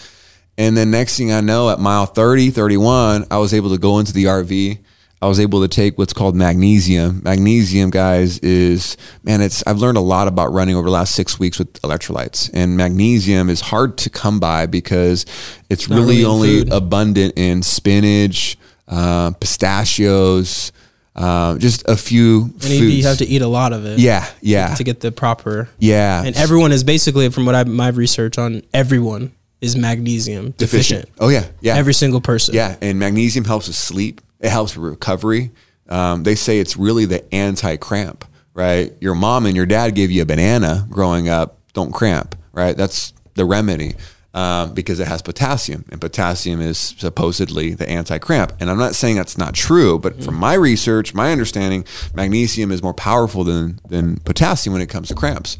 And 0.56 0.76
then 0.76 0.90
next 0.90 1.18
thing 1.18 1.32
I 1.32 1.40
know, 1.40 1.68
at 1.68 1.78
mile 1.78 2.06
30, 2.06 2.50
31, 2.50 3.26
I 3.30 3.38
was 3.38 3.52
able 3.52 3.70
to 3.70 3.78
go 3.78 3.98
into 3.98 4.12
the 4.12 4.24
RV. 4.24 4.78
I 5.20 5.26
was 5.26 5.40
able 5.40 5.62
to 5.62 5.68
take 5.68 5.96
what's 5.96 6.12
called 6.12 6.36
magnesium. 6.36 7.22
Magnesium, 7.24 7.90
guys, 7.90 8.38
is 8.40 8.96
man, 9.22 9.40
it's 9.40 9.66
I've 9.66 9.78
learned 9.78 9.96
a 9.96 10.02
lot 10.02 10.28
about 10.28 10.52
running 10.52 10.76
over 10.76 10.86
the 10.86 10.92
last 10.92 11.14
six 11.14 11.38
weeks 11.38 11.58
with 11.58 11.80
electrolytes. 11.82 12.50
And 12.52 12.76
magnesium 12.76 13.48
is 13.48 13.62
hard 13.62 13.96
to 13.98 14.10
come 14.10 14.38
by 14.38 14.66
because 14.66 15.24
it's 15.70 15.88
really, 15.88 16.00
really 16.02 16.24
only 16.24 16.58
food. 16.60 16.72
abundant 16.72 17.38
in 17.38 17.62
spinach, 17.62 18.58
uh, 18.88 19.32
pistachios, 19.32 20.72
uh, 21.16 21.58
just 21.58 21.88
a 21.88 21.96
few. 21.96 22.52
And 22.62 22.70
you 22.70 23.04
have 23.04 23.18
to 23.18 23.26
eat 23.26 23.42
a 23.42 23.48
lot 23.48 23.72
of 23.72 23.86
it. 23.86 23.98
Yeah, 23.98 24.26
yeah. 24.40 24.74
To 24.74 24.84
get 24.84 25.00
the 25.00 25.12
proper. 25.12 25.68
Yeah. 25.78 26.22
And 26.24 26.36
everyone 26.36 26.72
is 26.72 26.84
basically, 26.84 27.28
from 27.30 27.46
what 27.46 27.54
I 27.54 27.64
my 27.64 27.88
research 27.88 28.38
on, 28.38 28.62
everyone 28.72 29.32
is 29.60 29.76
magnesium 29.76 30.50
deficient. 30.52 31.08
Oh 31.18 31.28
yeah, 31.28 31.46
yeah. 31.60 31.76
Every 31.76 31.94
single 31.94 32.20
person. 32.20 32.54
Yeah, 32.54 32.76
and 32.80 32.98
magnesium 32.98 33.44
helps 33.44 33.66
with 33.66 33.76
sleep. 33.76 34.20
It 34.40 34.50
helps 34.50 34.76
with 34.76 34.84
recovery. 34.84 35.52
Um, 35.88 36.22
they 36.22 36.34
say 36.34 36.58
it's 36.58 36.76
really 36.76 37.06
the 37.06 37.32
anti-cramp, 37.34 38.24
right? 38.52 38.92
Your 39.00 39.14
mom 39.14 39.46
and 39.46 39.56
your 39.56 39.66
dad 39.66 39.94
gave 39.94 40.10
you 40.10 40.22
a 40.22 40.26
banana 40.26 40.86
growing 40.90 41.28
up. 41.28 41.60
Don't 41.72 41.92
cramp, 41.92 42.36
right? 42.52 42.76
That's 42.76 43.12
the 43.34 43.44
remedy. 43.44 43.94
Um, 44.34 44.74
because 44.74 44.98
it 44.98 45.06
has 45.06 45.22
potassium, 45.22 45.84
and 45.92 46.00
potassium 46.00 46.60
is 46.60 46.76
supposedly 46.98 47.72
the 47.72 47.88
anti-cramp. 47.88 48.52
And 48.58 48.68
I'm 48.68 48.78
not 48.78 48.96
saying 48.96 49.14
that's 49.14 49.38
not 49.38 49.54
true, 49.54 49.96
but 49.96 50.24
from 50.24 50.34
my 50.34 50.54
research, 50.54 51.14
my 51.14 51.30
understanding, 51.30 51.84
magnesium 52.14 52.72
is 52.72 52.82
more 52.82 52.94
powerful 52.94 53.44
than 53.44 53.78
than 53.88 54.16
potassium 54.24 54.72
when 54.72 54.82
it 54.82 54.88
comes 54.88 55.06
to 55.08 55.14
cramps. 55.14 55.56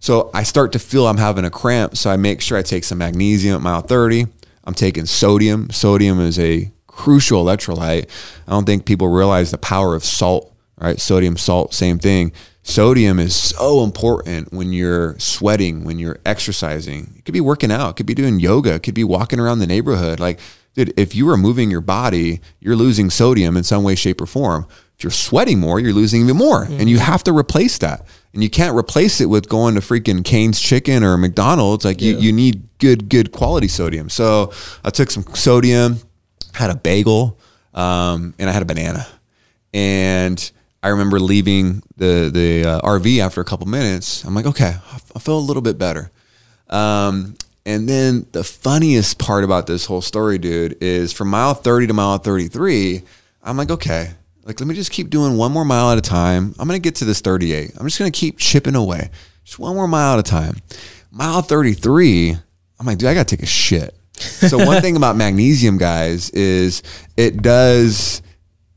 So 0.00 0.30
I 0.34 0.42
start 0.42 0.72
to 0.72 0.78
feel 0.78 1.06
I'm 1.06 1.18
having 1.18 1.44
a 1.44 1.50
cramp. 1.50 1.96
So 1.96 2.10
I 2.10 2.16
make 2.16 2.40
sure 2.40 2.58
I 2.58 2.62
take 2.62 2.84
some 2.84 2.98
magnesium 2.98 3.54
at 3.56 3.60
mile 3.62 3.82
30. 3.82 4.26
I'm 4.64 4.74
taking 4.74 5.06
sodium. 5.06 5.70
Sodium 5.70 6.20
is 6.20 6.38
a 6.38 6.72
crucial 6.86 7.44
electrolyte. 7.44 8.08
I 8.46 8.50
don't 8.50 8.64
think 8.64 8.84
people 8.84 9.08
realize 9.08 9.50
the 9.50 9.58
power 9.58 9.94
of 9.94 10.04
salt, 10.04 10.52
right? 10.78 11.00
Sodium, 11.00 11.36
salt, 11.36 11.74
same 11.74 11.98
thing. 11.98 12.32
Sodium 12.68 13.20
is 13.20 13.36
so 13.36 13.84
important 13.84 14.52
when 14.52 14.72
you're 14.72 15.16
sweating, 15.20 15.84
when 15.84 16.00
you're 16.00 16.18
exercising. 16.26 17.14
It 17.16 17.24
could 17.24 17.32
be 17.32 17.40
working 17.40 17.70
out, 17.70 17.90
it 17.90 17.96
could 17.96 18.06
be 18.06 18.14
doing 18.14 18.40
yoga, 18.40 18.74
it 18.74 18.82
could 18.82 18.92
be 18.94 19.04
walking 19.04 19.38
around 19.38 19.60
the 19.60 19.68
neighborhood. 19.68 20.18
Like, 20.18 20.40
dude, 20.74 20.92
if 20.98 21.14
you 21.14 21.28
are 21.30 21.36
moving 21.36 21.70
your 21.70 21.80
body, 21.80 22.40
you're 22.58 22.74
losing 22.74 23.08
sodium 23.08 23.56
in 23.56 23.62
some 23.62 23.84
way, 23.84 23.94
shape, 23.94 24.20
or 24.20 24.26
form. 24.26 24.66
If 24.98 25.04
you're 25.04 25.12
sweating 25.12 25.60
more, 25.60 25.78
you're 25.78 25.92
losing 25.92 26.22
even 26.22 26.36
more. 26.36 26.64
Mm-hmm. 26.64 26.80
And 26.80 26.90
you 26.90 26.98
have 26.98 27.22
to 27.24 27.32
replace 27.32 27.78
that 27.78 28.04
and 28.34 28.42
you 28.42 28.50
can't 28.50 28.76
replace 28.76 29.20
it 29.20 29.26
with 29.26 29.48
going 29.48 29.76
to 29.76 29.80
freaking 29.80 30.24
Cane's 30.24 30.60
Chicken 30.60 31.04
or 31.04 31.16
McDonald's. 31.16 31.84
Like 31.84 32.00
yeah. 32.00 32.12
you, 32.12 32.18
you 32.18 32.32
need 32.32 32.68
good, 32.78 33.08
good 33.08 33.30
quality 33.30 33.68
sodium. 33.68 34.08
So 34.10 34.52
I 34.84 34.90
took 34.90 35.12
some 35.12 35.22
sodium, 35.34 36.00
had 36.52 36.70
a 36.70 36.74
bagel, 36.74 37.38
um, 37.74 38.34
and 38.40 38.50
I 38.50 38.52
had 38.52 38.62
a 38.62 38.66
banana. 38.66 39.06
And 39.72 40.50
I 40.86 40.90
remember 40.90 41.18
leaving 41.18 41.82
the 41.96 42.30
the 42.32 42.64
uh, 42.64 42.80
RV 42.82 43.18
after 43.18 43.40
a 43.40 43.44
couple 43.44 43.66
minutes. 43.66 44.22
I'm 44.22 44.36
like, 44.36 44.46
okay, 44.46 44.76
I 45.16 45.18
feel 45.18 45.36
a 45.36 45.40
little 45.40 45.60
bit 45.60 45.78
better. 45.78 46.12
Um, 46.70 47.34
and 47.64 47.88
then 47.88 48.26
the 48.30 48.44
funniest 48.44 49.18
part 49.18 49.42
about 49.42 49.66
this 49.66 49.86
whole 49.86 50.00
story, 50.00 50.38
dude, 50.38 50.80
is 50.80 51.12
from 51.12 51.26
mile 51.26 51.54
30 51.54 51.88
to 51.88 51.92
mile 51.92 52.18
33, 52.18 53.02
I'm 53.42 53.56
like, 53.56 53.72
okay, 53.72 54.10
like, 54.44 54.60
let 54.60 54.68
me 54.68 54.76
just 54.76 54.92
keep 54.92 55.10
doing 55.10 55.36
one 55.36 55.50
more 55.50 55.64
mile 55.64 55.90
at 55.90 55.98
a 55.98 56.02
time. 56.02 56.54
I'm 56.56 56.68
going 56.68 56.80
to 56.80 56.88
get 56.88 56.94
to 56.96 57.04
this 57.04 57.20
38. 57.20 57.72
I'm 57.76 57.86
just 57.86 57.98
going 57.98 58.12
to 58.12 58.16
keep 58.16 58.38
chipping 58.38 58.76
away. 58.76 59.10
Just 59.42 59.58
one 59.58 59.74
more 59.74 59.88
mile 59.88 60.12
at 60.12 60.20
a 60.20 60.30
time. 60.30 60.54
Mile 61.10 61.42
33, 61.42 62.36
I'm 62.78 62.86
like, 62.86 62.98
dude, 62.98 63.08
I 63.08 63.14
got 63.14 63.26
to 63.26 63.36
take 63.36 63.42
a 63.42 63.46
shit. 63.46 63.92
So 64.12 64.64
one 64.64 64.80
thing 64.82 64.94
about 64.94 65.16
magnesium, 65.16 65.78
guys, 65.78 66.30
is 66.30 66.84
it 67.16 67.42
does 67.42 68.22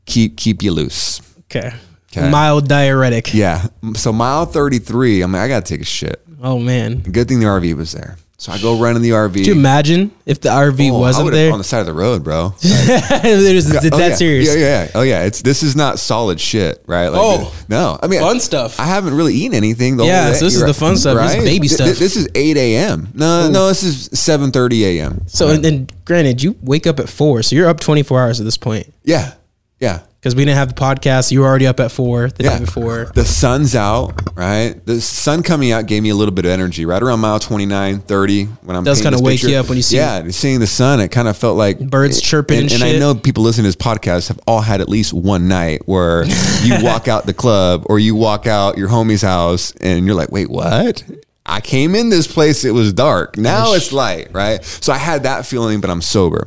keep 0.06 0.36
keep 0.36 0.64
you 0.64 0.72
loose. 0.72 1.22
Okay. 1.42 1.72
Okay. 2.12 2.28
Mild 2.28 2.66
diuretic. 2.68 3.32
Yeah. 3.34 3.66
So 3.94 4.12
mile 4.12 4.44
33, 4.46 5.22
I'm 5.22 5.32
like, 5.32 5.42
I 5.42 5.48
got 5.48 5.64
to 5.64 5.72
take 5.74 5.80
a 5.82 5.84
shit. 5.84 6.20
Oh 6.42 6.58
man. 6.58 7.00
Good 7.00 7.28
thing 7.28 7.38
the 7.40 7.46
RV 7.46 7.74
was 7.76 7.92
there. 7.92 8.16
So 8.38 8.50
I 8.50 8.58
go 8.58 8.80
run 8.80 8.96
in 8.96 9.02
the 9.02 9.10
RV. 9.10 9.34
Could 9.34 9.46
you 9.48 9.52
imagine 9.52 10.10
if 10.24 10.40
the 10.40 10.48
RV 10.48 10.90
Oh, 10.90 10.98
wasn't 10.98 11.30
there? 11.30 11.52
on 11.52 11.58
the 11.58 11.64
side 11.64 11.80
of 11.80 11.86
the 11.86 11.92
road, 11.92 12.24
bro. 12.24 12.54
it's 12.62 13.66
it's 13.66 13.92
Oh, 13.92 13.98
that 13.98 14.08
yeah. 14.10 14.14
serious. 14.16 14.48
Yeah, 14.48 14.54
yeah, 14.60 14.84
yeah. 14.84 14.90
Oh 14.94 15.02
yeah. 15.02 15.24
It's 15.24 15.42
this 15.42 15.62
is 15.62 15.76
not 15.76 15.98
solid 15.98 16.40
shit, 16.40 16.82
right? 16.86 17.08
Like, 17.10 17.20
Oh. 17.22 17.54
no. 17.68 17.98
I 18.02 18.06
mean, 18.06 18.20
Fun 18.20 18.40
stuff. 18.40 18.80
I 18.80 18.86
haven't 18.86 19.14
really 19.14 19.34
eaten 19.34 19.54
anything. 19.54 19.98
The 19.98 20.06
Yeah, 20.06 20.22
whole 20.22 20.32
day, 20.32 20.38
so 20.38 20.44
this 20.46 20.54
is 20.56 20.62
right? 20.62 20.68
the 20.68 20.74
fun 20.74 20.96
stuff. 20.96 21.18
This 21.18 21.34
is 21.36 21.44
baby 21.44 21.68
stuff. 21.68 21.86
th- 21.88 21.98
This 21.98 22.16
is 22.16 22.28
eight 22.34 22.56
a.m. 22.56 23.08
No, 23.14 23.50
no, 23.50 23.68
this 23.68 23.82
is 23.82 24.08
seven 24.18 24.50
thirty 24.52 24.84
a.m. 24.98 25.22
So 25.26 25.48
and 25.50 25.62
then 25.62 25.88
granted, 26.06 26.42
you 26.42 26.56
wake 26.62 26.86
up 26.86 26.98
at 26.98 27.10
four, 27.10 27.42
so 27.42 27.54
you're 27.54 27.68
up 27.68 27.78
24 27.78 28.20
hours 28.22 28.40
at 28.40 28.44
this 28.44 28.56
point. 28.56 28.92
Yeah, 29.04 29.34
yeah. 29.80 30.00
Because 30.20 30.34
we 30.34 30.44
didn't 30.44 30.58
have 30.58 30.68
the 30.68 30.74
podcast, 30.74 31.30
you 31.30 31.40
were 31.40 31.46
already 31.46 31.66
up 31.66 31.80
at 31.80 31.90
four 31.90 32.28
the 32.28 32.44
Yeah. 32.44 32.58
day 32.58 32.64
before. 32.66 33.10
The 33.14 33.24
sun's 33.24 33.74
out, 33.74 34.20
right? 34.36 34.74
The 34.84 35.00
sun 35.00 35.42
coming 35.42 35.72
out 35.72 35.86
gave 35.86 36.02
me 36.02 36.10
a 36.10 36.14
little 36.14 36.34
bit 36.34 36.44
of 36.44 36.50
energy 36.50 36.84
right 36.84 37.02
around 37.02 37.20
mile 37.20 37.38
29, 37.38 38.00
30 38.00 38.44
when 38.62 38.76
I'm 38.76 38.84
Does 38.84 39.00
kinda 39.00 39.18
wake 39.18 39.36
picture. 39.40 39.48
you 39.48 39.56
up 39.56 39.70
when 39.70 39.78
you 39.78 39.82
see- 39.82 39.96
Yeah, 39.96 40.22
seeing 40.28 40.60
the 40.60 40.66
sun, 40.66 41.00
it 41.00 41.08
kind 41.08 41.26
of 41.26 41.38
felt 41.38 41.56
like 41.56 41.78
Birds 41.80 42.20
chirping 42.20 42.58
and 42.64 42.70
and 42.72 42.82
I 42.84 42.90
shit. 42.90 43.00
know 43.00 43.14
people 43.14 43.42
listening 43.44 43.64
to 43.64 43.68
this 43.68 43.82
podcast 43.82 44.28
have 44.28 44.38
all 44.46 44.60
had 44.60 44.82
at 44.82 44.90
least 44.90 45.14
one 45.14 45.48
night 45.48 45.80
where 45.86 46.26
you 46.64 46.74
walk 46.82 47.08
out 47.08 47.24
the 47.24 47.32
club 47.32 47.84
or 47.86 47.98
you 47.98 48.14
walk 48.14 48.46
out 48.46 48.76
your 48.76 48.90
homie's 48.90 49.22
house 49.22 49.72
and 49.80 50.04
you're 50.04 50.14
like, 50.16 50.30
wait, 50.30 50.50
what? 50.50 51.02
I 51.46 51.62
came 51.62 51.94
in 51.94 52.10
this 52.10 52.26
place, 52.26 52.62
it 52.66 52.74
was 52.74 52.92
dark. 52.92 53.38
Now 53.38 53.72
it's 53.72 53.90
light, 53.90 54.28
right? 54.34 54.62
So 54.80 54.92
I 54.92 54.98
had 54.98 55.22
that 55.22 55.46
feeling, 55.46 55.80
but 55.80 55.88
I'm 55.88 56.02
sober. 56.02 56.46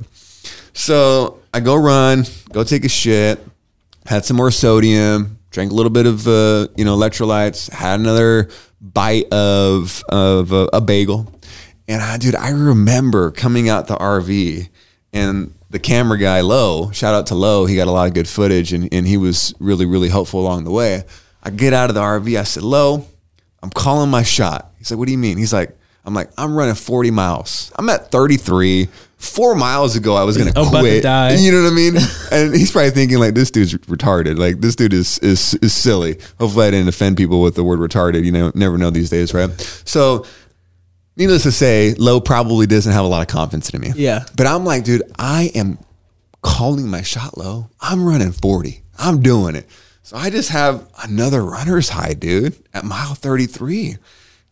So 0.74 1.38
I 1.54 1.60
go 1.60 1.74
run, 1.76 2.28
go 2.52 2.64
take 2.64 2.86
a 2.86 2.90
shit, 2.90 3.44
had 4.06 4.26
some 4.26 4.38
more 4.38 4.52
sodium, 4.52 5.40
drank 5.52 5.72
a 5.72 5.76
little 5.76 5.92
bit 5.92 6.06
of 6.06 6.28
uh, 6.28 6.68
you 6.76 6.86
know 6.86 6.98
electrolytes, 6.98 7.70
had 7.72 8.00
another 8.00 8.50
bite 8.82 9.32
of 9.32 10.04
of 10.10 10.52
a, 10.52 10.70
a 10.74 10.82
bagel, 10.82 11.32
and 11.88 12.02
I 12.02 12.18
dude, 12.18 12.36
I 12.36 12.50
remember 12.50 13.32
coming 13.32 13.70
out 13.70 13.88
the 13.88 13.96
RV 13.96 14.70
and 15.12 15.54
the 15.70 15.80
camera 15.80 16.18
guy 16.18 16.42
Low, 16.42 16.92
shout 16.92 17.16
out 17.16 17.28
to 17.28 17.36
Low, 17.36 17.66
he 17.66 17.76
got 17.76 17.88
a 17.88 17.92
lot 17.92 18.08
of 18.08 18.14
good 18.14 18.28
footage 18.28 18.74
and, 18.74 18.94
and 18.94 19.08
he 19.08 19.18
was 19.18 19.54
really 19.60 19.86
really 19.86 20.10
helpful 20.10 20.40
along 20.40 20.64
the 20.64 20.72
way. 20.72 21.04
I 21.42 21.50
get 21.50 21.74
out 21.74 21.90
of 21.90 21.96
the 21.96 22.02
RV, 22.02 22.40
I 22.40 22.44
said, 22.44 22.64
Low, 22.64 23.06
I'm 23.62 23.70
calling 23.70 24.10
my 24.10 24.24
shot. 24.24 24.72
He's 24.78 24.92
like, 24.92 24.98
what 24.98 25.06
do 25.06 25.14
you 25.14 25.18
mean? 25.18 25.38
He's 25.38 25.54
like, 25.54 25.78
I'm 26.06 26.14
like, 26.14 26.30
I'm 26.38 26.56
running 26.56 26.76
40 26.76 27.12
miles. 27.12 27.72
I'm 27.78 27.88
at 27.90 28.12
33. 28.12 28.90
Four 29.24 29.56
miles 29.56 29.96
ago, 29.96 30.16
I 30.16 30.24
was 30.24 30.38
gonna 30.38 30.52
to 30.54 30.66
quit. 30.70 31.04
die. 31.04 31.34
You 31.36 31.52
know 31.52 31.64
what 31.64 31.72
I 31.72 31.76
mean? 31.76 31.96
and 32.32 32.54
he's 32.54 32.72
probably 32.72 32.92
thinking 32.92 33.20
like, 33.20 33.34
this 33.34 33.50
dude's 33.52 33.74
retarded. 33.74 34.38
Like 34.38 34.60
this 34.60 34.76
dude 34.76 34.94
is 34.94 35.18
is 35.20 35.54
is 35.56 35.74
silly. 35.74 36.20
Hopefully, 36.40 36.68
I 36.68 36.72
didn't 36.72 36.90
offend 36.90 37.18
people 37.18 37.42
with 37.42 37.56
the 37.56 37.64
word 37.64 37.80
retarded. 37.80 38.26
You 38.26 38.32
know, 38.32 38.52
never 38.54 38.78
know 38.78 38.90
these 38.90 39.10
days, 39.10 39.34
right? 39.34 39.50
So, 39.86 40.26
needless 41.16 41.44
to 41.44 41.52
say, 41.52 41.94
Low 41.98 42.20
probably 42.20 42.68
doesn't 42.68 42.92
have 42.92 43.06
a 43.06 43.08
lot 43.08 43.22
of 43.22 43.28
confidence 43.28 43.70
in 43.70 43.80
me. 43.82 43.92
Yeah. 43.96 44.26
But 44.36 44.46
I'm 44.48 44.66
like, 44.66 44.84
dude, 44.84 45.04
I 45.18 45.52
am 45.56 45.78
calling 46.42 46.88
my 46.90 47.02
shot 47.02 47.38
low. 47.38 47.70
I'm 47.80 48.06
running 48.06 48.34
40. 48.34 48.84
I'm 49.00 49.22
doing 49.22 49.56
it. 49.56 49.68
So 50.04 50.18
I 50.18 50.30
just 50.30 50.50
have 50.50 50.86
another 51.02 51.42
runner's 51.44 51.88
high, 51.90 52.14
dude, 52.14 52.56
at 52.74 52.84
mile 52.84 53.16
33. 53.16 53.96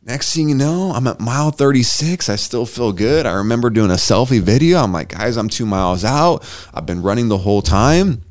Next 0.03 0.33
thing 0.33 0.49
you 0.49 0.55
know, 0.55 0.91
I'm 0.95 1.05
at 1.05 1.19
mile 1.19 1.51
36. 1.51 2.27
I 2.27 2.35
still 2.35 2.65
feel 2.65 2.91
good. 2.91 3.27
I 3.27 3.33
remember 3.33 3.69
doing 3.69 3.91
a 3.91 3.95
selfie 3.95 4.41
video. 4.41 4.79
I'm 4.79 4.91
like, 4.91 5.09
guys, 5.09 5.37
I'm 5.37 5.47
two 5.47 5.67
miles 5.67 6.03
out. 6.03 6.43
I've 6.73 6.87
been 6.87 7.03
running 7.03 7.27
the 7.27 7.37
whole 7.37 7.61
time. 7.61 8.23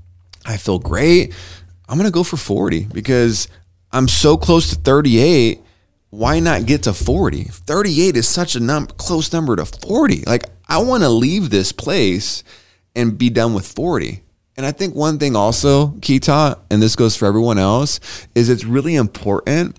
I 0.44 0.56
feel 0.56 0.80
great. 0.80 1.32
I'm 1.88 1.96
going 1.96 2.10
to 2.10 2.12
go 2.12 2.24
for 2.24 2.36
40 2.36 2.86
because 2.86 3.46
I'm 3.92 4.08
so 4.08 4.36
close 4.36 4.70
to 4.70 4.76
38. 4.76 5.60
Why 6.10 6.40
not 6.40 6.66
get 6.66 6.82
to 6.84 6.92
40? 6.92 7.44
38 7.44 8.16
is 8.16 8.28
such 8.28 8.56
a 8.56 8.60
num- 8.60 8.88
close 8.88 9.32
number 9.32 9.54
to 9.54 9.64
40. 9.64 10.24
Like, 10.26 10.46
I 10.68 10.78
want 10.78 11.04
to 11.04 11.08
leave 11.08 11.50
this 11.50 11.70
place 11.70 12.42
and 12.96 13.16
be 13.16 13.30
done 13.30 13.54
with 13.54 13.66
40. 13.68 14.24
And 14.56 14.66
I 14.66 14.72
think 14.72 14.96
one 14.96 15.20
thing 15.20 15.36
also, 15.36 15.88
Keita, 16.00 16.58
and 16.68 16.82
this 16.82 16.96
goes 16.96 17.14
for 17.16 17.26
everyone 17.26 17.58
else, 17.58 18.00
is 18.34 18.48
it's 18.48 18.64
really 18.64 18.96
important 18.96 19.78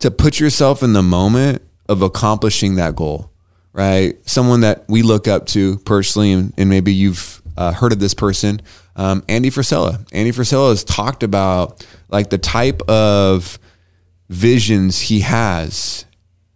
to 0.00 0.10
put 0.10 0.38
yourself 0.40 0.82
in 0.82 0.92
the 0.92 1.02
moment 1.02 1.62
of 1.88 2.02
accomplishing 2.02 2.76
that 2.76 2.96
goal, 2.96 3.30
right? 3.72 4.16
Someone 4.28 4.60
that 4.60 4.84
we 4.88 5.02
look 5.02 5.28
up 5.28 5.46
to 5.48 5.78
personally, 5.78 6.32
and, 6.32 6.52
and 6.58 6.68
maybe 6.68 6.92
you've 6.92 7.42
uh, 7.56 7.72
heard 7.72 7.92
of 7.92 7.98
this 7.98 8.14
person, 8.14 8.60
um, 8.96 9.24
Andy 9.28 9.50
Frisella. 9.50 10.06
Andy 10.12 10.32
Frisella 10.32 10.70
has 10.70 10.84
talked 10.84 11.22
about 11.22 11.86
like 12.08 12.30
the 12.30 12.38
type 12.38 12.82
of 12.88 13.58
visions 14.28 15.00
he 15.00 15.20
has 15.20 16.04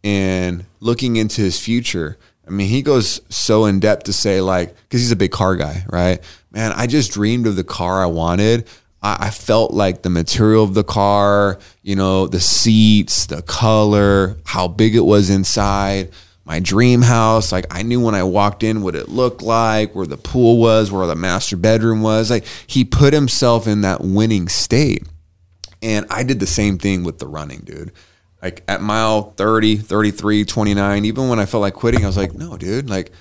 and 0.02 0.64
looking 0.80 1.16
into 1.16 1.40
his 1.40 1.60
future. 1.60 2.18
I 2.46 2.50
mean, 2.50 2.68
he 2.68 2.82
goes 2.82 3.20
so 3.28 3.66
in 3.66 3.80
depth 3.80 4.04
to 4.04 4.12
say 4.12 4.40
like, 4.40 4.74
because 4.74 5.00
he's 5.00 5.12
a 5.12 5.16
big 5.16 5.30
car 5.30 5.56
guy, 5.56 5.84
right? 5.88 6.20
Man, 6.50 6.72
I 6.72 6.86
just 6.86 7.12
dreamed 7.12 7.46
of 7.46 7.56
the 7.56 7.64
car 7.64 8.02
I 8.02 8.06
wanted. 8.06 8.66
I, 9.02 9.26
I 9.26 9.30
felt 9.30 9.72
like 9.72 10.02
the 10.02 10.10
material 10.10 10.64
of 10.64 10.74
the 10.74 10.84
car, 10.84 11.58
you 11.82 11.96
know, 11.96 12.26
the 12.26 12.40
seats, 12.40 13.26
the 13.26 13.42
color, 13.42 14.36
how 14.44 14.68
big 14.68 14.94
it 14.94 15.00
was 15.00 15.30
inside. 15.30 16.10
My 16.44 16.58
dream 16.58 17.02
house, 17.02 17.52
like 17.52 17.66
I 17.70 17.82
knew 17.82 18.00
when 18.00 18.14
I 18.14 18.24
walked 18.24 18.62
in 18.62 18.82
what 18.82 18.96
it 18.96 19.08
looked 19.08 19.42
like, 19.42 19.94
where 19.94 20.06
the 20.06 20.16
pool 20.16 20.58
was, 20.58 20.90
where 20.90 21.06
the 21.06 21.14
master 21.14 21.56
bedroom 21.56 22.02
was. 22.02 22.30
Like 22.30 22.44
he 22.66 22.84
put 22.84 23.12
himself 23.12 23.66
in 23.66 23.82
that 23.82 24.00
winning 24.00 24.48
state. 24.48 25.06
And 25.82 26.06
I 26.10 26.24
did 26.24 26.40
the 26.40 26.46
same 26.46 26.76
thing 26.76 27.04
with 27.04 27.18
the 27.18 27.26
running, 27.26 27.60
dude. 27.60 27.92
Like 28.42 28.64
at 28.68 28.80
mile 28.80 29.32
30, 29.32 29.76
33, 29.76 30.44
29, 30.44 31.04
even 31.04 31.28
when 31.28 31.38
I 31.38 31.46
felt 31.46 31.60
like 31.60 31.74
quitting, 31.74 32.04
I 32.04 32.06
was 32.06 32.16
like, 32.16 32.34
no, 32.34 32.56
dude, 32.56 32.88
like 32.88 33.12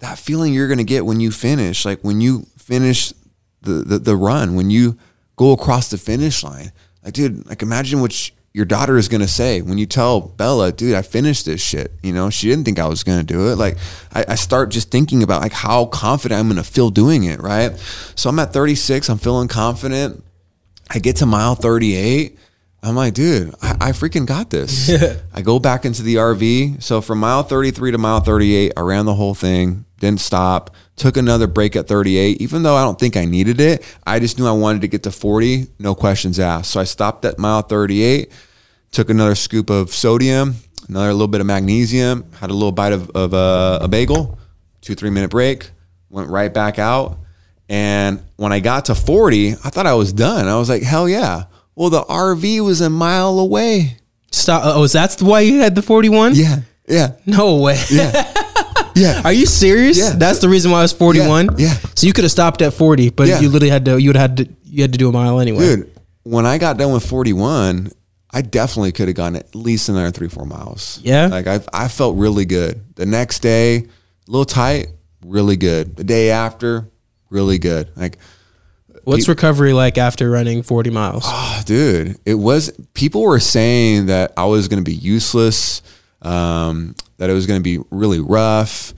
that 0.00 0.18
feeling 0.18 0.52
you're 0.52 0.66
going 0.66 0.78
to 0.78 0.84
get 0.84 1.06
when 1.06 1.20
you 1.20 1.30
finish, 1.30 1.84
like 1.84 2.00
when 2.02 2.20
you 2.20 2.46
finish 2.56 3.12
the, 3.60 3.84
the, 3.84 3.98
the 3.98 4.16
run, 4.16 4.56
when 4.56 4.70
you 4.70 4.98
go 5.36 5.52
across 5.52 5.90
the 5.90 5.98
finish 5.98 6.42
line, 6.42 6.72
like, 7.04 7.14
dude, 7.14 7.46
like 7.46 7.62
imagine 7.62 8.00
what 8.00 8.30
your 8.54 8.64
daughter 8.66 8.98
is 8.98 9.08
going 9.08 9.20
to 9.20 9.28
say 9.28 9.62
when 9.62 9.78
you 9.78 9.86
tell 9.86 10.20
Bella, 10.20 10.72
dude, 10.72 10.94
I 10.94 11.02
finished 11.02 11.46
this 11.46 11.60
shit. 11.62 11.92
You 12.02 12.12
know, 12.12 12.28
she 12.28 12.48
didn't 12.48 12.64
think 12.64 12.78
I 12.78 12.86
was 12.86 13.02
going 13.02 13.18
to 13.18 13.24
do 13.24 13.50
it. 13.50 13.56
Like 13.56 13.78
I, 14.12 14.24
I 14.28 14.34
start 14.34 14.70
just 14.70 14.90
thinking 14.90 15.22
about 15.22 15.40
like 15.40 15.52
how 15.52 15.86
confident 15.86 16.38
I'm 16.38 16.48
going 16.48 16.62
to 16.62 16.70
feel 16.70 16.90
doing 16.90 17.24
it. 17.24 17.40
Right. 17.40 17.76
So 18.14 18.28
I'm 18.28 18.38
at 18.38 18.52
36. 18.52 19.08
I'm 19.08 19.18
feeling 19.18 19.48
confident. 19.48 20.22
I 20.90 20.98
get 20.98 21.16
to 21.16 21.26
mile 21.26 21.54
38. 21.54 22.38
I'm 22.84 22.96
like, 22.96 23.14
dude, 23.14 23.54
I, 23.62 23.70
I 23.80 23.92
freaking 23.92 24.26
got 24.26 24.50
this. 24.50 24.90
I 25.34 25.40
go 25.40 25.58
back 25.58 25.84
into 25.84 26.02
the 26.02 26.16
RV. 26.16 26.82
So 26.82 27.00
from 27.00 27.20
mile 27.20 27.44
33 27.44 27.92
to 27.92 27.98
mile 27.98 28.20
38, 28.20 28.72
I 28.76 28.80
ran 28.80 29.06
the 29.06 29.14
whole 29.14 29.34
thing, 29.34 29.86
didn't 30.02 30.20
stop, 30.20 30.74
took 30.96 31.16
another 31.16 31.46
break 31.46 31.76
at 31.76 31.86
38. 31.86 32.40
Even 32.40 32.64
though 32.64 32.74
I 32.74 32.82
don't 32.82 32.98
think 32.98 33.16
I 33.16 33.24
needed 33.24 33.60
it, 33.60 33.84
I 34.04 34.18
just 34.18 34.36
knew 34.36 34.46
I 34.46 34.52
wanted 34.52 34.82
to 34.82 34.88
get 34.88 35.04
to 35.04 35.12
40, 35.12 35.68
no 35.78 35.94
questions 35.94 36.40
asked. 36.40 36.72
So 36.72 36.80
I 36.80 36.84
stopped 36.84 37.24
at 37.24 37.38
mile 37.38 37.62
38, 37.62 38.30
took 38.90 39.10
another 39.10 39.36
scoop 39.36 39.70
of 39.70 39.90
sodium, 39.90 40.56
another 40.88 41.12
little 41.12 41.28
bit 41.28 41.40
of 41.40 41.46
magnesium, 41.46 42.30
had 42.40 42.50
a 42.50 42.52
little 42.52 42.72
bite 42.72 42.92
of, 42.92 43.10
of 43.10 43.32
uh, 43.32 43.78
a 43.80 43.86
bagel, 43.86 44.38
two, 44.80 44.96
three 44.96 45.10
minute 45.10 45.30
break, 45.30 45.70
went 46.10 46.28
right 46.28 46.52
back 46.52 46.80
out. 46.80 47.18
And 47.68 48.20
when 48.36 48.52
I 48.52 48.58
got 48.58 48.86
to 48.86 48.96
40, 48.96 49.52
I 49.52 49.70
thought 49.70 49.86
I 49.86 49.94
was 49.94 50.12
done. 50.12 50.48
I 50.48 50.58
was 50.58 50.68
like, 50.68 50.82
hell 50.82 51.08
yeah. 51.08 51.44
Well, 51.76 51.90
the 51.90 52.02
RV 52.02 52.60
was 52.64 52.80
a 52.80 52.90
mile 52.90 53.38
away. 53.38 53.98
Stop. 54.32 54.62
Oh, 54.64 54.82
is 54.82 54.92
that's 54.92 55.22
why 55.22 55.40
you 55.40 55.60
had 55.60 55.76
the 55.76 55.82
41? 55.82 56.34
Yeah. 56.34 56.56
Yeah. 56.88 57.12
No 57.24 57.58
way. 57.58 57.80
Yeah. 57.88 58.34
Are 59.24 59.32
you 59.32 59.46
serious? 59.46 59.98
Yeah. 59.98 60.12
That's 60.16 60.38
the 60.40 60.48
reason 60.48 60.70
why 60.70 60.78
I 60.78 60.82
was 60.82 60.92
41? 60.92 61.58
Yeah, 61.58 61.66
yeah. 61.68 61.74
So 61.94 62.06
you 62.06 62.12
could 62.12 62.24
have 62.24 62.30
stopped 62.30 62.62
at 62.62 62.72
40, 62.74 63.10
but 63.10 63.28
Yeah. 63.28 63.40
you 63.40 63.48
literally 63.48 63.70
had 63.70 63.84
to, 63.86 64.00
you 64.00 64.08
would 64.10 64.16
have 64.16 64.30
had 64.30 64.36
to, 64.48 64.48
you 64.64 64.82
had 64.82 64.92
to 64.92 64.98
do 64.98 65.08
a 65.08 65.12
mile 65.12 65.40
anyway. 65.40 65.76
Dude, 65.76 65.90
when 66.24 66.46
I 66.46 66.58
got 66.58 66.76
done 66.78 66.92
with 66.92 67.04
41, 67.06 67.90
I 68.30 68.42
definitely 68.42 68.92
could 68.92 69.08
have 69.08 69.16
gone 69.16 69.36
at 69.36 69.54
least 69.54 69.88
another 69.88 70.10
three, 70.10 70.28
four 70.28 70.46
miles. 70.46 71.00
Yeah? 71.02 71.26
Like 71.26 71.46
I, 71.46 71.60
I 71.72 71.88
felt 71.88 72.16
really 72.16 72.44
good. 72.44 72.94
The 72.96 73.06
next 73.06 73.40
day, 73.40 73.76
a 73.76 73.86
little 74.30 74.44
tight, 74.44 74.88
really 75.24 75.56
good. 75.56 75.96
The 75.96 76.04
day 76.04 76.30
after, 76.30 76.88
really 77.30 77.58
good. 77.58 77.90
Like, 77.96 78.18
What's 79.04 79.28
recovery 79.28 79.72
like 79.72 79.98
after 79.98 80.30
running 80.30 80.62
40 80.62 80.90
miles? 80.90 81.24
Oh, 81.26 81.62
dude, 81.66 82.18
it 82.24 82.36
was. 82.36 82.70
People 82.94 83.22
were 83.22 83.40
saying 83.40 84.06
that 84.06 84.32
I 84.36 84.44
was 84.44 84.68
going 84.68 84.82
to 84.82 84.88
be 84.88 84.94
useless, 84.94 85.82
um, 86.22 86.94
that 87.18 87.28
it 87.30 87.32
was 87.34 87.46
going 87.46 87.58
to 87.60 87.62
be 87.62 87.78
really 87.90 88.20
rough, 88.20 88.94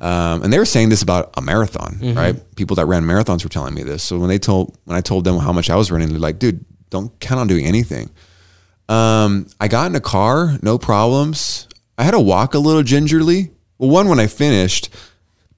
um, 0.00 0.42
and 0.42 0.52
they 0.52 0.58
were 0.58 0.64
saying 0.64 0.88
this 0.90 1.02
about 1.02 1.34
a 1.36 1.40
marathon, 1.42 1.98
right? 2.14 2.54
People 2.56 2.76
that 2.76 2.86
ran 2.86 3.02
marathons 3.04 3.42
were 3.42 3.50
telling 3.50 3.74
me 3.74 3.82
this. 3.82 4.02
So 4.02 4.18
when 4.18 4.28
they 4.28 4.38
told 4.38 4.76
when 4.84 4.96
I 4.96 5.00
told 5.00 5.24
them 5.24 5.38
how 5.38 5.52
much 5.52 5.68
I 5.70 5.76
was 5.76 5.90
running, 5.90 6.08
they're 6.10 6.18
like, 6.18 6.38
"Dude, 6.38 6.64
don't 6.90 7.18
count 7.20 7.40
on 7.40 7.46
doing 7.48 7.66
anything." 7.66 8.10
Um, 8.88 9.46
I 9.60 9.68
got 9.68 9.90
in 9.90 9.96
a 9.96 10.00
car, 10.00 10.56
no 10.62 10.78
problems. 10.78 11.68
I 11.98 12.04
had 12.04 12.12
to 12.12 12.20
walk 12.20 12.54
a 12.54 12.58
little 12.58 12.82
gingerly. 12.82 13.50
Well, 13.78 13.90
one 13.90 14.08
when 14.08 14.18
I 14.20 14.28
finished, 14.28 14.88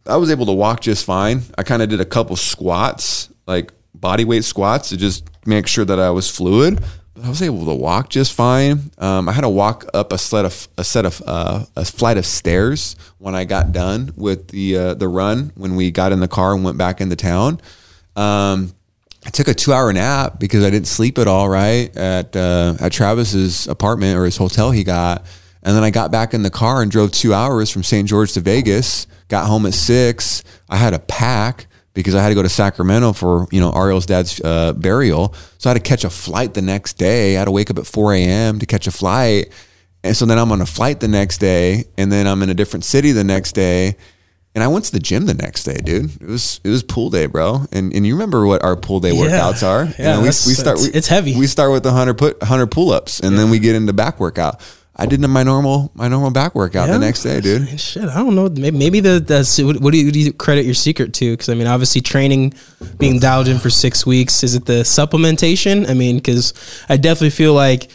I 0.07 0.17
was 0.17 0.31
able 0.31 0.47
to 0.47 0.53
walk 0.53 0.81
just 0.81 1.05
fine. 1.05 1.43
I 1.57 1.63
kind 1.63 1.83
of 1.83 1.89
did 1.89 2.01
a 2.01 2.05
couple 2.05 2.35
squats, 2.37 3.29
like 3.47 3.73
body 3.95 4.25
weight 4.25 4.45
squats, 4.45 4.89
to 4.89 4.97
just 4.97 5.29
make 5.47 5.67
sure 5.67 5.85
that 5.85 6.01
I 6.01 6.11
was 6.11 6.29
fluid. 6.31 6.83
I 7.23 7.29
was 7.29 7.43
able 7.43 7.67
to 7.67 7.75
walk 7.75 8.09
just 8.09 8.33
fine. 8.33 8.91
Um, 8.99 9.29
I 9.29 9.33
had 9.33 9.43
to 9.43 9.49
walk 9.49 9.85
up 9.93 10.13
a 10.13 10.19
set 10.19 10.45
of 10.45 10.69
a 10.79 10.85
set 10.85 11.05
of 11.05 11.23
uh, 11.27 11.65
a 11.77 11.85
flight 11.85 12.17
of 12.17 12.27
stairs 12.27 12.97
when 13.19 13.35
I 13.35 13.45
got 13.45 13.73
done 13.73 14.13
with 14.17 14.49
the 14.49 14.77
uh, 14.77 14.95
the 14.95 15.09
run. 15.09 15.53
When 15.55 15.77
we 15.77 15.91
got 15.91 16.13
in 16.13 16.21
the 16.21 16.29
car 16.29 16.55
and 16.55 16.65
went 16.65 16.79
back 16.79 17.01
into 17.01 17.17
town, 17.17 17.61
um, 18.17 18.73
I 19.25 19.31
took 19.31 19.49
a 19.49 19.55
two 19.55 19.73
hour 19.73 19.93
nap 19.93 20.39
because 20.39 20.65
I 20.65 20.71
didn't 20.71 20.89
sleep 20.89 21.19
at 21.19 21.27
all. 21.27 21.49
Right 21.49 21.95
at 21.97 22.35
uh, 22.35 22.77
at 22.81 22.93
Travis's 22.93 23.67
apartment 23.69 24.19
or 24.19 24.25
his 24.25 24.37
hotel 24.37 24.71
he 24.71 24.85
got, 24.85 25.25
and 25.63 25.77
then 25.77 25.85
I 25.85 25.91
got 25.91 26.11
back 26.11 26.33
in 26.33 26.43
the 26.43 26.51
car 26.51 26.83
and 26.83 26.91
drove 26.91 27.13
two 27.13 27.35
hours 27.35 27.71
from 27.71 27.83
St. 27.83 28.09
George 28.09 28.33
to 28.33 28.41
Vegas. 28.41 29.07
Got 29.29 29.47
home 29.47 29.67
at 29.67 29.75
six. 29.75 30.43
I 30.69 30.77
had 30.77 30.95
a 30.95 30.99
pack 30.99 31.67
because 32.01 32.15
I 32.15 32.23
had 32.23 32.31
to 32.31 32.35
go 32.35 32.43
to 32.43 32.49
Sacramento 32.49 33.13
for 33.13 33.47
you 33.51 33.61
know 33.61 33.73
Ariel's 33.73 34.07
dad's 34.07 34.41
uh, 34.41 34.73
burial. 34.73 35.35
So 35.59 35.71
I 35.71 35.75
had 35.75 35.83
to 35.83 35.89
catch 35.89 36.05
a 36.05 36.11
flight 36.11 36.55
the 36.55 36.63
next 36.63 36.95
day. 36.95 37.37
I 37.37 37.41
had 37.41 37.45
to 37.45 37.51
wake 37.51 37.71
up 37.71 37.79
at 37.79 37.87
4 37.87 38.15
a.m. 38.15 38.59
to 38.59 38.67
catch 38.67 38.87
a 38.87 38.91
flight, 38.91 39.53
and 40.03 40.17
so 40.17 40.27
then 40.27 40.39
I'm 40.39 40.51
on 40.53 40.61
a 40.61 40.67
flight 40.67 41.01
the 41.01 41.09
next 41.09 41.39
day, 41.39 41.85
and 41.97 42.11
then 42.11 42.27
I'm 42.27 42.43
in 42.43 42.51
a 42.51 42.55
different 42.55 42.85
city 42.85 43.13
the 43.13 43.25
next 43.25 43.53
day. 43.53 43.97
And 44.53 44.65
I 44.65 44.67
went 44.67 44.85
to 44.87 44.93
the 44.93 44.99
gym 44.99 45.27
the 45.27 45.35
next 45.35 45.63
day, 45.63 45.77
dude. 45.77 46.11
It 46.21 46.27
was 46.27 46.61
it 46.65 46.71
was 46.71 46.83
pool 46.83 47.09
day, 47.09 47.27
bro. 47.27 47.67
And 47.71 47.95
and 47.95 48.05
you 48.05 48.15
remember 48.15 48.47
what 48.47 48.65
our 48.65 48.75
pool 48.75 48.99
day 48.99 49.13
workouts 49.13 49.65
are? 49.65 49.85
Yeah, 49.85 49.95
you 49.99 50.05
know, 50.17 50.21
we, 50.23 50.27
we 50.27 50.33
start. 50.33 50.79
It's, 50.79 50.89
we, 50.89 50.93
it's 50.93 51.07
heavy. 51.07 51.39
We 51.39 51.47
start 51.47 51.71
with 51.71 51.85
the 51.85 51.91
100 51.91 52.19
put 52.19 52.41
100 52.41 52.67
pull 52.67 52.91
ups, 52.91 53.21
and 53.21 53.33
yeah. 53.33 53.39
then 53.39 53.51
we 53.51 53.61
get 53.61 53.77
into 53.77 53.93
back 53.93 54.19
workout. 54.19 54.61
I 55.01 55.07
did 55.07 55.21
my 55.21 55.43
normal 55.43 55.91
my 55.95 56.09
normal 56.09 56.31
back 56.31 56.55
workout 56.55 56.89
yeah. 56.89 56.93
the 56.93 56.99
next 56.99 57.23
day, 57.23 57.41
dude. 57.41 57.81
Shit, 57.81 58.05
I 58.05 58.17
don't 58.17 58.35
know. 58.35 58.51
Maybe, 58.51 58.77
maybe 58.77 59.01
the 59.01 59.19
the 59.19 59.81
what 59.81 59.93
do, 59.93 59.99
you, 59.99 60.05
what 60.05 60.13
do 60.13 60.21
you 60.21 60.33
credit 60.35 60.67
your 60.67 60.75
secret 60.75 61.15
to? 61.15 61.33
Because 61.33 61.49
I 61.49 61.55
mean, 61.55 61.67
obviously, 61.67 62.03
training, 62.03 62.53
being 62.99 63.19
dialed 63.19 63.49
in 63.49 63.59
for 63.59 63.71
six 63.71 64.05
weeks. 64.05 64.43
Is 64.45 64.55
it 64.55 64.67
the 64.67 64.83
supplementation? 64.83 65.89
I 65.89 65.95
mean, 65.95 66.17
because 66.17 66.53
I 66.91 66.99
definitely 66.99 67.31
feel 67.31 67.55
like, 67.55 67.91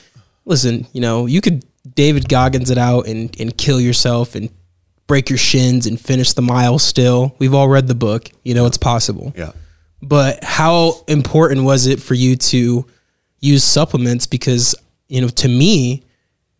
listen, 0.45 0.87
you 0.93 1.01
know, 1.01 1.27
you 1.27 1.41
could 1.41 1.63
David 1.93 2.27
Goggins 2.27 2.71
it 2.71 2.79
out 2.79 3.07
and 3.07 3.39
and 3.39 3.55
kill 3.55 3.79
yourself 3.79 4.33
and 4.33 4.49
break 5.05 5.29
your 5.29 5.37
shins 5.37 5.85
and 5.85 6.01
finish 6.01 6.33
the 6.33 6.41
mile. 6.41 6.79
Still, 6.79 7.35
we've 7.37 7.53
all 7.53 7.67
read 7.67 7.87
the 7.87 7.93
book. 7.93 8.31
You 8.41 8.55
know, 8.55 8.65
it's 8.65 8.77
possible. 8.77 9.31
Yeah. 9.37 9.51
But 10.01 10.43
how 10.43 11.03
important 11.07 11.65
was 11.65 11.85
it 11.85 12.01
for 12.01 12.15
you 12.15 12.35
to 12.35 12.87
use 13.41 13.63
supplements? 13.63 14.25
Because 14.25 14.73
you 15.07 15.21
know, 15.21 15.27
to 15.27 15.47
me 15.47 16.04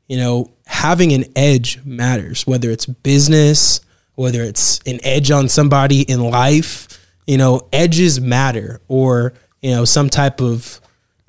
you 0.07 0.17
know, 0.17 0.51
having 0.67 1.13
an 1.13 1.25
edge 1.35 1.79
matters, 1.83 2.45
whether 2.45 2.69
it's 2.69 2.85
business, 2.85 3.81
whether 4.15 4.41
it's 4.41 4.79
an 4.85 4.99
edge 5.03 5.31
on 5.31 5.49
somebody 5.49 6.01
in 6.01 6.19
life, 6.19 6.87
you 7.27 7.37
know, 7.37 7.67
edges 7.73 8.19
matter 8.21 8.81
or, 8.87 9.33
you 9.61 9.71
know, 9.71 9.85
some 9.85 10.09
type 10.09 10.41
of, 10.41 10.79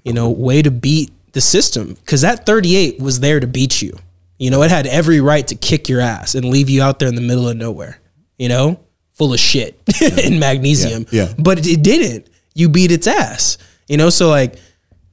you 0.05 0.13
know, 0.13 0.31
way 0.31 0.63
to 0.63 0.71
beat 0.71 1.11
the 1.33 1.41
system. 1.41 1.97
Cause 2.07 2.21
that 2.21 2.47
38 2.47 3.01
was 3.01 3.21
there 3.21 3.41
to 3.41 3.47
beat 3.47 3.83
you. 3.83 3.97
You 4.39 4.51
know, 4.51 4.63
it 4.63 4.71
had 4.71 4.87
every 4.87 5.21
right 5.21 5.47
to 5.49 5.55
kick 5.55 5.89
your 5.89 6.01
ass 6.01 6.35
and 6.35 6.45
leave 6.45 6.69
you 6.69 6.83
out 6.83 6.99
there 6.99 7.09
in 7.09 7.15
the 7.15 7.23
middle 7.23 7.49
of 7.49 7.57
nowhere, 7.57 7.99
you 8.39 8.49
know, 8.49 8.79
full 9.15 9.33
of 9.33 9.41
shit 9.41 9.81
yeah. 10.01 10.11
and 10.25 10.39
magnesium. 10.39 11.07
Yeah. 11.11 11.29
yeah. 11.29 11.35
But 11.39 11.67
it 11.67 11.83
didn't. 11.83 12.29
You 12.55 12.69
beat 12.69 12.93
its 12.93 13.07
ass, 13.07 13.57
you 13.89 13.97
know? 13.97 14.11
So, 14.11 14.29
like, 14.29 14.57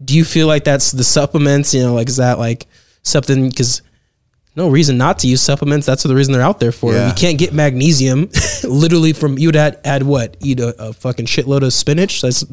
do 0.03 0.15
you 0.15 0.25
feel 0.25 0.47
like 0.47 0.65
that's 0.65 0.91
the 0.91 1.03
supplements, 1.03 1.73
you 1.73 1.81
know, 1.81 1.93
like, 1.93 2.09
is 2.09 2.17
that 2.17 2.37
like, 2.39 2.67
something 3.03 3.49
because 3.49 3.81
no 4.55 4.69
reason 4.69 4.97
not 4.97 5.19
to 5.19 5.27
use 5.27 5.41
supplements. 5.41 5.85
That's 5.85 6.03
the 6.03 6.15
reason 6.15 6.33
they're 6.33 6.41
out 6.41 6.59
there 6.59 6.71
for. 6.71 6.93
Yeah. 6.93 7.07
You 7.07 7.13
can't 7.13 7.37
get 7.37 7.53
magnesium 7.53 8.29
literally 8.63 9.13
from 9.13 9.37
you'd 9.37 9.55
add, 9.55 9.79
add 9.83 10.03
what? 10.03 10.37
Eat 10.41 10.59
a, 10.59 10.75
a 10.81 10.93
fucking 10.93 11.25
shitload 11.25 11.63
of 11.63 11.73
spinach. 11.73 12.21
That's 12.21 12.45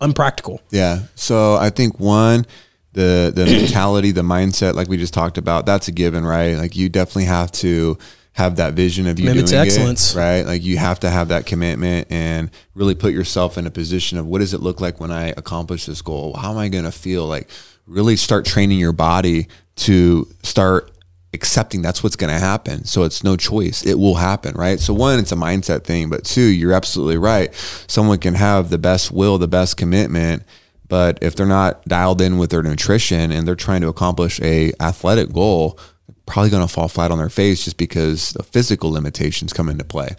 unpractical. 0.00 0.60
Yeah. 0.70 1.00
So 1.14 1.54
I 1.56 1.70
think 1.70 1.98
one, 2.00 2.46
the 2.92 3.32
the 3.34 3.46
mentality, 3.46 4.10
the 4.10 4.22
mindset, 4.22 4.74
like 4.74 4.88
we 4.88 4.96
just 4.96 5.14
talked 5.14 5.38
about, 5.38 5.66
that's 5.66 5.88
a 5.88 5.92
given, 5.92 6.24
right? 6.24 6.54
Like 6.56 6.76
you 6.76 6.88
definitely 6.88 7.24
have 7.24 7.52
to 7.52 7.98
have 8.34 8.56
that 8.56 8.72
vision 8.72 9.06
of 9.06 9.18
you 9.18 9.26
Commitment 9.26 9.48
doing 9.48 9.60
excellence. 9.62 10.14
it, 10.14 10.18
right? 10.18 10.42
Like 10.46 10.62
you 10.62 10.78
have 10.78 11.00
to 11.00 11.10
have 11.10 11.28
that 11.28 11.44
commitment 11.44 12.08
and 12.10 12.50
really 12.74 12.94
put 12.94 13.12
yourself 13.12 13.58
in 13.58 13.66
a 13.66 13.70
position 13.70 14.16
of 14.16 14.26
what 14.26 14.38
does 14.38 14.54
it 14.54 14.60
look 14.60 14.80
like 14.80 15.00
when 15.00 15.10
I 15.10 15.28
accomplish 15.36 15.84
this 15.84 16.00
goal? 16.00 16.34
How 16.34 16.50
am 16.50 16.56
I 16.56 16.68
going 16.68 16.84
to 16.84 16.92
feel? 16.92 17.26
Like 17.26 17.50
really 17.86 18.16
start 18.16 18.46
training 18.46 18.78
your 18.78 18.92
body 18.92 19.48
to 19.76 20.28
start 20.42 20.90
accepting 21.34 21.80
that's 21.80 22.02
what's 22.02 22.16
going 22.16 22.32
to 22.32 22.38
happen. 22.38 22.84
So 22.84 23.04
it's 23.04 23.24
no 23.24 23.36
choice. 23.36 23.84
It 23.84 23.98
will 23.98 24.16
happen, 24.16 24.54
right? 24.54 24.78
So 24.78 24.92
one, 24.92 25.18
it's 25.18 25.32
a 25.32 25.36
mindset 25.36 25.84
thing, 25.84 26.10
but 26.10 26.24
two, 26.24 26.42
you're 26.42 26.74
absolutely 26.74 27.16
right. 27.16 27.54
Someone 27.86 28.18
can 28.18 28.34
have 28.34 28.68
the 28.68 28.78
best 28.78 29.10
will, 29.10 29.38
the 29.38 29.48
best 29.48 29.76
commitment, 29.76 30.42
but 30.88 31.18
if 31.22 31.34
they're 31.34 31.46
not 31.46 31.82
dialed 31.86 32.20
in 32.20 32.36
with 32.36 32.50
their 32.50 32.62
nutrition 32.62 33.32
and 33.32 33.48
they're 33.48 33.54
trying 33.54 33.80
to 33.80 33.88
accomplish 33.88 34.40
a 34.42 34.72
athletic 34.78 35.32
goal, 35.32 35.78
probably 36.26 36.50
going 36.50 36.66
to 36.66 36.72
fall 36.72 36.88
flat 36.88 37.10
on 37.10 37.18
their 37.18 37.30
face 37.30 37.64
just 37.64 37.78
because 37.78 38.32
the 38.32 38.42
physical 38.42 38.90
limitations 38.90 39.52
come 39.52 39.68
into 39.70 39.84
play. 39.84 40.10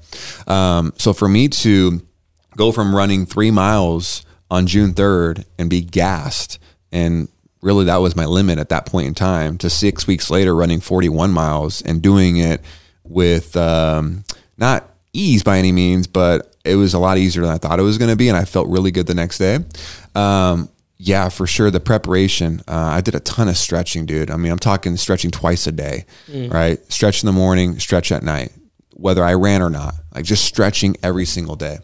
Um, 0.48 0.94
so 0.98 1.14
for 1.14 1.28
me 1.28 1.48
to 1.50 2.02
go 2.58 2.72
from 2.72 2.96
running 2.96 3.26
three 3.26 3.52
miles 3.52 4.26
on 4.50 4.68
June 4.68 4.94
3rd 4.94 5.46
and 5.60 5.70
be 5.70 5.82
gassed 5.82 6.60
and 6.92 7.28
really 7.64 7.86
that 7.86 7.98
was 7.98 8.16
my 8.16 8.26
limit 8.26 8.60
at 8.60 8.70
that 8.70 8.86
point 8.86 9.08
in 9.08 9.14
time 9.14 9.58
to 9.58 9.70
six 9.70 10.06
weeks 10.06 10.30
later 10.30 10.54
running 10.56 10.82
41 10.82 11.32
miles 11.32 11.82
and 11.82 12.02
doing 12.02 12.38
it 12.38 12.62
with 13.04 13.56
um, 13.56 14.24
not 14.58 14.90
ease 15.14 15.44
by 15.44 15.58
any 15.58 15.72
means, 15.72 16.08
but 16.08 16.56
it 16.66 16.76
was 16.76 16.94
a 16.94 17.00
lot 17.00 17.18
easier 17.18 17.44
than 17.44 17.52
I 17.52 17.58
thought 17.58 17.80
it 17.80 17.84
was 17.84 17.98
going 17.98 18.12
to 18.12 18.18
be. 18.18 18.30
And 18.30 18.38
I 18.38 18.46
felt 18.46 18.68
really 18.68 18.92
good 18.92 19.08
the 19.08 19.14
next 19.14 19.38
day. 19.38 19.60
Um, 20.16 20.70
yeah, 20.98 21.30
for 21.30 21.48
sure. 21.48 21.72
The 21.72 21.80
preparation, 21.80 22.62
uh, 22.68 22.76
I 22.76 23.02
did 23.02 23.16
a 23.16 23.20
ton 23.20 23.50
of 23.50 23.58
stretching, 23.58 24.06
dude. 24.06 24.32
I 24.32 24.38
mean, 24.38 24.52
I'm 24.52 24.60
talking 24.60 24.96
stretching 24.98 25.32
twice 25.32 25.68
a 25.68 25.72
day, 25.72 26.06
mm. 26.28 26.52
right? 26.52 26.80
Stretch 26.92 27.24
in 27.24 27.28
the 27.28 27.34
morning, 27.34 27.80
stretch 27.80 28.12
at 28.12 28.24
night, 28.24 28.54
whether 28.92 29.24
I 29.24 29.34
ran 29.34 29.62
or 29.62 29.70
not, 29.70 29.96
like 30.14 30.24
just 30.24 30.46
stretching 30.46 30.96
every 31.04 31.26
single 31.26 31.56
day. 31.56 31.80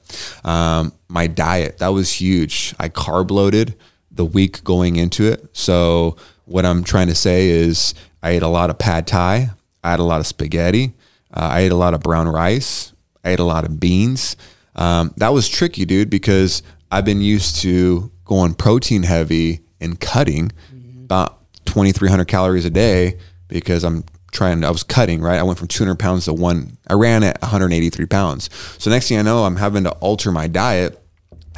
Um, 0.46 0.94
my 1.10 1.28
diet, 1.28 1.80
that 1.80 1.90
was 1.90 2.14
huge. 2.14 2.76
I 2.80 2.88
carb 2.88 3.32
loaded 3.32 3.76
the 4.12 4.26
week 4.26 4.64
going 4.64 4.96
into 4.96 5.26
it. 5.26 5.46
So 5.54 6.18
what 6.46 6.66
I'm 6.66 6.84
trying 6.84 7.08
to 7.08 7.16
say 7.16 7.50
is 7.50 7.94
I 8.24 8.32
ate 8.32 8.44
a 8.44 8.48
lot 8.48 8.70
of 8.70 8.78
pad 8.78 9.08
thai. 9.08 9.52
I 9.84 9.92
had 9.92 10.00
a 10.00 10.04
lot 10.04 10.20
of 10.20 10.28
spaghetti. 10.28 10.94
Uh, 11.34 11.50
I 11.52 11.60
ate 11.62 11.72
a 11.72 11.76
lot 11.76 11.94
of 11.94 12.02
brown 12.02 12.28
rice. 12.28 12.94
I 13.24 13.32
ate 13.32 13.40
a 13.40 13.44
lot 13.44 13.66
of 13.66 13.80
beans. 13.80 14.36
Um, 14.76 15.14
that 15.18 15.34
was 15.34 15.48
tricky, 15.48 15.86
dude, 15.86 16.10
because 16.10 16.64
I've 16.92 17.06
been 17.06 17.22
used 17.22 17.58
to 17.62 18.12
going 18.26 18.54
protein 18.56 19.04
heavy 19.04 19.62
and 19.80 20.00
cutting 20.00 20.52
mm-hmm. 20.74 21.04
about 21.04 21.40
2,300 21.66 22.26
calories 22.26 22.66
a 22.66 22.70
day 22.70 23.18
because 23.48 23.84
I'm 23.84 24.04
trying, 24.32 24.64
I 24.64 24.72
was 24.72 24.84
cutting, 24.84 25.22
right? 25.22 25.38
I 25.38 25.44
went 25.44 25.60
from 25.60 25.68
200 25.68 25.98
pounds 25.98 26.26
to 26.26 26.34
one, 26.34 26.78
I 26.88 26.94
ran 26.94 27.24
at 27.24 27.42
183 27.42 28.06
pounds. 28.06 28.50
So 28.78 28.90
next 28.90 29.10
thing 29.10 29.20
I 29.20 29.22
know, 29.22 29.44
I'm 29.44 29.56
having 29.56 29.84
to 29.84 29.92
alter 29.92 30.32
my 30.32 30.48
diet 30.48 31.00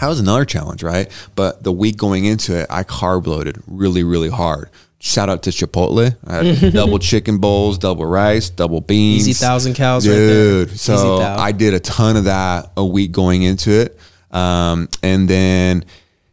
that 0.02 0.08
was 0.08 0.20
another 0.20 0.46
challenge, 0.46 0.82
right? 0.82 1.10
But 1.36 1.64
the 1.64 1.72
week 1.72 1.96
going 1.96 2.26
into 2.26 2.58
it, 2.60 2.66
I 2.72 2.84
carb 2.84 3.28
loaded 3.28 3.62
really, 3.68 4.04
really 4.04 4.30
hard. 4.30 4.70
Shout 5.00 5.30
out 5.30 5.44
to 5.44 5.52
Chipotle. 5.52 6.18
I 6.26 6.44
had 6.44 6.74
double 6.74 6.98
chicken 6.98 7.38
bowls, 7.38 7.78
double 7.78 8.06
rice, 8.06 8.50
double 8.50 8.82
beans. 8.82 9.28
Easy 9.28 9.34
thousand 9.34 9.76
calories, 9.76 10.06
dude. 10.06 10.70
Right 10.70 10.78
so 10.78 11.18
I 11.18 11.52
did 11.52 11.76
a 11.76 11.80
ton 11.80 12.18
of 12.18 12.24
that 12.24 12.72
a 12.76 12.84
week 12.84 13.12
going 13.12 13.44
into 13.44 13.72
it, 13.72 13.98
um, 14.32 14.90
and 15.04 15.30
then, 15.30 15.86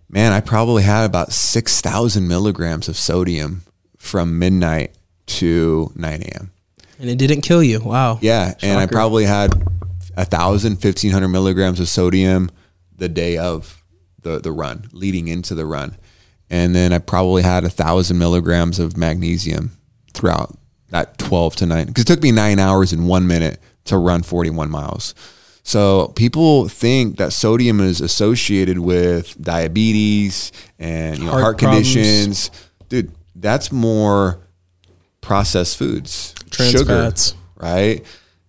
man, 0.09 0.33
I 0.33 0.41
probably 0.41 0.83
had 0.83 1.05
about 1.05 1.33
six 1.33 1.83
thousand 1.83 2.27
milligrams 2.27 2.89
of 2.89 2.97
sodium 2.97 3.63
from 3.99 4.39
midnight 4.39 4.95
to 5.27 5.93
nine 5.95 6.23
a.m. 6.23 6.51
And 6.99 7.11
it 7.11 7.17
didn't 7.17 7.43
kill 7.43 7.63
you. 7.63 7.81
Wow. 7.81 8.19
Yeah, 8.23 8.49
Shocker. 8.49 8.67
and 8.67 8.79
I 8.79 8.87
probably 8.87 9.25
had 9.25 9.53
a 10.17 10.25
thousand, 10.25 10.77
fifteen 10.77 11.13
hundred 11.13 11.29
milligrams 11.29 11.81
of 11.81 11.89
sodium 11.89 12.51
the 12.99 13.09
day 13.09 13.39
of 13.39 13.83
the 14.23 14.39
the 14.39 14.53
run, 14.53 14.89
leading 14.93 15.29
into 15.29 15.55
the 15.55 15.67
run, 15.67 15.97
and 16.51 16.75
then 16.75 16.93
I 16.93 16.99
probably 16.99 17.43
had 17.43 17.65
a 17.65 17.71
thousand 17.71 18.19
milligrams 18.19 18.79
of 18.79 18.97
magnesium 18.97 19.73
throughout 20.13 20.57
that 20.91 21.19
twelve 21.19 21.57
to 21.57 21.67
nine 21.67 21.87
because 21.87 22.03
it 22.03 22.07
took 22.07 22.23
me 22.23 22.33
nine 22.33 22.59
hours 22.59 22.93
and 22.93 23.09
one 23.09 23.27
minute 23.27 23.59
to 23.85 23.97
run 23.97 24.23
forty 24.23 24.51
one 24.51 24.71
miles. 24.71 25.15
So 25.63 26.09
people 26.17 26.67
think 26.67 27.19
that 27.19 27.33
sodium 27.33 27.81
is 27.81 28.01
associated 28.01 28.79
with 28.79 29.41
diabetes 29.41 30.51
and 30.79 31.19
you 31.19 31.25
know, 31.27 31.31
heart, 31.31 31.43
heart 31.43 31.59
conditions. 31.59 32.51
Dude, 32.89 33.13
that's 33.35 33.71
more 33.71 34.41
processed 35.21 35.77
foods, 35.77 36.35
Trans 36.51 36.73
sugar, 36.73 36.85
fats. 36.87 37.35
right? 37.57 38.03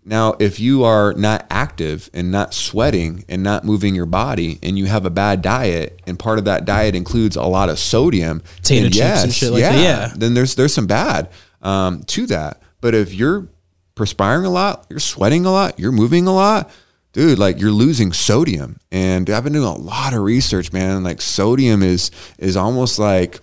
Now, 0.06 0.36
if 0.39 0.60
you 0.60 0.84
are 0.86 1.14
not 1.14 1.45
active 1.52 2.10
and 2.14 2.32
not 2.32 2.54
sweating 2.54 3.26
and 3.28 3.43
not 3.43 3.64
moving 3.64 3.95
your 3.95 4.06
body 4.06 4.58
and 4.64 4.78
you 4.78 4.86
have 4.86 5.06
a 5.06 5.10
bad 5.10 5.41
diet 5.41 6.02
and 6.08 6.18
part 6.18 6.39
of 6.39 6.45
that 6.45 6.66
diet 6.66 6.95
includes 6.95 7.36
a 7.36 7.43
lot 7.43 7.70
of 7.70 7.78
sodium, 7.78 8.41
potato 8.58 8.86
chips 8.86 8.97
yes, 8.97 9.24
and 9.24 9.34
shit 9.34 9.52
like 9.52 9.62
yeah, 9.62 9.72
that, 9.72 9.82
yeah, 9.82 10.14
then 10.16 10.34
there's 10.34 10.56
there's 10.56 10.74
some 10.74 10.88
bad 10.88 11.30
um, 11.62 12.04
to 12.04 12.26
that. 12.28 12.62
But 12.82 12.95
if 12.95 13.14
you're 13.14 13.50
perspiring 13.95 14.45
a 14.45 14.50
lot, 14.50 14.86
you're 14.89 15.00
sweating 15.00 15.45
a 15.45 15.52
lot, 15.52 15.78
you're 15.78 15.91
moving 15.91 16.26
a 16.26 16.34
lot, 16.34 16.72
dude, 17.14 17.38
like 17.38 17.60
you're 17.60 17.72
losing 17.72 18.14
sodium. 18.14 18.80
And 18.91 19.30
I've 19.30 19.43
been 19.43 19.54
doing 19.54 19.66
a 19.66 19.76
lot 19.76 20.14
of 20.14 20.22
research, 20.22 20.72
man. 20.72 21.04
Like 21.04 21.22
sodium 21.22 21.84
is 21.84 22.10
is 22.38 22.56
almost 22.56 23.00
like 23.00 23.41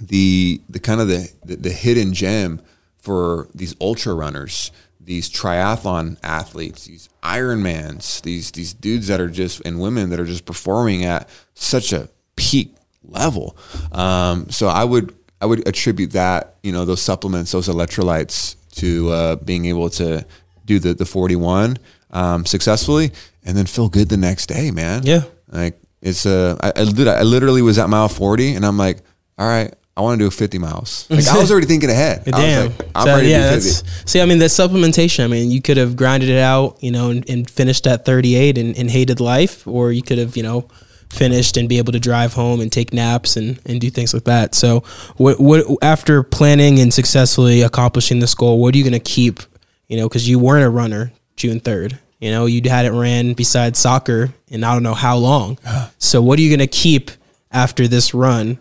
the 0.00 0.60
the 0.68 0.80
kind 0.80 1.00
of 1.00 1.08
the, 1.08 1.30
the, 1.44 1.56
the 1.56 1.70
hidden 1.70 2.12
gem 2.12 2.60
for 2.98 3.48
these 3.54 3.76
ultra 3.80 4.14
runners, 4.14 4.72
these 5.06 5.30
triathlon 5.30 6.18
athletes, 6.22 6.86
these 6.86 7.08
Ironmans, 7.22 8.20
these 8.22 8.50
these 8.50 8.74
dudes 8.74 9.06
that 9.06 9.20
are 9.20 9.28
just 9.30 9.62
and 9.64 9.80
women 9.80 10.10
that 10.10 10.20
are 10.20 10.26
just 10.26 10.44
performing 10.44 11.04
at 11.04 11.28
such 11.54 11.92
a 11.92 12.08
peak 12.34 12.74
level. 13.04 13.56
Um, 13.92 14.50
so 14.50 14.66
I 14.66 14.84
would 14.84 15.14
I 15.40 15.46
would 15.46 15.66
attribute 15.66 16.10
that 16.12 16.56
you 16.62 16.72
know 16.72 16.84
those 16.84 17.00
supplements, 17.00 17.52
those 17.52 17.68
electrolytes 17.68 18.56
to 18.76 19.10
uh, 19.10 19.36
being 19.36 19.66
able 19.66 19.88
to 19.90 20.26
do 20.64 20.78
the 20.78 20.92
the 20.92 21.06
41 21.06 21.78
um, 22.10 22.44
successfully 22.44 23.12
and 23.44 23.56
then 23.56 23.66
feel 23.66 23.88
good 23.88 24.08
the 24.08 24.16
next 24.16 24.46
day, 24.46 24.72
man. 24.72 25.02
Yeah, 25.04 25.22
like 25.48 25.80
it's 26.02 26.26
a 26.26 26.58
I, 26.60 26.72
I, 26.76 26.82
I 26.82 27.22
literally 27.22 27.62
was 27.62 27.78
at 27.78 27.88
mile 27.88 28.08
40 28.08 28.54
and 28.54 28.66
I'm 28.66 28.76
like, 28.76 28.98
all 29.38 29.46
right, 29.46 29.72
I 29.96 30.02
want 30.02 30.18
to 30.18 30.26
do 30.26 30.30
50 30.30 30.58
miles. 30.58 31.06
Like 31.08 31.26
I 31.26 31.38
was 31.38 31.50
already 31.50 31.66
thinking 31.66 31.88
ahead. 31.88 32.24
Damn. 32.26 32.66
Like, 32.66 32.88
I'm 32.94 33.06
so, 33.06 33.16
ready 33.16 33.28
yeah, 33.28 33.50
to 33.50 33.56
do 33.56 33.62
50. 33.62 33.88
See, 34.04 34.20
I 34.20 34.26
mean, 34.26 34.38
the 34.38 34.46
supplementation, 34.46 35.24
I 35.24 35.26
mean, 35.28 35.50
you 35.50 35.62
could 35.62 35.78
have 35.78 35.96
grinded 35.96 36.28
it 36.28 36.38
out, 36.38 36.76
you 36.82 36.90
know, 36.90 37.10
and, 37.10 37.28
and 37.30 37.48
finished 37.48 37.86
at 37.86 38.04
38 38.04 38.58
and, 38.58 38.76
and, 38.76 38.90
hated 38.90 39.20
life, 39.20 39.66
or 39.66 39.92
you 39.92 40.02
could 40.02 40.18
have, 40.18 40.36
you 40.36 40.42
know, 40.42 40.68
finished 41.08 41.56
and 41.56 41.68
be 41.68 41.78
able 41.78 41.92
to 41.92 42.00
drive 42.00 42.34
home 42.34 42.60
and 42.60 42.70
take 42.70 42.92
naps 42.92 43.36
and, 43.36 43.58
and 43.64 43.80
do 43.80 43.88
things 43.88 44.12
like 44.12 44.24
that. 44.24 44.54
So, 44.54 44.80
what, 45.16 45.40
what 45.40 45.64
after 45.82 46.22
planning 46.22 46.78
and 46.78 46.92
successfully 46.92 47.62
accomplishing 47.62 48.20
this 48.20 48.34
goal, 48.34 48.60
what 48.60 48.74
are 48.74 48.78
you 48.78 48.84
going 48.84 48.92
to 48.92 48.98
keep, 48.98 49.40
you 49.88 49.96
know, 49.96 50.08
because 50.08 50.28
you 50.28 50.38
weren't 50.38 50.64
a 50.64 50.70
runner 50.70 51.12
June 51.36 51.60
3rd. 51.60 51.98
You 52.18 52.30
know, 52.30 52.46
you 52.46 52.62
hadn't 52.68 52.96
ran 52.98 53.34
besides 53.34 53.78
soccer 53.78 54.30
in 54.48 54.64
I 54.64 54.72
don't 54.72 54.82
know 54.82 54.94
how 54.94 55.16
long. 55.16 55.58
so, 55.98 56.20
what 56.22 56.38
are 56.38 56.42
you 56.42 56.50
going 56.50 56.66
to 56.66 56.66
keep 56.66 57.10
after 57.52 57.86
this 57.86 58.14
run? 58.14 58.58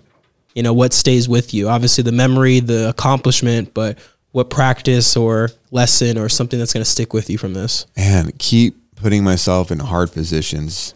You 0.56 0.64
know 0.64 0.74
what 0.74 0.94
stays 0.94 1.30
with 1.30 1.54
you. 1.54 1.68
Obviously 1.70 2.04
the 2.04 2.12
memory 2.12 2.60
the 2.62 2.90
accomplishment 2.90 3.74
but 3.74 4.00
what 4.32 4.50
practice 4.50 5.16
or 5.16 5.50
lesson 5.72 6.18
or 6.18 6.28
something 6.28 6.58
that's 6.58 6.74
going 6.74 6.84
to 6.84 6.90
stick 6.90 7.14
with 7.14 7.30
you 7.30 7.38
from 7.38 7.54
this? 7.54 7.86
And 7.96 8.38
keep 8.40 8.96
putting 8.96 9.24
myself 9.24 9.72
in 9.72 9.80
hard 9.80 10.12
positions 10.12 10.94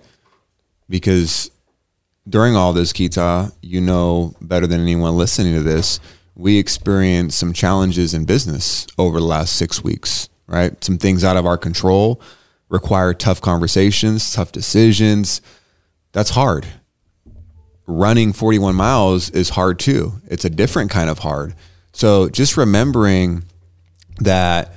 because 0.90 1.52
during 2.28 2.56
all 2.56 2.74
this 2.74 2.94
keita 2.94 3.54
you 3.62 3.82
know 3.82 4.34
better 4.42 4.66
than 4.66 4.82
anyone 4.82 5.18
listening 5.18 5.54
to 5.54 5.64
this 5.64 6.00
we 6.36 6.58
experienced 6.58 7.38
some 7.38 7.52
challenges 7.54 8.14
in 8.14 8.24
business 8.24 8.88
over 8.98 9.20
the 9.20 9.26
last 9.26 9.56
six 9.56 9.84
weeks 9.84 10.30
right? 10.48 10.84
Some 10.84 10.98
things 10.98 11.24
out 11.24 11.38
of 11.38 11.46
our 11.46 11.58
control 11.58 12.22
require 12.70 13.14
tough 13.14 13.42
conversations 13.42 14.32
tough 14.34 14.52
decisions. 14.52 15.42
That's 16.12 16.32
hard 16.32 16.66
running 17.90 18.32
41 18.34 18.76
miles 18.76 19.30
is 19.32 19.50
hard 19.50 19.80
too. 19.80 20.14
It's 20.28 20.46
a 20.46 20.50
different 20.50 20.92
kind 20.92 21.10
of 21.10 21.20
hard. 21.20 21.56
So 21.92 22.30
just 22.30 22.56
remembering 22.56 23.44
that 24.20 24.74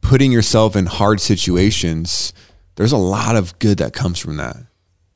putting 0.00 0.30
yourself 0.30 0.76
in 0.76 0.86
hard 0.86 1.20
situations, 1.20 2.32
there's 2.76 2.92
a 2.92 2.96
lot 2.96 3.36
of 3.36 3.58
good 3.58 3.78
that 3.78 3.94
comes 3.94 4.18
from 4.18 4.36
that. 4.36 4.56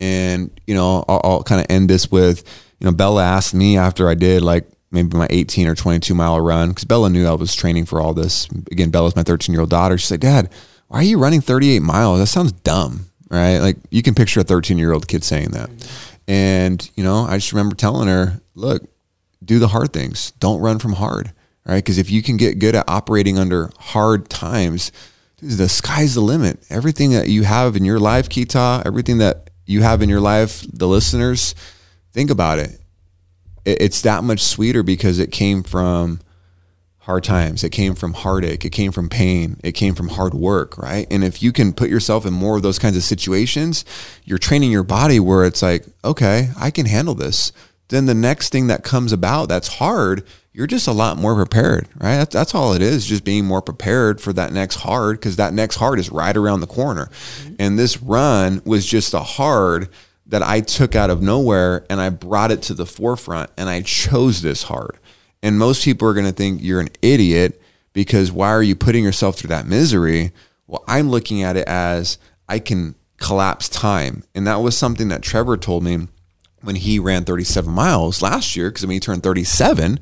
And, 0.01 0.59
you 0.67 0.75
know, 0.75 1.05
I'll, 1.09 1.21
I'll 1.23 1.43
kind 1.43 1.61
of 1.61 1.67
end 1.69 1.91
this 1.91 2.11
with, 2.11 2.43
you 2.81 2.87
know, 2.87 2.93
Bella 2.93 3.25
asked 3.25 3.55
me 3.55 3.77
after 3.77 4.09
I 4.09 4.15
did 4.15 4.43
like 4.43 4.67
maybe 4.91 5.17
my 5.17 5.27
18 5.29 5.67
or 5.67 5.75
22 5.75 6.15
mile 6.15 6.41
run, 6.41 6.71
because 6.71 6.85
Bella 6.85 7.11
knew 7.11 7.27
I 7.27 7.33
was 7.33 7.55
training 7.55 7.85
for 7.85 8.01
all 8.01 8.15
this. 8.15 8.49
Again, 8.71 8.91
Bella's 8.91 9.17
my 9.17 9.23
13 9.23 9.53
year 9.53 9.61
old 9.61 9.71
daughter. 9.71 9.99
She's 9.99 10.11
like, 10.11 10.21
Dad, 10.21 10.51
why 10.87 11.01
are 11.01 11.05
you 11.05 11.19
running 11.19 11.41
38 11.41 11.81
miles? 11.81 12.21
That 12.21 12.27
sounds 12.27 12.53
dumb, 12.53 13.07
right? 13.29 13.59
Like 13.59 13.77
you 13.91 14.03
can 14.03 14.15
picture 14.15 14.41
a 14.41 14.45
13 14.45 14.79
year 14.79 14.93
old 14.93 15.07
kid 15.07 15.25
saying 15.25 15.51
that. 15.51 15.69
And, 16.29 16.89
you 16.95 17.03
know, 17.03 17.25
I 17.25 17.39
just 17.39 17.53
remember 17.53 17.75
telling 17.75 18.07
her, 18.07 18.41
look, 18.55 18.85
do 19.43 19.59
the 19.59 19.69
hard 19.69 19.93
things. 19.93 20.33
Don't 20.33 20.61
run 20.61 20.79
from 20.79 20.93
hard. 20.93 21.33
Right. 21.65 21.77
Because 21.77 21.99
if 21.99 22.11
you 22.11 22.23
can 22.23 22.37
get 22.37 22.59
good 22.59 22.75
at 22.75 22.89
operating 22.89 23.39
under 23.39 23.71
hard 23.79 24.31
times, 24.31 24.93
the 25.43 25.69
sky's 25.69 26.15
the 26.15 26.21
limit. 26.21 26.65
Everything 26.71 27.11
that 27.13 27.29
you 27.29 27.43
have 27.43 27.77
in 27.77 27.85
your 27.85 27.99
life, 27.99 28.29
Keita, 28.29 28.85
everything 28.87 29.19
that 29.19 29.51
you 29.67 29.83
have 29.83 30.01
in 30.01 30.09
your 30.09 30.21
life, 30.21 30.65
the 30.73 30.89
listeners, 30.89 31.55
think 32.13 32.31
about 32.31 32.59
it. 32.59 32.81
It's 33.67 34.01
that 34.03 34.25
much 34.25 34.41
sweeter 34.41 34.83
because 34.83 35.19
it 35.19 35.31
came 35.31 35.63
from 35.63 36.21
hard 37.09 37.25
times. 37.25 37.65
It 37.65 37.71
came 37.71 37.95
from 37.95 38.13
heartache. 38.13 38.67
It 38.67 38.71
came 38.71 38.93
from 38.93 39.09
pain. 39.09 39.57
It 39.65 39.73
came 39.73 39.95
from 39.95 40.09
hard 40.09 40.35
work, 40.35 40.77
right? 40.77 41.07
And 41.11 41.25
if 41.25 41.43
you 41.43 41.53
can 41.53 41.73
put 41.73 41.89
yourself 41.89 42.27
in 42.27 42.35
more 42.35 42.57
of 42.57 42.63
those 42.63 42.79
kinds 42.79 42.99
of 42.99 43.03
situations, 43.03 43.87
you're 44.27 44.37
training 44.37 44.71
your 44.71 44.83
body 44.83 45.19
where 45.19 45.47
it's 45.47 45.63
like, 45.63 45.87
okay, 46.05 46.51
I 46.55 46.71
can 46.71 46.85
handle 46.85 47.15
this. 47.15 47.51
Then 47.89 48.05
the 48.05 48.15
next 48.15 48.53
thing 48.53 48.67
that 48.67 48.85
comes 48.85 49.11
about 49.11 49.49
that's 49.49 49.69
hard, 49.69 50.23
you're 50.53 50.67
just 50.67 50.87
a 50.87 50.93
lot 50.93 51.17
more 51.17 51.35
prepared, 51.35 51.89
right? 51.95 52.19
That's, 52.19 52.35
that's 52.35 52.55
all 52.55 52.75
it 52.75 52.83
is, 52.83 53.07
just 53.07 53.25
being 53.25 53.47
more 53.47 53.63
prepared 53.63 54.21
for 54.21 54.35
that 54.35 54.53
next 54.53 54.77
hard 54.77 55.19
because 55.19 55.37
that 55.37 55.55
next 55.55 55.77
hard 55.77 55.99
is 55.99 56.13
right 56.13 56.37
around 56.37 56.61
the 56.61 56.67
corner. 56.67 57.07
Mm-hmm. 57.07 57.55
And 57.59 57.79
this 57.79 58.03
run 58.03 58.61
was 58.67 58.85
just 58.85 59.15
a 59.15 59.21
hard 59.21 59.89
that 60.27 60.43
I 60.43 60.61
took 60.61 60.95
out 60.95 61.09
of 61.09 61.23
nowhere 61.23 61.87
and 61.89 62.03
I 62.03 62.11
brought 62.11 62.51
it 62.51 62.61
to 62.65 62.75
the 62.75 62.85
forefront 62.85 63.49
and 63.57 63.71
I 63.71 63.81
chose 63.81 64.43
this 64.43 64.65
hard. 64.65 64.99
And 65.43 65.59
most 65.59 65.85
people 65.85 66.09
are 66.09 66.15
going 66.15 66.27
to 66.27 66.33
think 66.33 66.63
you're 66.63 66.81
an 66.81 66.91
idiot 67.03 67.61
because 67.93 68.33
why 68.33 68.49
are 68.49 68.63
you 68.63 68.77
putting 68.77 69.05
yourself 69.05 69.37
through 69.37 69.49
that 69.49 69.67
misery? 69.67 70.33
Well, 70.67 70.85
I'm 70.87 71.11
looking 71.11 71.43
at 71.43 71.57
it 71.57 71.67
as 71.67 72.19
I 72.49 72.59
can 72.59 72.95
collapse 73.19 73.69
time. 73.69 74.25
And 74.35 74.47
that 74.47 74.61
was 74.61 74.77
something 74.77 75.09
that 75.09 75.23
Trevor 75.23 75.57
told 75.57 75.83
me 75.83 76.09
when 76.63 76.77
he 76.77 76.99
ran 76.99 77.25
37 77.25 77.73
miles 77.73 78.23
last 78.23 78.57
year. 78.57 78.71
Because 78.71 78.87
when 78.87 78.95
he 78.95 79.01
turned 79.01 79.23
37, 79.23 80.01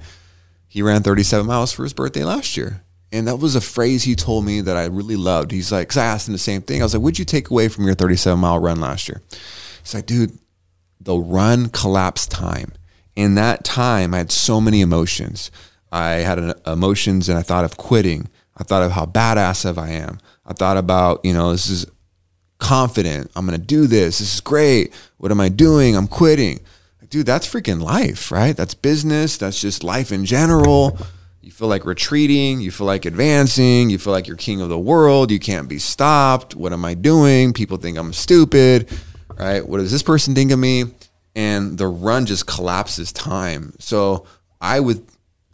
he 0.69 0.83
ran 0.83 1.03
37 1.03 1.47
miles 1.47 1.73
for 1.73 1.83
his 1.83 1.93
birthday 1.93 2.25
last 2.25 2.57
year. 2.57 2.83
And 3.13 3.29
that 3.29 3.37
was 3.37 3.55
a 3.55 3.61
phrase 3.61 4.03
he 4.03 4.15
told 4.15 4.45
me 4.45 4.61
that 4.61 4.77
I 4.77 4.87
really 4.87 5.17
loved. 5.17 5.53
He's 5.53 5.71
like, 5.71 5.89
because 5.89 5.97
I 5.99 6.07
asked 6.07 6.29
him 6.29 6.33
the 6.33 6.39
same 6.39 6.63
thing. 6.63 6.83
I 6.83 6.85
was 6.85 6.95
like, 6.95 7.03
what'd 7.03 7.19
you 7.19 7.25
take 7.25 7.51
away 7.51 7.69
from 7.69 7.85
your 7.85 7.95
37 7.95 8.39
mile 8.39 8.59
run 8.59 8.81
last 8.81 9.09
year? 9.09 9.23
He's 9.83 9.95
like, 9.95 10.07
dude, 10.07 10.39
the 11.01 11.17
run 11.17 11.69
collapsed 11.69 12.31
time 12.31 12.73
in 13.17 13.35
that 13.35 13.65
time, 13.65 14.15
I 14.15 14.19
had 14.19 14.31
so 14.31 14.61
many 14.61 14.83
emotions. 14.83 15.51
I 15.91 16.11
had 16.17 16.39
an, 16.39 16.55
emotions 16.67 17.29
and 17.29 17.39
I 17.39 17.43
thought 17.43 17.65
of 17.65 17.77
quitting. 17.77 18.29
I 18.57 18.63
thought 18.63 18.83
of 18.83 18.93
how 18.93 19.07
badass 19.07 19.65
of 19.65 19.79
I 19.79 19.91
am. 19.91 20.19
I 20.45 20.53
thought 20.53 20.77
about, 20.77 21.25
you 21.25 21.33
know, 21.33 21.51
this 21.53 21.69
is 21.69 21.87
confident. 22.59 23.31
I'm 23.35 23.47
going 23.47 23.59
to 23.59 23.67
do 23.67 23.87
this. 23.87 24.19
This 24.19 24.35
is 24.35 24.41
great. 24.41 24.95
What 25.19 25.31
am 25.33 25.41
I 25.41 25.49
doing? 25.49 25.97
I'm 25.97 26.07
quitting. 26.07 26.61
Dude, 27.09 27.27
that's 27.27 27.47
freaking 27.47 27.81
life, 27.81 28.31
right? 28.31 28.57
That's 28.57 28.75
business. 28.75 29.37
That's 29.37 29.61
just 29.61 29.85
life 29.85 30.11
in 30.13 30.25
general. 30.25 30.99
You 31.41 31.53
feel 31.53 31.69
like 31.69 31.85
retreating. 31.85 32.61
You 32.61 32.73
feel 32.73 32.87
like 32.87 33.05
advancing. 33.05 33.91
You 33.91 33.99
feel 33.99 34.13
like 34.13 34.27
you're 34.27 34.37
king 34.37 34.61
of 34.61 34.69
the 34.69 34.79
world. 34.79 35.31
You 35.31 35.39
can't 35.39 35.69
be 35.69 35.79
stopped. 35.79 36.57
What 36.57 36.73
am 36.73 36.85
I 36.85 36.95
doing? 36.95 37.53
People 37.53 37.77
think 37.77 37.97
I'm 37.97 38.13
stupid, 38.13 38.91
right? 39.39 39.67
What 39.67 39.79
does 39.79 39.93
this 39.93 40.03
person 40.03 40.35
think 40.35 40.51
of 40.51 40.59
me? 40.59 40.85
And 41.37 41.79
the 41.79 41.87
run 41.87 42.27
just 42.27 42.47
collapses 42.47 43.13
time. 43.13 43.75
So 43.79 44.27
I 44.61 44.81
would 44.81 45.07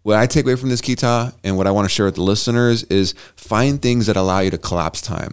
what 0.02 0.18
I 0.18 0.26
take 0.26 0.44
away 0.44 0.56
from 0.56 0.68
this 0.68 0.80
keita 0.80 1.34
and 1.44 1.56
what 1.56 1.66
I 1.66 1.70
want 1.70 1.84
to 1.88 1.94
share 1.94 2.06
with 2.06 2.16
the 2.16 2.22
listeners 2.22 2.82
is 2.84 3.14
find 3.36 3.80
things 3.80 4.06
that 4.06 4.16
allow 4.16 4.40
you 4.40 4.50
to 4.50 4.58
collapse 4.58 5.00
time. 5.00 5.32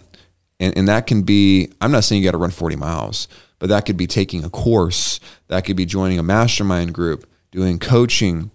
And, 0.59 0.77
and 0.77 0.87
that 0.87 1.07
can 1.07 1.23
be, 1.23 1.71
I'm 1.81 1.91
not 1.91 2.03
saying 2.03 2.21
you 2.21 2.27
got 2.27 2.33
to 2.33 2.37
run 2.37 2.51
40 2.51 2.75
miles, 2.75 3.27
but 3.57 3.69
that 3.69 3.85
could 3.85 3.97
be 3.97 4.07
taking 4.07 4.43
a 4.43 4.49
course. 4.49 5.19
That 5.47 5.65
could 5.65 5.75
be 5.75 5.85
joining 5.85 6.19
a 6.19 6.23
mastermind 6.23 6.93
group, 6.93 7.27
doing 7.51 7.79
coaching, 7.79 8.51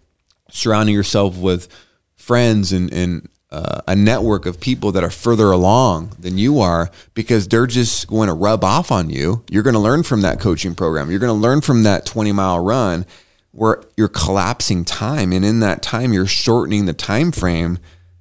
surrounding 0.50 0.94
yourself 0.94 1.36
with 1.36 1.68
friends 2.14 2.72
and, 2.72 2.92
and 2.92 3.28
uh, 3.54 3.80
a 3.86 3.94
network 3.94 4.46
of 4.46 4.58
people 4.58 4.90
that 4.90 5.04
are 5.04 5.10
further 5.10 5.52
along 5.52 6.10
than 6.18 6.36
you 6.36 6.58
are 6.58 6.90
because 7.14 7.46
they're 7.46 7.68
just 7.68 8.08
going 8.08 8.26
to 8.26 8.34
rub 8.34 8.64
off 8.64 8.90
on 8.90 9.10
you. 9.10 9.44
You're 9.48 9.62
going 9.62 9.74
to 9.74 9.80
learn 9.80 10.02
from 10.02 10.22
that 10.22 10.40
coaching 10.40 10.74
program. 10.74 11.08
You're 11.08 11.20
going 11.20 11.28
to 11.28 11.40
learn 11.40 11.60
from 11.60 11.84
that 11.84 12.04
20 12.04 12.32
mile 12.32 12.58
run 12.58 13.06
where 13.52 13.84
you're 13.96 14.08
collapsing 14.08 14.84
time 14.84 15.32
and 15.32 15.44
in 15.44 15.60
that 15.60 15.82
time 15.82 16.12
you're 16.12 16.26
shortening 16.26 16.86
the 16.86 16.92
time 16.92 17.30
frame 17.30 17.78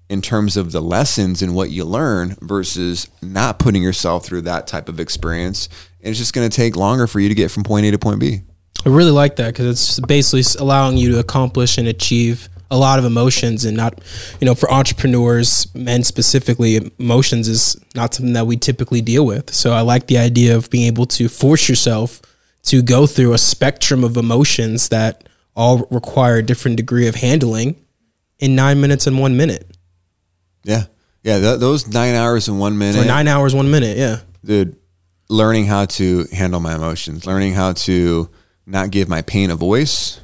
in 0.08 0.22
terms 0.22 0.56
of 0.56 0.72
the 0.72 0.82
lessons 0.82 1.42
and 1.42 1.56
what 1.56 1.72
you 1.72 1.84
learn 1.84 2.38
versus 2.40 3.08
not 3.24 3.58
putting 3.58 3.82
yourself 3.82 4.24
through 4.24 4.42
that 4.42 4.68
type 4.68 4.88
of 4.88 5.00
experience. 5.00 5.68
And 6.00 6.12
it's 6.12 6.20
just 6.20 6.34
going 6.34 6.48
to 6.48 6.56
take 6.56 6.76
longer 6.76 7.08
for 7.08 7.20
you 7.20 7.28
to 7.30 7.36
get 7.36 7.50
from 7.50 7.64
point 7.64 7.88
A 7.88 7.92
to 7.92 7.98
point 7.98 8.20
B. 8.20 8.42
I 8.86 8.90
really 8.90 9.10
like 9.10 9.38
that 9.38 9.48
because 9.48 9.66
it's 9.66 10.00
basically 10.02 10.44
allowing 10.60 10.98
you 10.98 11.14
to 11.14 11.20
accomplish 11.20 11.80
and 11.80 11.88
achieve 11.88 12.50
a 12.74 12.78
lot 12.78 12.98
of 12.98 13.06
emotions 13.06 13.66
and 13.66 13.78
not 13.78 14.02
you 14.42 14.46
know 14.46 14.56
for 14.56 14.70
entrepreneurs 14.72 15.68
men 15.76 16.04
specifically 16.04 16.92
emotions 16.98 17.48
is 17.48 17.78
not 17.94 18.16
something 18.16 18.34
that 18.34 18.48
we 18.48 18.58
typically 18.58 19.00
deal 19.00 19.26
with. 19.26 19.54
So 19.54 19.74
i 19.74 19.82
like 19.82 20.08
the 20.08 20.18
idea 20.18 20.58
of 20.58 20.70
being 20.72 20.88
able 20.88 21.06
to 21.18 21.30
force 21.30 21.70
yourself 21.70 22.20
to 22.64 22.82
go 22.82 23.06
through 23.06 23.34
a 23.34 23.38
spectrum 23.38 24.04
of 24.04 24.18
emotions 24.18 24.90
that 24.90 25.30
all 25.56 25.86
require 25.92 26.38
a 26.38 26.44
different 26.44 26.78
degree 26.78 27.08
of 27.08 27.16
handling 27.16 27.76
in 28.40 28.56
nine 28.56 28.82
minutes 28.82 29.06
and 29.06 29.20
one 29.20 29.38
minute. 29.38 29.70
Yeah. 30.64 30.86
Yeah 31.22 31.40
th- 31.40 31.60
those 31.60 31.88
nine 31.88 32.16
hours 32.16 32.48
and 32.48 32.60
one 32.60 32.78
minute 32.78 33.02
or 33.02 33.06
nine 33.06 33.28
hours 33.28 33.54
one 33.54 33.70
minute 33.70 33.98
yeah. 33.98 34.22
Dude 34.44 34.78
learning 35.30 35.66
how 35.68 35.86
to 35.86 36.26
handle 36.34 36.60
my 36.60 36.76
emotions 36.76 37.26
learning 37.26 37.54
how 37.54 37.74
to 37.74 38.30
not 38.66 38.92
give 38.92 39.08
my 39.08 39.22
pain 39.22 39.52
a 39.52 39.56
voice 39.56 40.20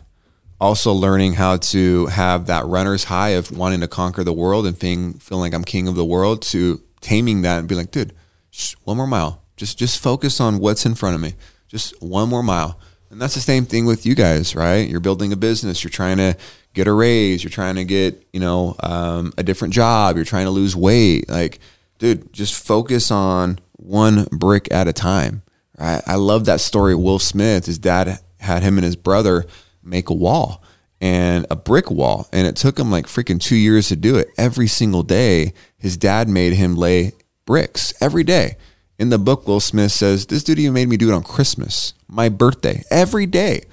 also 0.59 0.91
learning 0.91 1.33
how 1.33 1.57
to 1.57 2.07
have 2.07 2.47
that 2.47 2.65
runner's 2.65 3.05
high 3.05 3.29
of 3.29 3.55
wanting 3.55 3.81
to 3.81 3.87
conquer 3.87 4.23
the 4.23 4.33
world 4.33 4.65
and 4.65 4.77
feeling, 4.77 5.13
feeling 5.13 5.41
like 5.41 5.53
I'm 5.53 5.63
king 5.63 5.87
of 5.87 5.95
the 5.95 6.05
world 6.05 6.41
to 6.43 6.81
taming 7.01 7.41
that 7.43 7.59
and 7.59 7.67
be 7.67 7.75
like, 7.75 7.91
dude, 7.91 8.13
shh, 8.51 8.75
one 8.83 8.97
more 8.97 9.07
mile. 9.07 9.43
Just 9.55 9.77
just 9.77 9.99
focus 9.99 10.39
on 10.39 10.59
what's 10.59 10.85
in 10.85 10.95
front 10.95 11.15
of 11.15 11.21
me. 11.21 11.33
Just 11.67 12.01
one 12.01 12.29
more 12.29 12.43
mile. 12.43 12.79
And 13.09 13.19
that's 13.21 13.33
the 13.33 13.41
same 13.41 13.65
thing 13.65 13.85
with 13.85 14.05
you 14.05 14.15
guys, 14.15 14.55
right? 14.55 14.87
You're 14.87 14.99
building 14.99 15.33
a 15.33 15.35
business. 15.37 15.83
You're 15.83 15.89
trying 15.89 16.17
to 16.17 16.37
get 16.73 16.87
a 16.87 16.93
raise. 16.93 17.43
You're 17.43 17.49
trying 17.49 17.75
to 17.75 17.83
get, 17.83 18.25
you 18.31 18.39
know, 18.39 18.75
um, 18.81 19.33
a 19.37 19.43
different 19.43 19.73
job. 19.73 20.15
You're 20.15 20.25
trying 20.25 20.45
to 20.45 20.51
lose 20.51 20.75
weight. 20.75 21.27
Like, 21.27 21.59
dude, 21.97 22.31
just 22.31 22.63
focus 22.63 23.09
on 23.09 23.59
one 23.73 24.25
brick 24.31 24.71
at 24.71 24.87
a 24.87 24.93
time. 24.93 25.41
Right? 25.77 26.01
I 26.05 26.15
love 26.15 26.45
that 26.45 26.61
story. 26.61 26.93
Will 26.93 27.19
Smith, 27.19 27.65
his 27.65 27.79
dad 27.79 28.19
had 28.39 28.63
him 28.63 28.77
and 28.77 28.85
his 28.85 28.95
brother 28.95 29.45
make 29.89 30.09
a 30.09 30.13
wall 30.13 30.63
and 31.01 31.45
a 31.49 31.55
brick 31.55 31.89
wall. 31.89 32.27
And 32.31 32.47
it 32.47 32.55
took 32.55 32.77
him 32.77 32.91
like 32.91 33.05
freaking 33.05 33.39
two 33.39 33.55
years 33.55 33.87
to 33.89 33.95
do 33.95 34.15
it. 34.17 34.29
Every 34.37 34.67
single 34.67 35.03
day, 35.03 35.53
his 35.77 35.97
dad 35.97 36.27
made 36.27 36.53
him 36.53 36.75
lay 36.75 37.13
bricks 37.45 37.93
every 38.01 38.23
day. 38.23 38.57
In 38.97 39.09
the 39.09 39.17
book, 39.17 39.47
Will 39.47 39.61
Smith 39.61 39.93
says, 39.93 40.25
This 40.25 40.43
dude 40.43 40.59
even 40.59 40.73
made 40.73 40.89
me 40.89 40.97
do 40.97 41.09
it 41.09 41.13
on 41.13 41.23
Christmas, 41.23 41.93
my 42.07 42.27
birthday, 42.27 42.83
every 42.91 43.25
day. 43.25 43.63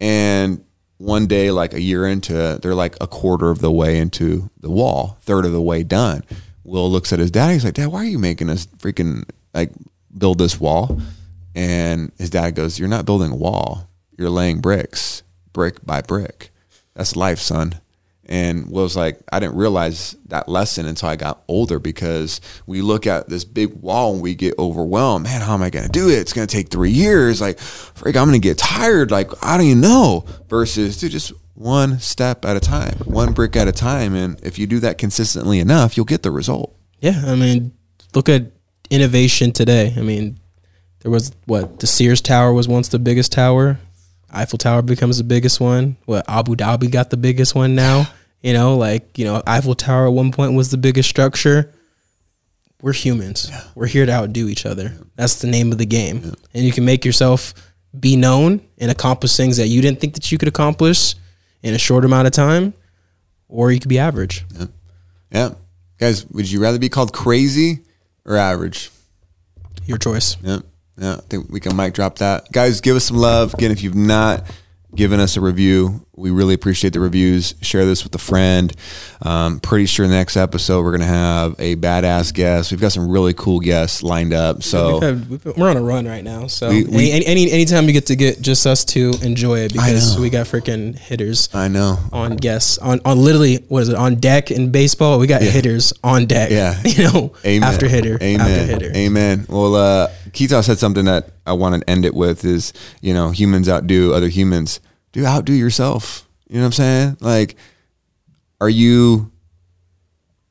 And 0.00 0.62
one 0.98 1.26
day, 1.26 1.50
like 1.50 1.72
a 1.72 1.80
year 1.80 2.06
into, 2.06 2.58
they're 2.60 2.74
like 2.74 2.96
a 3.00 3.06
quarter 3.06 3.50
of 3.50 3.60
the 3.60 3.72
way 3.72 3.98
into 3.98 4.50
the 4.60 4.70
wall, 4.70 5.16
third 5.22 5.46
of 5.46 5.52
the 5.52 5.62
way 5.62 5.82
done. 5.82 6.24
Will 6.62 6.90
looks 6.90 7.12
at 7.12 7.18
his 7.18 7.30
dad. 7.30 7.52
He's 7.52 7.64
like, 7.64 7.74
Dad, 7.74 7.86
why 7.86 8.00
are 8.00 8.04
you 8.04 8.18
making 8.18 8.50
us 8.50 8.66
freaking 8.78 9.24
like 9.54 9.70
build 10.16 10.38
this 10.38 10.60
wall? 10.60 11.00
And 11.54 12.12
his 12.18 12.28
dad 12.28 12.54
goes, 12.54 12.78
You're 12.78 12.88
not 12.88 13.06
building 13.06 13.32
a 13.32 13.36
wall, 13.36 13.88
you're 14.18 14.30
laying 14.30 14.60
bricks, 14.60 15.22
brick 15.56 15.86
by 15.86 16.02
brick. 16.02 16.50
That's 16.92 17.16
life, 17.16 17.38
son. 17.38 17.80
And 18.26 18.68
was 18.70 18.94
like, 18.94 19.18
I 19.32 19.40
didn't 19.40 19.56
realize 19.56 20.14
that 20.26 20.50
lesson 20.50 20.84
until 20.84 21.08
I 21.08 21.16
got 21.16 21.42
older 21.48 21.78
because 21.78 22.42
we 22.66 22.82
look 22.82 23.06
at 23.06 23.30
this 23.30 23.46
big 23.46 23.72
wall 23.72 24.12
and 24.12 24.20
we 24.20 24.34
get 24.34 24.58
overwhelmed. 24.58 25.24
Man, 25.24 25.40
how 25.40 25.54
am 25.54 25.62
I 25.62 25.70
going 25.70 25.86
to 25.86 25.90
do 25.90 26.10
it? 26.10 26.18
It's 26.18 26.34
going 26.34 26.46
to 26.46 26.54
take 26.54 26.68
three 26.68 26.90
years. 26.90 27.40
Like, 27.40 27.58
freak, 27.58 28.16
I'm 28.16 28.28
going 28.28 28.38
to 28.38 28.46
get 28.46 28.58
tired. 28.58 29.10
Like, 29.10 29.30
I 29.42 29.56
don't 29.56 29.64
even 29.64 29.80
know. 29.80 30.26
Versus, 30.48 30.98
dude, 30.98 31.12
just 31.12 31.32
one 31.54 32.00
step 32.00 32.44
at 32.44 32.54
a 32.54 32.60
time, 32.60 32.98
one 33.06 33.32
brick 33.32 33.56
at 33.56 33.66
a 33.66 33.72
time. 33.72 34.14
And 34.14 34.38
if 34.44 34.58
you 34.58 34.66
do 34.66 34.80
that 34.80 34.98
consistently 34.98 35.58
enough, 35.58 35.96
you'll 35.96 36.04
get 36.04 36.22
the 36.22 36.30
result. 36.30 36.76
Yeah. 37.00 37.22
I 37.24 37.34
mean, 37.34 37.72
look 38.12 38.28
at 38.28 38.52
innovation 38.90 39.52
today. 39.52 39.94
I 39.96 40.02
mean, 40.02 40.38
there 41.00 41.10
was 41.10 41.32
what 41.46 41.78
the 41.80 41.86
Sears 41.86 42.20
Tower 42.20 42.52
was 42.52 42.68
once 42.68 42.88
the 42.88 42.98
biggest 42.98 43.32
tower. 43.32 43.78
Eiffel 44.36 44.58
Tower 44.58 44.82
becomes 44.82 45.18
the 45.18 45.24
biggest 45.24 45.60
one. 45.60 45.96
What 46.04 46.24
Abu 46.28 46.54
Dhabi 46.54 46.90
got 46.90 47.10
the 47.10 47.16
biggest 47.16 47.54
one 47.54 47.74
now. 47.74 48.06
You 48.42 48.52
know, 48.52 48.76
like 48.76 49.18
you 49.18 49.24
know, 49.24 49.42
Eiffel 49.46 49.74
Tower 49.74 50.06
at 50.06 50.12
one 50.12 50.30
point 50.30 50.54
was 50.54 50.70
the 50.70 50.76
biggest 50.76 51.08
structure. 51.08 51.72
We're 52.82 52.92
humans. 52.92 53.48
Yeah. 53.50 53.64
We're 53.74 53.86
here 53.86 54.04
to 54.04 54.12
outdo 54.12 54.48
each 54.48 54.66
other. 54.66 54.92
That's 55.16 55.36
the 55.36 55.46
name 55.46 55.72
of 55.72 55.78
the 55.78 55.86
game. 55.86 56.20
Yeah. 56.22 56.32
And 56.54 56.64
you 56.64 56.72
can 56.72 56.84
make 56.84 57.04
yourself 57.04 57.54
be 57.98 58.16
known 58.16 58.60
and 58.78 58.90
accomplish 58.90 59.36
things 59.36 59.56
that 59.56 59.68
you 59.68 59.80
didn't 59.80 59.98
think 60.00 60.14
that 60.14 60.30
you 60.30 60.36
could 60.36 60.48
accomplish 60.48 61.14
in 61.62 61.72
a 61.72 61.78
short 61.78 62.04
amount 62.04 62.26
of 62.26 62.34
time, 62.34 62.74
or 63.48 63.72
you 63.72 63.80
could 63.80 63.88
be 63.88 63.98
average. 63.98 64.44
Yeah. 64.54 64.66
Yeah. 65.30 65.50
Guys, 65.98 66.26
would 66.26 66.50
you 66.50 66.60
rather 66.60 66.78
be 66.78 66.90
called 66.90 67.14
crazy 67.14 67.80
or 68.26 68.36
average? 68.36 68.90
Your 69.86 69.98
choice. 69.98 70.36
Yeah. 70.42 70.60
Yeah, 70.98 71.16
I 71.16 71.20
think 71.28 71.50
we 71.50 71.60
can 71.60 71.76
mic 71.76 71.94
drop 71.94 72.18
that. 72.18 72.50
Guys, 72.52 72.80
give 72.80 72.96
us 72.96 73.04
some 73.04 73.18
love. 73.18 73.54
Again, 73.54 73.70
if 73.70 73.82
you've 73.82 73.94
not 73.94 74.44
given 74.94 75.20
us 75.20 75.36
a 75.36 75.40
review, 75.40 76.05
we 76.16 76.30
really 76.30 76.54
appreciate 76.54 76.94
the 76.94 77.00
reviews. 77.00 77.54
Share 77.60 77.84
this 77.84 78.02
with 78.02 78.14
a 78.14 78.18
friend. 78.18 78.74
Um, 79.20 79.60
pretty 79.60 79.86
sure 79.86 80.06
the 80.06 80.14
next 80.14 80.36
episode 80.36 80.82
we're 80.82 80.92
gonna 80.92 81.04
have 81.04 81.54
a 81.58 81.76
badass 81.76 82.32
guest. 82.32 82.70
We've 82.70 82.80
got 82.80 82.92
some 82.92 83.10
really 83.10 83.34
cool 83.34 83.60
guests 83.60 84.02
lined 84.02 84.32
up. 84.32 84.62
So 84.62 84.98
we're 85.56 85.68
on 85.68 85.76
a 85.76 85.82
run 85.82 86.06
right 86.06 86.24
now. 86.24 86.46
So 86.46 86.70
we, 86.70 86.84
we, 86.84 87.10
any, 87.10 87.26
any 87.26 87.50
anytime 87.50 87.86
you 87.86 87.92
get 87.92 88.06
to 88.06 88.16
get 88.16 88.40
just 88.40 88.66
us 88.66 88.84
to 88.86 89.12
enjoy 89.22 89.60
it 89.60 89.72
because 89.72 90.18
we 90.18 90.30
got 90.30 90.46
freaking 90.46 90.98
hitters. 90.98 91.50
I 91.54 91.68
know 91.68 91.98
on 92.12 92.36
guests 92.36 92.78
on 92.78 93.00
on 93.04 93.18
literally 93.18 93.56
what 93.68 93.82
is 93.82 93.90
it 93.90 93.96
on 93.96 94.16
deck 94.16 94.50
in 94.50 94.72
baseball? 94.72 95.18
We 95.18 95.26
got 95.26 95.42
yeah. 95.42 95.50
hitters 95.50 95.92
on 96.02 96.26
deck. 96.26 96.50
Yeah, 96.50 96.80
you 96.84 97.04
know, 97.04 97.34
Amen. 97.44 97.68
after 97.68 97.88
hitter, 97.88 98.16
Amen. 98.22 98.40
after 98.40 98.64
hitter. 98.64 98.96
Amen. 98.96 99.46
Well, 99.48 99.74
uh, 99.74 100.08
Keita 100.30 100.64
said 100.64 100.78
something 100.78 101.04
that 101.04 101.30
I 101.46 101.52
want 101.52 101.82
to 101.82 101.90
end 101.90 102.06
it 102.06 102.14
with 102.14 102.44
is 102.44 102.72
you 103.02 103.12
know 103.12 103.30
humans 103.30 103.68
outdo 103.68 104.14
other 104.14 104.28
humans 104.28 104.80
do 105.16 105.24
outdo 105.24 105.54
yourself. 105.54 106.28
You 106.46 106.56
know 106.56 106.62
what 106.62 106.66
I'm 106.66 106.72
saying? 106.72 107.16
Like, 107.20 107.56
are 108.60 108.68
you 108.68 109.32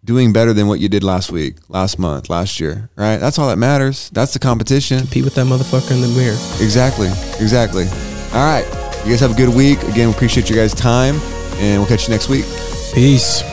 doing 0.04 0.34
better 0.34 0.54
than 0.54 0.68
what 0.68 0.80
you 0.80 0.90
did 0.90 1.04
last 1.04 1.32
week, 1.32 1.58
last 1.70 2.00
month, 2.00 2.30
last 2.30 2.60
year? 2.60 2.90
Right? 2.96 3.18
That's 3.18 3.38
all 3.38 3.48
that 3.50 3.58
matters. 3.58 4.10
That's 4.10 4.34
the 4.34 4.40
competition. 4.40 5.00
Compete 5.00 5.24
with 5.24 5.36
that 5.36 5.46
motherfucker 5.46 5.92
in 5.92 6.02
the 6.02 6.08
mirror. 6.08 6.38
Exactly. 6.64 7.10
Exactly. 7.40 7.86
All 8.34 8.44
right. 8.44 8.66
You 9.06 9.12
guys 9.12 9.20
have 9.20 9.32
a 9.32 9.36
good 9.36 9.56
week. 9.56 9.82
Again, 9.84 10.10
we 10.10 10.16
appreciate 10.16 10.50
you 10.50 10.56
guys' 10.56 10.74
time, 10.74 11.16
and 11.58 11.80
we'll 11.80 11.88
catch 11.88 12.08
you 12.08 12.10
next 12.10 12.28
week. 12.28 12.46
Peace. 12.94 13.44